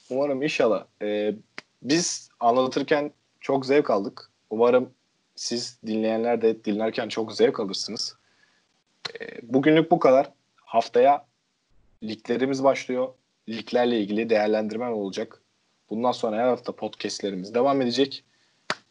Umarım 0.09 0.43
inşallah. 0.43 0.85
E, 1.01 1.35
biz 1.81 2.29
anlatırken 2.39 3.11
çok 3.39 3.65
zevk 3.65 3.89
aldık. 3.89 4.31
Umarım 4.49 4.93
siz 5.35 5.77
dinleyenler 5.85 6.41
de 6.41 6.63
dinlerken 6.63 7.09
çok 7.09 7.33
zevk 7.33 7.59
alırsınız. 7.59 8.15
E, 9.19 9.25
bugünlük 9.43 9.91
bu 9.91 9.99
kadar. 9.99 10.31
Haftaya 10.55 11.25
liglerimiz 12.03 12.63
başlıyor. 12.63 13.13
Liglerle 13.49 13.99
ilgili 13.99 14.29
değerlendirme 14.29 14.89
olacak. 14.89 15.41
Bundan 15.89 16.11
sonra 16.11 16.37
her 16.37 16.47
hafta 16.47 16.75
podcastlerimiz 16.75 17.53
devam 17.53 17.81
edecek. 17.81 18.23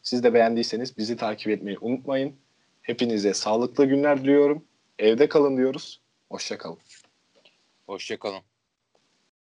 Siz 0.01 0.23
de 0.23 0.33
beğendiyseniz 0.33 0.97
bizi 0.97 1.17
takip 1.17 1.47
etmeyi 1.47 1.77
unutmayın. 1.81 2.35
Hepinize 2.81 3.33
sağlıklı 3.33 3.85
günler 3.85 4.21
diliyorum. 4.21 4.63
Evde 4.99 5.29
kalın 5.29 5.57
diyoruz. 5.57 6.01
Hoşçakalın. 6.29 6.77
Hoşçakalın. 7.87 8.48